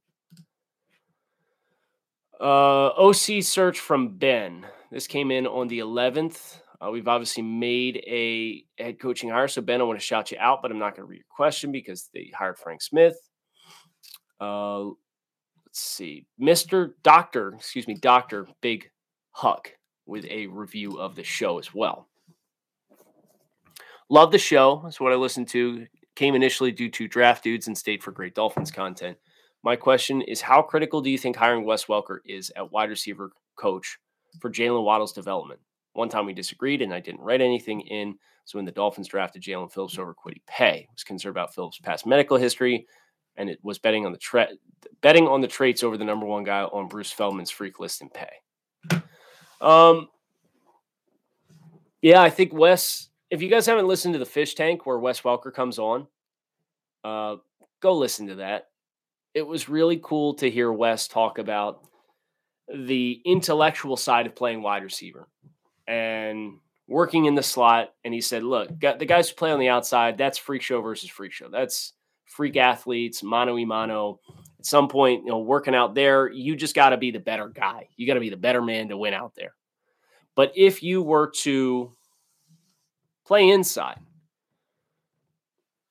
Uh, 2.39 2.89
OC 2.89 3.43
search 3.43 3.81
from 3.81 4.19
Ben. 4.19 4.67
This 4.93 5.07
came 5.07 5.31
in 5.31 5.47
on 5.47 5.67
the 5.69 5.79
11th. 5.79 6.61
Uh, 6.79 6.91
we've 6.91 7.09
obviously 7.09 7.43
made 7.43 7.97
a 8.07 8.63
head 8.79 9.01
coaching 9.01 9.31
hire. 9.31 9.49
So, 9.49 9.63
Ben, 9.63 9.81
I 9.81 9.85
want 9.85 9.99
to 9.99 10.05
shout 10.05 10.31
you 10.31 10.37
out, 10.39 10.61
but 10.61 10.71
I'm 10.71 10.79
not 10.79 10.95
going 10.95 11.07
to 11.07 11.11
read 11.11 11.17
your 11.17 11.25
question 11.35 11.73
because 11.73 12.11
they 12.13 12.31
hired 12.37 12.59
Frank 12.59 12.83
Smith. 12.83 13.17
Uh, 14.39 14.85
let's 14.85 15.81
see. 15.81 16.27
Mr. 16.39 16.91
Doctor, 17.03 17.55
excuse 17.55 17.89
me, 17.89 17.95
Dr. 17.95 18.47
Big 18.61 18.91
Huck 19.31 19.73
with 20.05 20.27
a 20.27 20.49
review 20.49 20.99
of 20.99 21.15
the 21.17 21.25
show 21.25 21.59
as 21.59 21.73
well. 21.75 22.09
Love 24.11 24.33
the 24.33 24.39
show. 24.39 24.83
That's 24.85 25.01
what 25.01 25.13
I 25.13 25.17
listen 25.17 25.47
to. 25.47 25.87
Came 26.17 26.35
initially 26.35 26.73
due 26.73 26.91
to 26.91 27.07
draft 27.07 27.45
dudes 27.45 27.69
and 27.69 27.77
stayed 27.77 28.03
for 28.03 28.11
great 28.11 28.35
Dolphins 28.35 28.71
content. 28.71 29.17
My 29.63 29.77
question 29.77 30.23
is 30.23 30.41
how 30.41 30.63
critical 30.63 31.01
do 31.01 31.11
you 31.11 31.19
think 31.19 31.37
hiring 31.37 31.65
Wes 31.65 31.85
Welker 31.85 32.19
is 32.25 32.51
at 32.57 32.73
wide 32.73 32.91
receiver 32.91 33.33
coach 33.57 33.99
for 34.41 34.51
Jaylen 34.51 34.83
Waddle's 34.83 35.13
development? 35.13 35.61
One 35.93 36.09
time 36.09 36.27
we 36.27 36.33
disagreed 36.33 36.83
and 36.83 36.93
I 36.93 37.01
didn't 37.01 37.21
write 37.21 37.41
anything 37.41 37.81
in. 37.83 38.17
So 38.45 38.59
when 38.59 38.65
the 38.65 38.73
Dolphins 38.73 39.09
drafted 39.09 39.43
Jaelan 39.43 39.73
Phillips 39.73 39.99
over 39.99 40.15
Kwity 40.15 40.41
Paye, 40.47 40.89
was 40.93 41.03
concerned 41.03 41.33
about 41.33 41.53
Phillips' 41.55 41.81
past 41.81 42.07
medical 42.07 42.37
history, 42.37 42.87
and 43.37 43.51
it 43.51 43.59
was 43.63 43.79
betting 43.79 44.07
on 44.07 44.13
the 44.13 44.19
tra- 44.19 44.51
betting 45.01 45.27
on 45.27 45.41
the 45.41 45.49
traits 45.49 45.83
over 45.83 45.97
the 45.97 46.05
number 46.05 46.27
one 46.27 46.45
guy 46.45 46.63
on 46.63 46.87
Bruce 46.87 47.13
Feldman's 47.13 47.51
freak 47.51 47.81
list 47.81 48.03
in 48.03 48.09
pay. 48.09 49.01
Um, 49.61 50.09
yeah, 52.03 52.23
I 52.23 52.31
think 52.31 52.53
Wes 52.53 53.09
if 53.31 53.43
you 53.43 53.49
guys 53.49 53.67
haven't 53.67 53.89
listened 53.89 54.15
to 54.15 54.19
the 54.19 54.27
fish 54.27 54.55
tank 54.55 54.87
where 54.87 54.99
Wes 54.99 55.23
Welker 55.23 55.53
comes 55.53 55.79
on, 55.79 56.07
uh, 57.05 57.37
go 57.81 57.97
listen 57.97 58.29
to 58.29 58.37
that. 58.37 58.69
It 59.35 59.47
was 59.47 59.69
really 59.69 60.01
cool 60.03 60.35
to 60.35 60.51
hear 60.51 60.73
Wes 60.73 61.09
talk 61.09 61.39
about 61.39 61.87
the 62.73 63.21
intellectual 63.25 63.97
side 63.97 64.27
of 64.27 64.35
playing 64.35 64.63
wide 64.63 64.83
receiver 64.83 65.29
and 65.87 66.59
working 66.89 67.27
in 67.27 67.35
the 67.35 67.43
slot. 67.43 67.93
And 68.05 68.15
he 68.15 68.21
said, 68.21 68.43
look, 68.43 68.69
the 68.81 69.07
guys 69.07 69.29
who 69.29 69.37
play 69.37 69.53
on 69.53 69.61
the 69.61 69.69
outside, 69.69 70.19
that's 70.19 70.39
freak 70.39 70.63
show 70.63 70.81
versus 70.81 71.11
freak 71.11 71.33
show. 71.33 71.49
That's 71.49 71.93
freak 72.25 72.57
athletes, 72.57 73.23
mano 73.23 73.55
y 73.55 73.65
mano. 73.65 74.21
At 74.59 74.67
some 74.67 74.89
point, 74.89 75.25
you 75.25 75.31
know, 75.31 75.39
working 75.39 75.75
out 75.75 75.95
there, 75.95 76.29
you 76.31 76.57
just 76.57 76.75
got 76.75 76.91
to 76.91 76.97
be 76.97 77.11
the 77.11 77.21
better 77.21 77.49
guy. 77.49 77.89
You 77.97 78.07
got 78.07 78.15
to 78.15 78.21
be 78.21 78.31
the 78.31 78.37
better 78.37 78.63
man 78.63 78.89
to 78.89 78.97
win 78.97 79.15
out 79.15 79.35
there. 79.35 79.55
But 80.35 80.53
if 80.57 80.83
you 80.83 81.03
were 81.03 81.31
to 81.43 81.96
play 83.27 83.49
inside. 83.49 83.99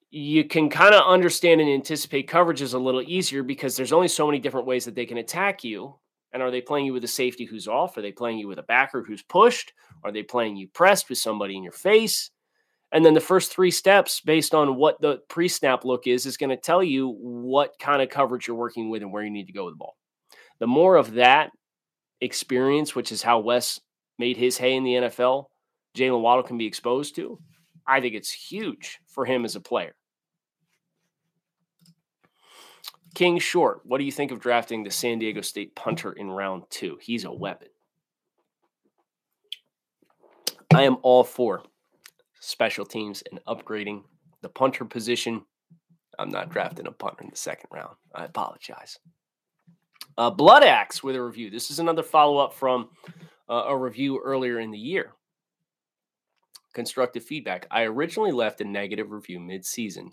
You 0.10 0.46
can 0.46 0.70
kind 0.70 0.96
of 0.96 1.04
understand 1.06 1.60
and 1.60 1.70
anticipate 1.70 2.30
coverages 2.30 2.74
a 2.74 2.78
little 2.78 3.02
easier 3.02 3.44
because 3.44 3.76
there's 3.76 3.92
only 3.92 4.08
so 4.08 4.26
many 4.26 4.40
different 4.40 4.68
ways 4.68 4.86
that 4.86 4.96
they 4.96 5.06
can 5.06 5.18
attack 5.18 5.64
you. 5.64 5.96
And 6.32 6.42
are 6.42 6.52
they 6.52 6.62
playing 6.62 6.86
you 6.86 6.94
with 6.94 7.04
a 7.04 7.10
safety 7.10 7.46
who's 7.46 7.68
off? 7.68 7.98
Are 7.98 8.02
they 8.02 8.12
playing 8.12 8.40
you 8.40 8.48
with 8.48 8.60
a 8.60 8.64
backer 8.64 9.04
who's 9.04 9.24
pushed? 9.24 9.74
Are 10.04 10.12
they 10.12 10.24
playing 10.24 10.56
you 10.56 10.68
pressed 10.70 11.10
with 11.10 11.18
somebody 11.18 11.56
in 11.56 11.64
your 11.64 11.72
face? 11.72 12.32
And 12.92 13.06
then 13.06 13.14
the 13.14 13.20
first 13.20 13.52
three 13.52 13.72
steps, 13.72 14.22
based 14.22 14.54
on 14.54 14.76
what 14.76 15.02
the 15.02 15.20
pre 15.28 15.48
snap 15.48 15.84
look 15.84 16.08
is, 16.08 16.26
is 16.26 16.38
going 16.38 16.50
to 16.50 16.58
tell 16.58 16.84
you 16.84 17.10
what 17.20 17.74
kind 17.80 18.02
of 18.02 18.10
coverage 18.10 18.48
you're 18.48 18.56
working 18.56 18.90
with 18.90 19.02
and 19.02 19.12
where 19.12 19.24
you 19.24 19.32
need 19.32 19.48
to 19.48 19.54
go 19.54 19.66
with 19.66 19.74
the 19.74 19.78
ball. 19.78 19.98
The 20.60 20.68
more 20.68 20.96
of 20.96 21.14
that 21.14 21.52
experience, 22.22 22.96
which 22.96 23.12
is 23.12 23.22
how 23.22 23.40
Wes 23.40 23.80
made 24.18 24.38
his 24.38 24.58
hay 24.58 24.76
in 24.76 24.84
the 24.84 24.94
NFL, 24.94 25.46
Jaylen 25.96 26.22
Waddle 26.22 26.44
can 26.44 26.58
be 26.58 26.66
exposed 26.66 27.16
to, 27.16 27.40
I 27.88 28.02
think 28.02 28.16
it's 28.16 28.32
huge 28.32 29.00
for 29.08 29.26
him 29.26 29.46
as 29.46 29.56
a 29.56 29.62
player. 29.62 29.96
King 33.14 33.40
Short, 33.40 33.82
what 33.86 34.00
do 34.00 34.04
you 34.04 34.12
think 34.12 34.32
of 34.32 34.42
drafting 34.42 34.84
the 34.84 34.92
San 34.92 35.20
Diego 35.20 35.40
State 35.40 35.74
punter 35.74 36.12
in 36.12 36.30
round 36.30 36.64
two? 36.70 36.98
He's 37.02 37.24
a 37.24 37.32
weapon. 37.32 37.70
I 40.74 40.84
am 40.84 40.98
all 41.02 41.24
for 41.24 41.64
special 42.42 42.86
teams 42.86 43.24
and 43.32 43.40
upgrading 43.48 44.04
the 44.42 44.50
punter 44.50 44.84
position. 44.84 45.46
I'm 46.20 46.30
not 46.30 46.50
drafting 46.50 46.88
a 46.88 46.92
punter 46.92 47.24
in 47.24 47.30
the 47.30 47.38
second 47.38 47.70
round. 47.72 47.96
I 48.14 48.26
apologize. 48.26 49.00
Uh, 50.18 50.30
Blood 50.30 50.64
Axe 50.64 51.02
with 51.02 51.16
a 51.16 51.22
review. 51.22 51.50
This 51.50 51.72
is 51.72 51.80
another 51.80 52.04
follow 52.04 52.38
up 52.38 52.54
from 52.54 52.90
uh, 53.48 53.64
a 53.68 53.78
review 53.78 54.20
earlier 54.24 54.60
in 54.60 54.72
the 54.72 54.78
year 54.78 55.14
constructive 56.76 57.24
feedback. 57.24 57.66
I 57.72 57.84
originally 57.84 58.32
left 58.32 58.62
a 58.62 58.66
negative 58.66 59.10
review 59.10 59.40
mid 59.40 59.66
season, 59.66 60.12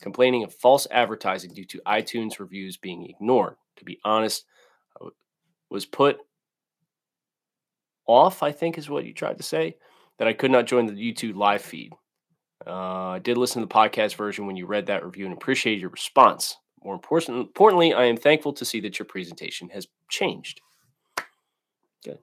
complaining 0.00 0.44
of 0.44 0.54
false 0.54 0.86
advertising 0.90 1.52
due 1.52 1.66
to 1.66 1.82
iTunes 1.86 2.38
reviews 2.38 2.78
being 2.78 3.06
ignored. 3.10 3.56
To 3.76 3.84
be 3.84 3.98
honest, 4.04 4.44
I 5.02 5.08
was 5.68 5.84
put 5.84 6.18
off, 8.06 8.42
I 8.42 8.52
think 8.52 8.78
is 8.78 8.88
what 8.88 9.04
you 9.04 9.12
tried 9.12 9.36
to 9.36 9.42
say, 9.42 9.76
that 10.18 10.28
I 10.28 10.32
could 10.32 10.50
not 10.50 10.66
join 10.66 10.86
the 10.86 10.92
YouTube 10.92 11.36
live 11.36 11.60
feed. 11.60 11.92
Uh, 12.66 13.10
I 13.10 13.18
did 13.18 13.36
listen 13.36 13.60
to 13.60 13.66
the 13.66 13.74
podcast 13.74 14.14
version 14.14 14.46
when 14.46 14.56
you 14.56 14.64
read 14.66 14.86
that 14.86 15.04
review 15.04 15.26
and 15.26 15.34
appreciate 15.34 15.78
your 15.78 15.90
response. 15.90 16.56
More 16.82 16.94
important, 16.94 17.38
importantly, 17.38 17.92
I 17.92 18.04
am 18.04 18.16
thankful 18.16 18.52
to 18.54 18.64
see 18.64 18.80
that 18.80 18.98
your 18.98 19.06
presentation 19.06 19.68
has 19.70 19.88
changed. 20.08 20.60
Good. 22.04 22.18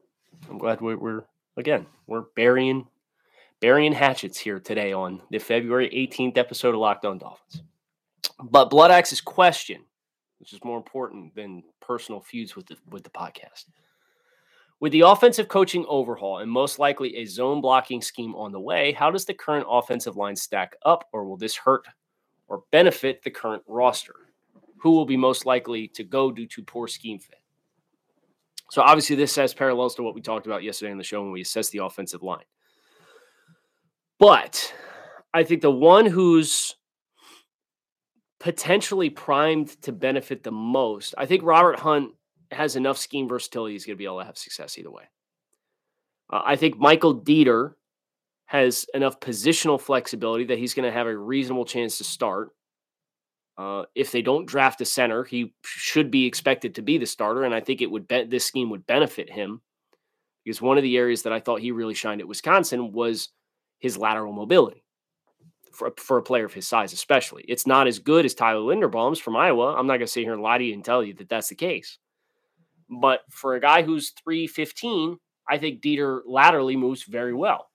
I'm 0.49 0.57
glad 0.57 0.79
we're, 0.81 0.97
we're 0.97 1.25
again, 1.57 1.85
we're 2.07 2.23
burying 2.35 2.87
burying 3.63 3.93
hatchets 3.93 4.37
here 4.37 4.59
today 4.59 4.91
on 4.91 5.21
the 5.31 5.39
February 5.39 5.89
18th 5.89 6.37
episode 6.37 6.75
of 6.75 6.81
Locked 6.81 7.05
On 7.05 7.17
Dolphins. 7.17 7.63
But 8.43 8.69
Blood 8.69 8.91
Axe's 8.91 9.21
question, 9.21 9.85
which 10.39 10.51
is 10.51 10.59
more 10.65 10.75
important 10.75 11.33
than 11.33 11.63
personal 11.79 12.19
feuds 12.19 12.57
with 12.57 12.65
the 12.65 12.75
with 12.89 13.05
the 13.05 13.09
podcast. 13.09 13.67
With 14.81 14.91
the 14.91 14.99
offensive 14.99 15.47
coaching 15.47 15.85
overhaul 15.87 16.39
and 16.39 16.51
most 16.51 16.77
likely 16.77 17.15
a 17.15 17.25
zone 17.25 17.61
blocking 17.61 18.01
scheme 18.01 18.35
on 18.35 18.51
the 18.51 18.59
way, 18.59 18.91
how 18.91 19.09
does 19.09 19.23
the 19.23 19.33
current 19.33 19.65
offensive 19.69 20.17
line 20.17 20.35
stack 20.35 20.75
up, 20.85 21.07
or 21.13 21.23
will 21.23 21.37
this 21.37 21.55
hurt 21.55 21.87
or 22.49 22.63
benefit 22.73 23.23
the 23.23 23.31
current 23.31 23.63
roster? 23.65 24.15
Who 24.75 24.91
will 24.91 25.05
be 25.05 25.15
most 25.15 25.45
likely 25.45 25.87
to 25.87 26.03
go 26.03 26.33
due 26.33 26.47
to 26.47 26.63
poor 26.63 26.89
scheme 26.89 27.17
fit? 27.17 27.39
So, 28.71 28.81
obviously, 28.81 29.15
this 29.15 29.37
has 29.37 29.53
parallels 29.53 29.95
to 29.95 30.03
what 30.03 30.15
we 30.15 30.21
talked 30.21 30.47
about 30.47 30.63
yesterday 30.63 30.91
in 30.91 30.97
the 30.97 31.03
show 31.05 31.21
when 31.21 31.31
we 31.31 31.39
assessed 31.39 31.71
the 31.71 31.85
offensive 31.85 32.23
line. 32.23 32.43
But 34.23 34.73
I 35.33 35.43
think 35.43 35.61
the 35.61 35.69
one 35.69 36.05
who's 36.05 36.77
potentially 38.39 39.09
primed 39.09 39.81
to 39.81 39.91
benefit 39.91 40.43
the 40.43 40.51
most, 40.51 41.13
I 41.17 41.25
think 41.25 41.43
Robert 41.43 41.77
Hunt 41.77 42.11
has 42.49 42.77
enough 42.77 42.97
scheme 42.97 43.27
versatility. 43.27 43.73
He's 43.73 43.85
going 43.85 43.97
to 43.97 43.99
be 43.99 44.05
able 44.05 44.19
to 44.19 44.25
have 44.25 44.37
success 44.37 44.77
either 44.77 44.89
way. 44.89 45.03
Uh, 46.31 46.41
I 46.45 46.55
think 46.55 46.77
Michael 46.77 47.19
Deiter 47.19 47.73
has 48.45 48.85
enough 48.93 49.19
positional 49.19 49.81
flexibility 49.81 50.45
that 50.45 50.57
he's 50.57 50.73
going 50.73 50.89
to 50.89 50.97
have 50.97 51.07
a 51.07 51.17
reasonable 51.17 51.65
chance 51.65 51.97
to 51.97 52.05
start. 52.05 52.51
Uh, 53.57 53.83
if 53.93 54.13
they 54.13 54.21
don't 54.21 54.47
draft 54.47 54.79
a 54.79 54.85
center, 54.85 55.25
he 55.25 55.53
should 55.65 56.11
be 56.11 56.27
expected 56.27 56.75
to 56.75 56.81
be 56.81 56.97
the 56.97 57.05
starter, 57.05 57.43
and 57.43 57.53
I 57.53 57.59
think 57.59 57.81
it 57.81 57.91
would 57.91 58.07
be- 58.07 58.23
this 58.23 58.45
scheme 58.45 58.69
would 58.69 58.87
benefit 58.87 59.29
him 59.29 59.61
because 60.45 60.61
one 60.61 60.77
of 60.77 60.83
the 60.83 60.95
areas 60.95 61.23
that 61.23 61.33
I 61.33 61.41
thought 61.41 61.59
he 61.59 61.71
really 61.71 61.93
shined 61.93 62.21
at 62.21 62.27
Wisconsin 62.29 62.93
was 62.93 63.27
his 63.83 63.97
lateral 63.97 64.31
mobility 64.31 64.81
for, 65.73 65.93
for 65.97 66.17
a 66.17 66.23
player 66.23 66.45
of 66.45 66.53
his 66.53 66.65
size, 66.65 66.93
especially. 66.93 67.43
It's 67.49 67.67
not 67.67 67.85
as 67.85 67.99
good 67.99 68.23
as 68.23 68.33
Tyler 68.33 68.61
Linderbaum's 68.61 69.19
from 69.19 69.35
Iowa. 69.35 69.75
I'm 69.77 69.87
not 69.87 69.97
going 69.97 70.07
to 70.07 70.07
sit 70.07 70.23
here 70.23 70.31
and 70.31 70.41
lie 70.41 70.57
to 70.57 70.63
you 70.63 70.73
and 70.73 70.85
tell 70.85 71.03
you 71.03 71.13
that 71.15 71.27
that's 71.27 71.49
the 71.49 71.55
case. 71.55 71.97
But 72.89 73.23
for 73.29 73.55
a 73.55 73.59
guy 73.59 73.81
who's 73.81 74.13
315, 74.23 75.17
I 75.49 75.57
think 75.57 75.81
Deiter 75.81 76.21
laterally 76.25 76.77
moves 76.77 77.03
very 77.03 77.33
well. 77.33 77.71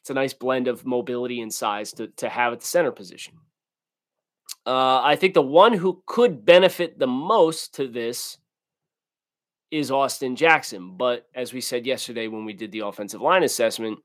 It's 0.00 0.10
a 0.10 0.14
nice 0.14 0.34
blend 0.34 0.66
of 0.66 0.84
mobility 0.84 1.40
and 1.40 1.54
size 1.54 1.92
to, 1.92 2.08
to 2.16 2.28
have 2.28 2.52
at 2.52 2.58
the 2.58 2.66
center 2.66 2.90
position. 2.90 3.34
Uh, 4.66 5.02
I 5.02 5.14
think 5.14 5.34
the 5.34 5.42
one 5.42 5.72
who 5.72 6.02
could 6.06 6.44
benefit 6.44 6.98
the 6.98 7.06
most 7.06 7.76
to 7.76 7.86
this 7.86 8.38
is 9.74 9.90
Austin 9.90 10.36
Jackson. 10.36 10.96
But 10.96 11.26
as 11.34 11.52
we 11.52 11.60
said 11.60 11.84
yesterday 11.84 12.28
when 12.28 12.44
we 12.44 12.52
did 12.52 12.70
the 12.70 12.86
offensive 12.86 13.20
line 13.20 13.42
assessment, 13.42 13.98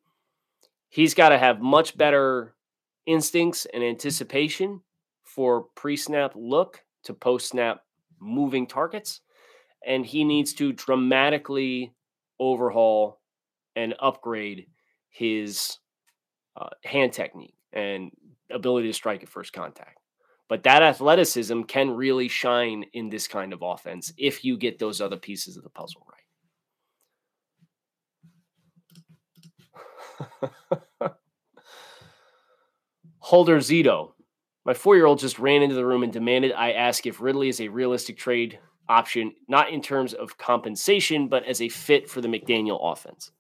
he's 0.90 1.14
got 1.14 1.30
to 1.30 1.38
have 1.38 1.62
much 1.62 1.96
better 1.96 2.56
instincts 3.06 3.68
and 3.72 3.84
anticipation 3.84 4.82
for 5.24 5.66
pre 5.76 5.96
snap 5.96 6.34
look 6.36 6.84
to 7.04 7.14
post 7.14 7.50
snap 7.50 7.84
moving 8.20 8.66
targets. 8.66 9.22
And 9.86 10.06
he 10.06 10.24
needs 10.24 10.54
to 10.54 10.74
dramatically 10.74 11.94
overhaul 12.40 13.22
and 13.76 13.94
upgrade 14.00 14.66
his 15.12 15.78
uh, 16.58 16.70
hand 16.84 17.14
technique 17.14 17.54
and 17.72 18.12
ability 18.50 18.88
to 18.88 18.94
strike 18.94 19.22
at 19.22 19.30
first 19.30 19.54
contact. 19.54 19.99
But 20.50 20.64
that 20.64 20.82
athleticism 20.82 21.62
can 21.64 21.92
really 21.92 22.28
shine 22.28 22.84
in 22.92 23.10
this 23.10 23.28
kind 23.28 23.54
of 23.54 23.62
offense 23.62 24.12
if 24.18 24.44
you 24.44 24.58
get 24.58 24.80
those 24.80 25.00
other 25.00 25.16
pieces 25.16 25.56
of 25.56 25.64
the 25.64 25.70
puzzle 25.70 26.06
right. 30.42 31.12
Holder 33.20 33.60
Zito. 33.60 34.14
My 34.66 34.74
four 34.74 34.96
year 34.96 35.06
old 35.06 35.20
just 35.20 35.38
ran 35.38 35.62
into 35.62 35.76
the 35.76 35.86
room 35.86 36.02
and 36.02 36.12
demanded 36.12 36.52
I 36.52 36.72
ask 36.72 37.06
if 37.06 37.22
Ridley 37.22 37.50
is 37.50 37.62
a 37.62 37.68
realistic 37.68 38.18
trade 38.18 38.60
option, 38.90 39.34
not 39.48 39.70
in 39.70 39.84
terms 39.84 40.16
of 40.16 40.40
compensation, 40.40 41.28
but 41.28 41.46
as 41.46 41.62
a 41.62 41.70
fit 41.70 42.10
for 42.10 42.22
the 42.22 42.28
McDaniel 42.28 42.80
offense. 42.82 43.32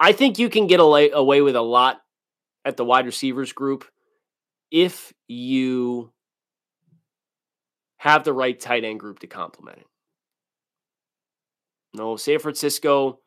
I 0.00 0.12
think 0.12 0.38
you 0.38 0.48
can 0.48 0.66
get 0.66 0.80
away 0.80 1.42
with 1.42 1.54
a 1.54 1.60
lot 1.60 2.00
at 2.64 2.78
the 2.78 2.84
wide 2.84 3.04
receivers 3.04 3.52
group 3.52 3.84
if 4.70 5.12
you 5.26 6.12
have 7.96 8.24
the 8.24 8.32
right 8.32 8.58
tight 8.58 8.84
end 8.84 9.00
group 9.00 9.18
to 9.20 9.26
complement 9.26 9.78
it. 9.78 9.86
No, 11.94 12.16
San 12.16 12.38
Francisco, 12.38 13.20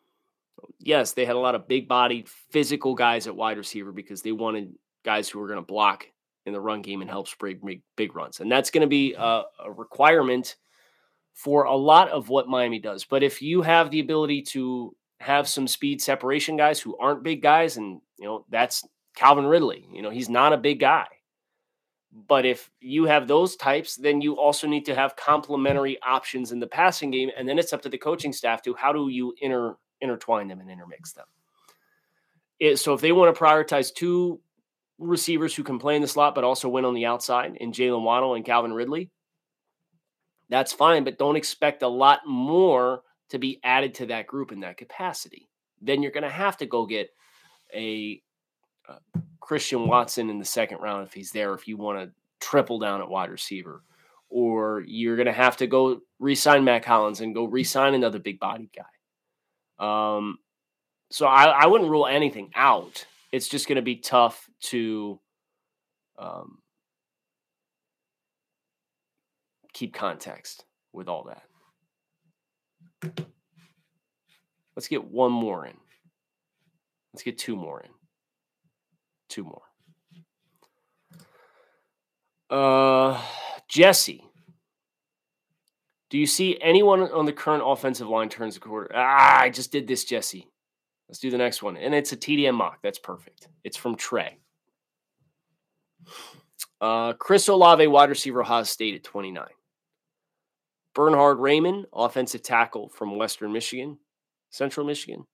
yes, 0.80 1.14
they 1.14 1.26
had 1.26 1.36
a 1.36 1.40
lot 1.40 1.56
of 1.56 1.68
big 1.68 1.88
bodied, 1.88 2.30
physical 2.52 2.96
guys 2.96 3.28
at 3.28 3.36
wide 3.36 3.58
receiver 3.58 3.92
because 3.92 4.22
they 4.22 4.32
wanted 4.32 4.74
guys 5.04 5.28
who 5.28 5.40
were 5.40 5.48
going 5.48 5.60
to 5.60 5.66
block 5.66 6.06
in 6.46 6.54
the 6.54 6.62
run 6.62 6.82
game 6.82 7.02
and 7.02 7.10
help 7.10 7.28
spray 7.28 7.56
big, 7.56 7.82
big 7.96 8.16
runs. 8.16 8.40
And 8.40 8.52
that's 8.52 8.72
going 8.72 8.82
to 8.82 8.88
be 8.88 9.14
mm-hmm. 9.14 9.22
a, 9.22 9.46
a 9.66 9.72
requirement 9.72 10.56
for 11.34 11.64
a 11.64 11.76
lot 11.76 12.10
of 12.10 12.30
what 12.30 12.48
Miami 12.48 12.80
does. 12.80 13.04
But 13.04 13.24
if 13.24 13.42
you 13.42 13.62
have 13.62 13.90
the 13.90 14.00
ability 14.00 14.44
to 14.44 14.96
have 15.20 15.48
some 15.48 15.68
speed 15.68 16.02
separation 16.02 16.58
guys 16.58 16.80
who 16.80 16.98
aren't 16.98 17.24
big 17.24 17.42
guys, 17.42 17.78
and 17.78 18.02
you 18.20 18.26
know 18.26 18.46
that's 18.50 18.84
Calvin 19.16 19.46
Ridley. 19.46 19.88
You 19.94 20.02
know 20.02 20.10
he's 20.10 20.30
not 20.30 20.54
a 20.54 20.58
big 20.58 20.80
guy, 20.80 21.06
but 22.28 22.46
if 22.46 22.70
you 22.80 23.06
have 23.06 23.28
those 23.28 23.56
types, 23.56 23.96
then 23.96 24.22
you 24.22 24.38
also 24.38 24.68
need 24.68 24.86
to 24.86 24.96
have 24.96 25.16
complementary 25.16 25.98
options 26.02 26.52
in 26.52 26.60
the 26.60 26.68
passing 26.68 27.10
game, 27.10 27.30
and 27.38 27.48
then 27.48 27.58
it's 27.58 27.74
up 27.74 27.82
to 27.84 27.90
the 27.90 27.98
coaching 27.98 28.34
staff 28.34 28.62
to 28.64 28.74
how 28.76 28.92
do 28.92 29.10
you 29.10 29.34
inter 29.42 29.76
intertwine 30.02 30.48
them 30.48 30.60
and 30.60 30.70
intermix 30.70 31.14
them. 31.14 31.26
It, 32.60 32.78
so 32.78 32.94
if 32.94 33.02
they 33.02 33.12
want 33.12 33.34
to 33.34 33.40
prioritize 33.40 33.94
two 33.94 34.42
receivers 34.98 35.56
who 35.56 35.64
can 35.64 35.80
play 35.80 35.96
in 35.96 36.02
the 36.02 36.08
slot 36.08 36.36
but 36.36 36.44
also 36.44 36.70
win 36.70 36.86
on 36.86 36.94
the 36.94 37.06
outside 37.06 37.56
in 37.58 37.72
Jaylen 37.72 38.04
Waddle 38.04 38.36
and 38.36 38.46
Calvin 38.46 38.74
Ridley, 38.74 39.10
that's 40.50 40.74
fine, 40.74 41.04
but 41.04 41.18
don't 41.18 41.38
expect 41.38 41.82
a 41.82 41.88
lot 41.88 42.20
more 42.28 43.04
to 43.30 43.40
be 43.40 43.60
added 43.64 43.94
to 43.96 44.08
that 44.08 44.28
group 44.28 44.52
in 44.52 44.60
that 44.60 44.78
capacity. 44.78 45.48
Then 45.82 46.04
you're 46.04 46.12
going 46.12 46.24
to 46.24 46.30
have 46.30 46.58
to 46.58 46.66
go 46.66 46.86
get 46.86 47.10
a, 47.74 47.78
a 47.80 48.22
uh, 48.88 49.20
Christian 49.40 49.88
Watson 49.88 50.30
in 50.30 50.40
the 50.40 50.46
second 50.46 50.80
round 50.80 51.08
if 51.08 51.14
he's 51.14 51.32
there, 51.32 51.54
if 51.54 51.68
you 51.68 51.78
want 51.78 52.00
to 52.00 52.12
triple 52.40 52.80
down 52.80 53.02
at 53.02 53.10
wide 53.10 53.30
receiver. 53.30 53.84
Or 54.30 54.82
you're 54.88 55.18
going 55.18 55.26
to 55.26 55.34
have 55.34 55.58
to 55.58 55.68
go 55.68 56.02
re 56.20 56.36
sign 56.36 56.64
Mack 56.64 56.86
Hollins 56.86 57.20
and 57.20 57.36
go 57.36 57.46
re 57.46 57.64
sign 57.64 57.94
another 57.94 58.20
big 58.20 58.40
body 58.40 58.70
guy. 58.76 58.86
Um, 60.18 60.38
so 61.10 61.26
I, 61.26 61.46
I 61.46 61.68
wouldn't 61.68 61.90
rule 61.90 62.08
anything 62.08 62.52
out. 62.56 63.06
It's 63.34 63.50
just 63.50 63.68
going 63.68 63.76
to 63.76 63.82
be 63.82 63.98
tough 63.98 64.50
to 64.62 65.20
um, 66.18 66.60
keep 69.74 69.94
context 69.94 70.64
with 70.94 71.10
all 71.10 71.26
that. 71.26 71.44
Let's 74.76 74.88
get 74.88 75.04
one 75.04 75.32
more 75.32 75.66
in. 75.66 75.76
Let's 77.14 77.24
get 77.24 77.38
two 77.38 77.56
more 77.56 77.82
in. 77.82 77.90
Two 79.32 79.46
more. 79.46 79.62
Uh, 82.50 83.18
Jesse, 83.70 84.26
do 86.10 86.18
you 86.18 86.26
see 86.26 86.60
anyone 86.62 87.04
on 87.04 87.26
the 87.26 87.32
current 87.32 87.64
offensive 87.66 88.10
line 88.10 88.28
turns 88.28 88.56
the 88.56 88.60
quarter? 88.60 88.92
Ah, 88.94 89.40
I 89.40 89.50
just 89.50 89.72
did 89.72 89.88
this, 89.88 90.04
Jesse. 90.04 90.50
Let's 91.08 91.20
do 91.20 91.32
the 91.32 91.38
next 91.38 91.64
one. 91.64 91.78
And 91.78 91.96
it's 91.96 92.12
a 92.12 92.18
TDN 92.18 92.56
mock. 92.56 92.80
That's 92.84 93.00
perfect. 93.00 93.48
It's 93.64 93.78
from 93.78 93.96
Trey. 93.96 94.38
Uh, 96.82 97.14
Chris 97.14 97.48
Olave, 97.48 97.88
wide 97.88 98.10
receiver, 98.10 98.42
Ohio 98.42 98.64
State 98.64 98.96
at 98.96 99.04
29. 99.06 99.48
Bernhard 100.94 101.38
Raimann, 101.38 101.86
offensive 101.94 102.44
tackle 102.44 102.90
from 102.90 103.16
Western 103.16 103.54
Michigan, 103.54 103.98
Central 104.50 104.86
Michigan, 104.86 105.26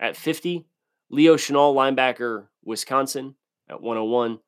at 0.00 0.16
50. 0.16 0.66
Leo 1.10 1.34
Chenal, 1.34 1.74
linebacker, 1.74 2.46
Wisconsin, 2.64 3.34
at 3.68 3.80
101. 3.80 4.38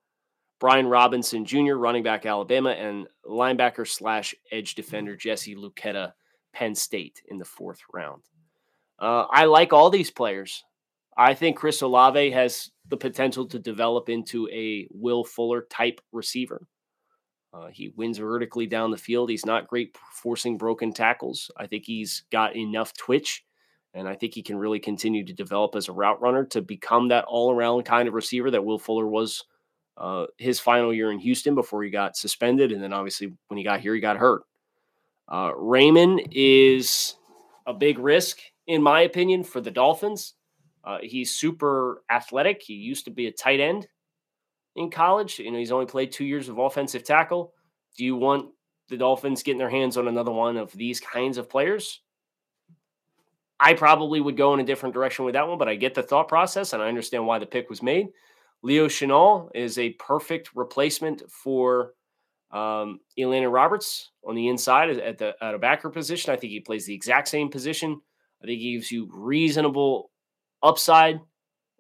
Brian 0.61 0.87
Robinson 0.87 1.45
Jr., 1.45 1.75
running 1.75 2.03
back, 2.03 2.25
Alabama, 2.25 2.71
and 2.71 3.09
linebacker 3.27 3.87
slash 3.87 4.35
edge 4.53 4.75
defender 4.75 5.17
Jesse 5.17 5.57
Luketa, 5.57 6.13
Penn 6.53 6.75
State, 6.75 7.21
in 7.27 7.39
the 7.39 7.45
fourth 7.45 7.81
round. 7.93 8.23
Uh, 8.99 9.27
I 9.31 9.47
like 9.47 9.73
all 9.73 9.91
these 9.91 10.11
players. 10.11 10.65
I 11.17 11.35
think 11.35 11.57
Chris 11.57 11.83
Olave 11.83 12.31
has 12.31 12.71
the 12.89 12.97
potential 12.97 13.47
to 13.49 13.59
develop 13.59 14.09
into 14.09 14.49
a 14.53 14.87
Will 14.91 15.25
Fuller 15.25 15.67
type 15.69 16.01
receiver. 16.13 16.67
Uh, 17.53 17.67
he 17.67 17.93
wins 17.97 18.19
vertically 18.19 18.67
down 18.67 18.91
the 18.91 18.97
field. 18.97 19.29
He's 19.29 19.45
not 19.45 19.69
great 19.69 19.97
forcing 20.13 20.57
broken 20.57 20.93
tackles. 20.93 21.51
I 21.57 21.67
think 21.67 21.85
he's 21.85 22.25
got 22.31 22.57
enough 22.57 22.95
twitch, 22.95 23.45
and 23.95 24.09
I 24.09 24.15
think 24.15 24.35
he 24.35 24.43
can 24.43 24.57
really 24.57 24.79
continue 24.79 25.25
to 25.25 25.33
develop 25.33 25.75
as 25.75 25.89
a 25.89 25.93
route 25.93 26.21
runner 26.21 26.45
to 26.47 26.63
become 26.63 27.09
that 27.09 27.25
all 27.27 27.53
around 27.53 27.85
kind 27.85 28.09
of 28.09 28.15
receiver 28.15 28.51
that 28.51 28.65
Will 28.65 28.79
Fuller 28.79 29.07
was 29.07 29.45
uh, 29.99 30.27
his 30.39 30.59
final 30.59 30.95
year 30.95 31.13
in 31.13 31.19
Houston 31.19 31.55
before 31.55 31.83
he 31.83 31.91
got 31.91 32.17
suspended. 32.17 32.73
And 32.73 32.83
then 32.83 32.93
obviously 32.93 33.33
when 33.49 33.59
he 33.59 33.65
got 33.65 33.81
here, 33.81 33.95
he 33.95 34.01
got 34.01 34.17
hurt. 34.17 34.43
Uh, 35.29 35.53
Raimann 35.53 36.27
is 36.33 37.17
a 37.67 37.75
big 37.75 37.99
risk, 37.99 38.39
in 38.67 38.83
my 38.83 39.03
opinion, 39.03 39.45
for 39.45 39.61
the 39.61 39.71
Dolphins. 39.71 40.35
Uh, 40.85 40.99
he's 41.03 41.31
super 41.31 42.03
athletic. 42.11 42.63
He 42.63 42.75
used 42.75 43.05
to 43.05 43.11
be 43.11 43.27
a 43.27 43.33
tight 43.33 43.61
end 43.61 43.87
in 44.75 44.91
college. 44.91 45.39
You 45.39 45.51
know, 45.51 45.59
he's 45.59 45.73
only 45.73 45.87
played 45.87 46.11
two 46.11 46.25
years 46.25 46.49
of 46.49 46.59
offensive 46.59 47.05
tackle. 47.05 47.53
Do 47.97 48.05
you 48.05 48.17
want 48.17 48.51
the 48.89 48.97
Dolphins 48.97 49.43
getting 49.43 49.59
their 49.59 49.71
hands 49.71 49.97
on 49.97 50.09
another 50.09 50.33
one 50.33 50.57
of 50.57 50.73
these 50.73 50.99
kinds 50.99 51.39
of 51.39 51.49
players? 51.49 52.01
I 53.65 53.75
probably 53.75 54.21
would 54.21 54.37
go 54.37 54.55
in 54.55 54.61
a 54.61 54.65
different 54.65 54.93
direction 54.93 55.25
with 55.25 55.35
that 55.35 55.47
one, 55.47 55.57
but 55.57 55.69
I 55.69 55.77
get 55.77 55.95
the 55.95 56.03
thought 56.03 56.27
process 56.27 56.73
and 56.73 56.83
I 56.83 56.89
understand 56.89 57.25
why 57.25 57.39
the 57.39 57.47
pick 57.47 57.71
was 57.71 57.81
made. 57.81 58.09
Leo 58.63 58.89
Chenal 58.89 59.51
is 59.55 59.79
a 59.79 59.91
perfect 59.91 60.51
replacement 60.57 61.23
for 61.31 61.95
um, 62.51 62.99
Elandon 63.17 63.53
Roberts 63.53 64.11
on 64.27 64.35
the 64.35 64.49
inside 64.49 64.91
at 64.91 65.17
the 65.17 65.37
at 65.41 65.55
a 65.55 65.59
backer 65.59 65.91
position. 65.91 66.33
I 66.33 66.37
think 66.37 66.51
he 66.51 66.59
plays 66.59 66.87
the 66.87 66.95
exact 66.95 67.29
same 67.29 67.49
position. 67.49 68.01
I 68.43 68.47
think 68.47 68.61
he 68.61 68.75
gives 68.75 68.91
you 68.91 69.09
reasonable 69.13 70.11
upside 70.61 71.21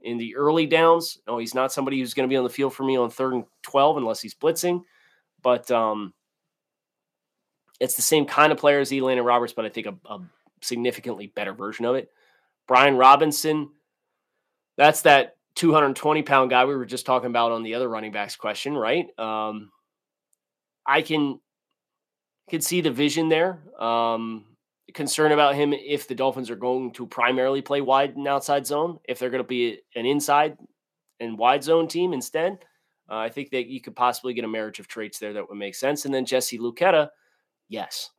in 0.05 0.18
the 0.18 0.37
early 0.37 0.66
downs. 0.66 1.18
No, 1.26 1.39
he's 1.39 1.55
not 1.55 1.72
somebody 1.72 1.99
who's 1.99 2.14
going 2.14 2.28
to 2.28 2.33
be 2.33 2.37
on 2.37 2.45
the 2.45 2.51
field 2.51 2.74
for 2.74 2.85
me 2.85 2.97
on 2.97 3.11
third 3.11 3.35
and 3.35 3.45
12 3.62 3.97
unless 3.97 4.20
he's 4.20 4.37
blitzing. 4.37 4.83
But 5.43 5.68
um, 5.72 6.14
it's 7.80 7.97
the 7.97 8.03
same 8.03 8.24
kind 8.24 8.53
of 8.53 8.59
player 8.59 8.78
as 8.78 8.93
Elandon 8.93 9.24
Roberts, 9.24 9.53
but 9.53 9.64
I 9.64 9.68
think 9.68 9.89
a, 9.89 9.97
a 10.09 10.20
significantly 10.62 11.26
better 11.28 11.52
version 11.52 11.84
of 11.84 11.96
it. 11.96 12.10
Brian 12.66 12.96
Robinson, 12.96 13.70
that's 14.76 15.02
that 15.02 15.36
220 15.56 16.22
pound 16.22 16.50
guy 16.50 16.64
we 16.64 16.74
were 16.74 16.86
just 16.86 17.06
talking 17.06 17.30
about 17.30 17.52
on 17.52 17.62
the 17.62 17.74
other 17.74 17.88
running 17.88 18.12
backs 18.12 18.36
question, 18.36 18.74
right? 18.74 19.06
Um, 19.18 19.70
I 20.86 21.02
can 21.02 21.40
can 22.48 22.60
see 22.60 22.80
the 22.80 22.90
vision 22.90 23.28
there. 23.28 23.60
Um, 23.80 24.46
concern 24.94 25.32
about 25.32 25.54
him 25.54 25.72
if 25.72 26.06
the 26.06 26.14
Dolphins 26.14 26.50
are 26.50 26.56
going 26.56 26.92
to 26.92 27.06
primarily 27.06 27.62
play 27.62 27.80
wide 27.80 28.16
and 28.16 28.28
outside 28.28 28.66
zone, 28.66 28.98
if 29.08 29.18
they're 29.18 29.30
going 29.30 29.42
to 29.42 29.48
be 29.48 29.78
an 29.94 30.06
inside 30.06 30.56
and 31.20 31.38
wide 31.38 31.62
zone 31.64 31.88
team 31.88 32.12
instead. 32.12 32.58
Uh, 33.10 33.16
I 33.16 33.28
think 33.28 33.50
that 33.50 33.66
you 33.66 33.80
could 33.80 33.96
possibly 33.96 34.34
get 34.34 34.44
a 34.44 34.48
marriage 34.48 34.80
of 34.80 34.88
traits 34.88 35.18
there 35.18 35.32
that 35.32 35.48
would 35.48 35.58
make 35.58 35.74
sense. 35.74 36.04
And 36.04 36.14
then 36.14 36.24
Jesse 36.24 36.58
Luketa, 36.58 37.08
yes. 37.68 38.10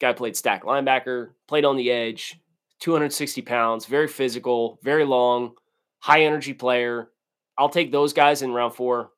Guy 0.00 0.12
played 0.12 0.36
stack 0.36 0.64
linebacker, 0.64 1.30
played 1.46 1.64
on 1.64 1.76
the 1.76 1.90
edge, 1.90 2.40
260 2.80 3.42
pounds, 3.42 3.86
very 3.86 4.06
physical, 4.08 4.78
very 4.82 5.04
long, 5.04 5.54
high 5.98 6.22
energy 6.22 6.54
player. 6.54 7.10
I'll 7.56 7.68
take 7.68 7.90
those 7.90 8.12
guys 8.12 8.42
in 8.42 8.52
round 8.52 8.74
four 8.74 9.10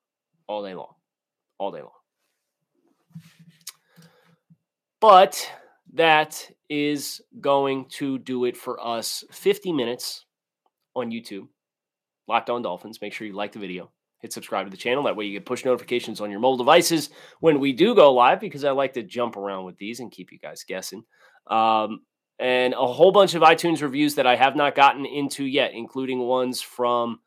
all 0.46 0.64
day 0.64 0.74
long. 0.74 0.94
All 1.58 1.70
day 1.70 1.82
long. 1.82 1.90
But 5.00 5.50
that 5.94 6.50
is 6.68 7.20
going 7.40 7.86
to 7.90 8.18
do 8.18 8.44
it 8.44 8.56
for 8.56 8.84
us 8.84 9.24
50 9.32 9.72
minutes 9.72 10.24
on 10.94 11.10
YouTube. 11.10 11.48
Locked 12.28 12.48
on 12.48 12.62
Dolphins. 12.62 13.00
Make 13.02 13.12
sure 13.12 13.26
you 13.26 13.34
like 13.34 13.52
the 13.52 13.58
video. 13.58 13.90
Hit 14.20 14.32
subscribe 14.32 14.66
to 14.66 14.70
the 14.70 14.76
channel. 14.76 15.04
That 15.04 15.16
way 15.16 15.24
you 15.24 15.32
get 15.32 15.46
push 15.46 15.64
notifications 15.64 16.20
on 16.20 16.30
your 16.30 16.40
mobile 16.40 16.58
devices 16.58 17.10
when 17.40 17.58
we 17.58 17.72
do 17.72 17.94
go 17.94 18.12
live 18.12 18.40
because 18.40 18.64
I 18.64 18.70
like 18.70 18.92
to 18.94 19.02
jump 19.02 19.36
around 19.36 19.64
with 19.64 19.78
these 19.78 20.00
and 20.00 20.12
keep 20.12 20.30
you 20.30 20.38
guys 20.38 20.64
guessing. 20.66 21.02
Um, 21.46 22.00
and 22.38 22.74
a 22.74 22.86
whole 22.86 23.12
bunch 23.12 23.34
of 23.34 23.42
iTunes 23.42 23.82
reviews 23.82 24.14
that 24.14 24.26
I 24.26 24.36
have 24.36 24.56
not 24.56 24.74
gotten 24.74 25.04
into 25.06 25.44
yet, 25.44 25.72
including 25.74 26.20
ones 26.20 26.60
from 26.60 27.20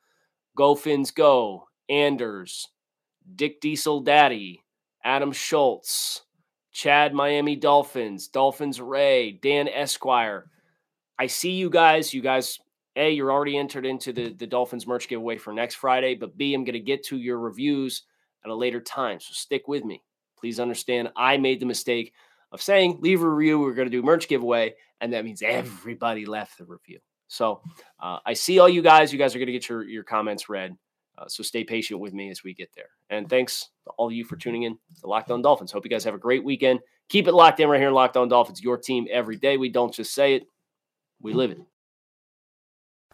Go 0.56 0.76
Fins 0.76 1.12
Go, 1.12 1.68
Anders, 1.90 2.68
Dick 3.36 3.62
Diesel 3.62 4.02
Daddy, 4.02 4.64
Adam 5.04 5.32
Schultz, 5.32 6.24
Chad 6.72 7.14
Miami 7.14 7.56
Dolphins, 7.56 8.28
Dolphins 8.28 8.82
Ray, 8.82 9.32
Dan 9.32 9.68
Esquire. 9.68 10.50
I 11.20 11.28
see 11.28 11.52
you 11.52 11.70
guys. 11.70 12.14
You 12.14 12.22
guys, 12.22 12.60
A, 12.96 13.12
you're 13.12 13.32
already 13.32 13.58
entered 13.58 13.86
into 13.86 14.14
the, 14.14 14.34
the 14.34 14.48
Dolphins 14.48 14.86
merch 14.86 15.08
giveaway 15.08 15.38
for 15.38 15.52
next 15.52 15.76
Friday, 15.76 16.16
but 16.16 16.38
B, 16.38 16.54
I'm 16.54 16.64
going 16.64 16.74
to 16.74 16.80
get 16.80 17.04
to 17.06 17.18
your 17.18 17.40
reviews 17.40 18.04
at 18.44 18.52
a 18.52 18.56
later 18.56 18.82
time. 18.82 19.20
So 19.20 19.32
stick 19.32 19.68
with 19.68 19.84
me. 19.84 20.04
Please 20.38 20.60
understand, 20.60 21.10
I 21.16 21.38
made 21.38 21.60
the 21.60 21.66
mistake 21.66 22.14
of 22.52 22.62
saying 22.62 23.00
leave 23.02 23.24
a 23.24 23.30
review. 23.30 23.60
We're 23.60 23.74
going 23.74 23.90
to 23.90 23.98
do 23.98 24.04
merch 24.04 24.28
giveaway, 24.28 24.76
and 25.02 25.14
that 25.14 25.26
means 25.26 25.42
everybody 25.42 26.26
left 26.26 26.58
the 26.58 26.66
review. 26.66 27.00
So 27.28 27.62
uh, 28.00 28.20
I 28.26 28.34
see 28.34 28.60
all 28.60 28.70
you 28.70 28.82
guys. 28.82 29.12
You 29.12 29.18
guys 29.18 29.36
are 29.36 29.40
going 29.40 29.48
to 29.48 29.54
get 29.54 29.70
your, 29.70 29.84
your 29.84 30.04
comments 30.04 30.50
read. 30.50 30.78
Uh, 31.18 31.28
so 31.28 31.44
stay 31.44 31.64
patient 31.64 32.00
with 32.00 32.14
me 32.14 32.30
as 32.30 32.44
we 32.44 32.54
get 32.54 32.70
there. 32.76 32.90
And 33.10 33.30
thanks 33.30 33.70
to 33.86 33.92
all 33.98 34.08
of 34.08 34.14
you 34.14 34.26
for 34.26 34.36
tuning 34.36 34.64
in 34.64 34.78
to 35.00 35.08
Locked 35.08 35.32
On 35.32 35.42
Dolphins. 35.42 35.72
Hope 35.72 35.86
you 35.86 35.90
guys 35.90 36.04
have 36.04 36.16
a 36.16 36.20
great 36.20 36.44
weekend. 36.44 36.80
Keep 37.10 37.28
it 37.28 37.34
locked 37.34 37.60
in 37.60 37.70
right 37.70 37.80
here 37.80 37.90
in 37.90 37.94
Locked 37.94 38.18
On 38.18 38.28
Dolphins, 38.28 38.62
your 38.62 38.78
team 38.78 39.08
every 39.12 39.38
day. 39.38 39.58
We 39.58 39.70
don't 39.70 39.94
just 39.94 40.14
say 40.14 40.36
it, 40.36 40.44
we 41.22 41.34
live 41.34 41.52
it. 41.52 41.60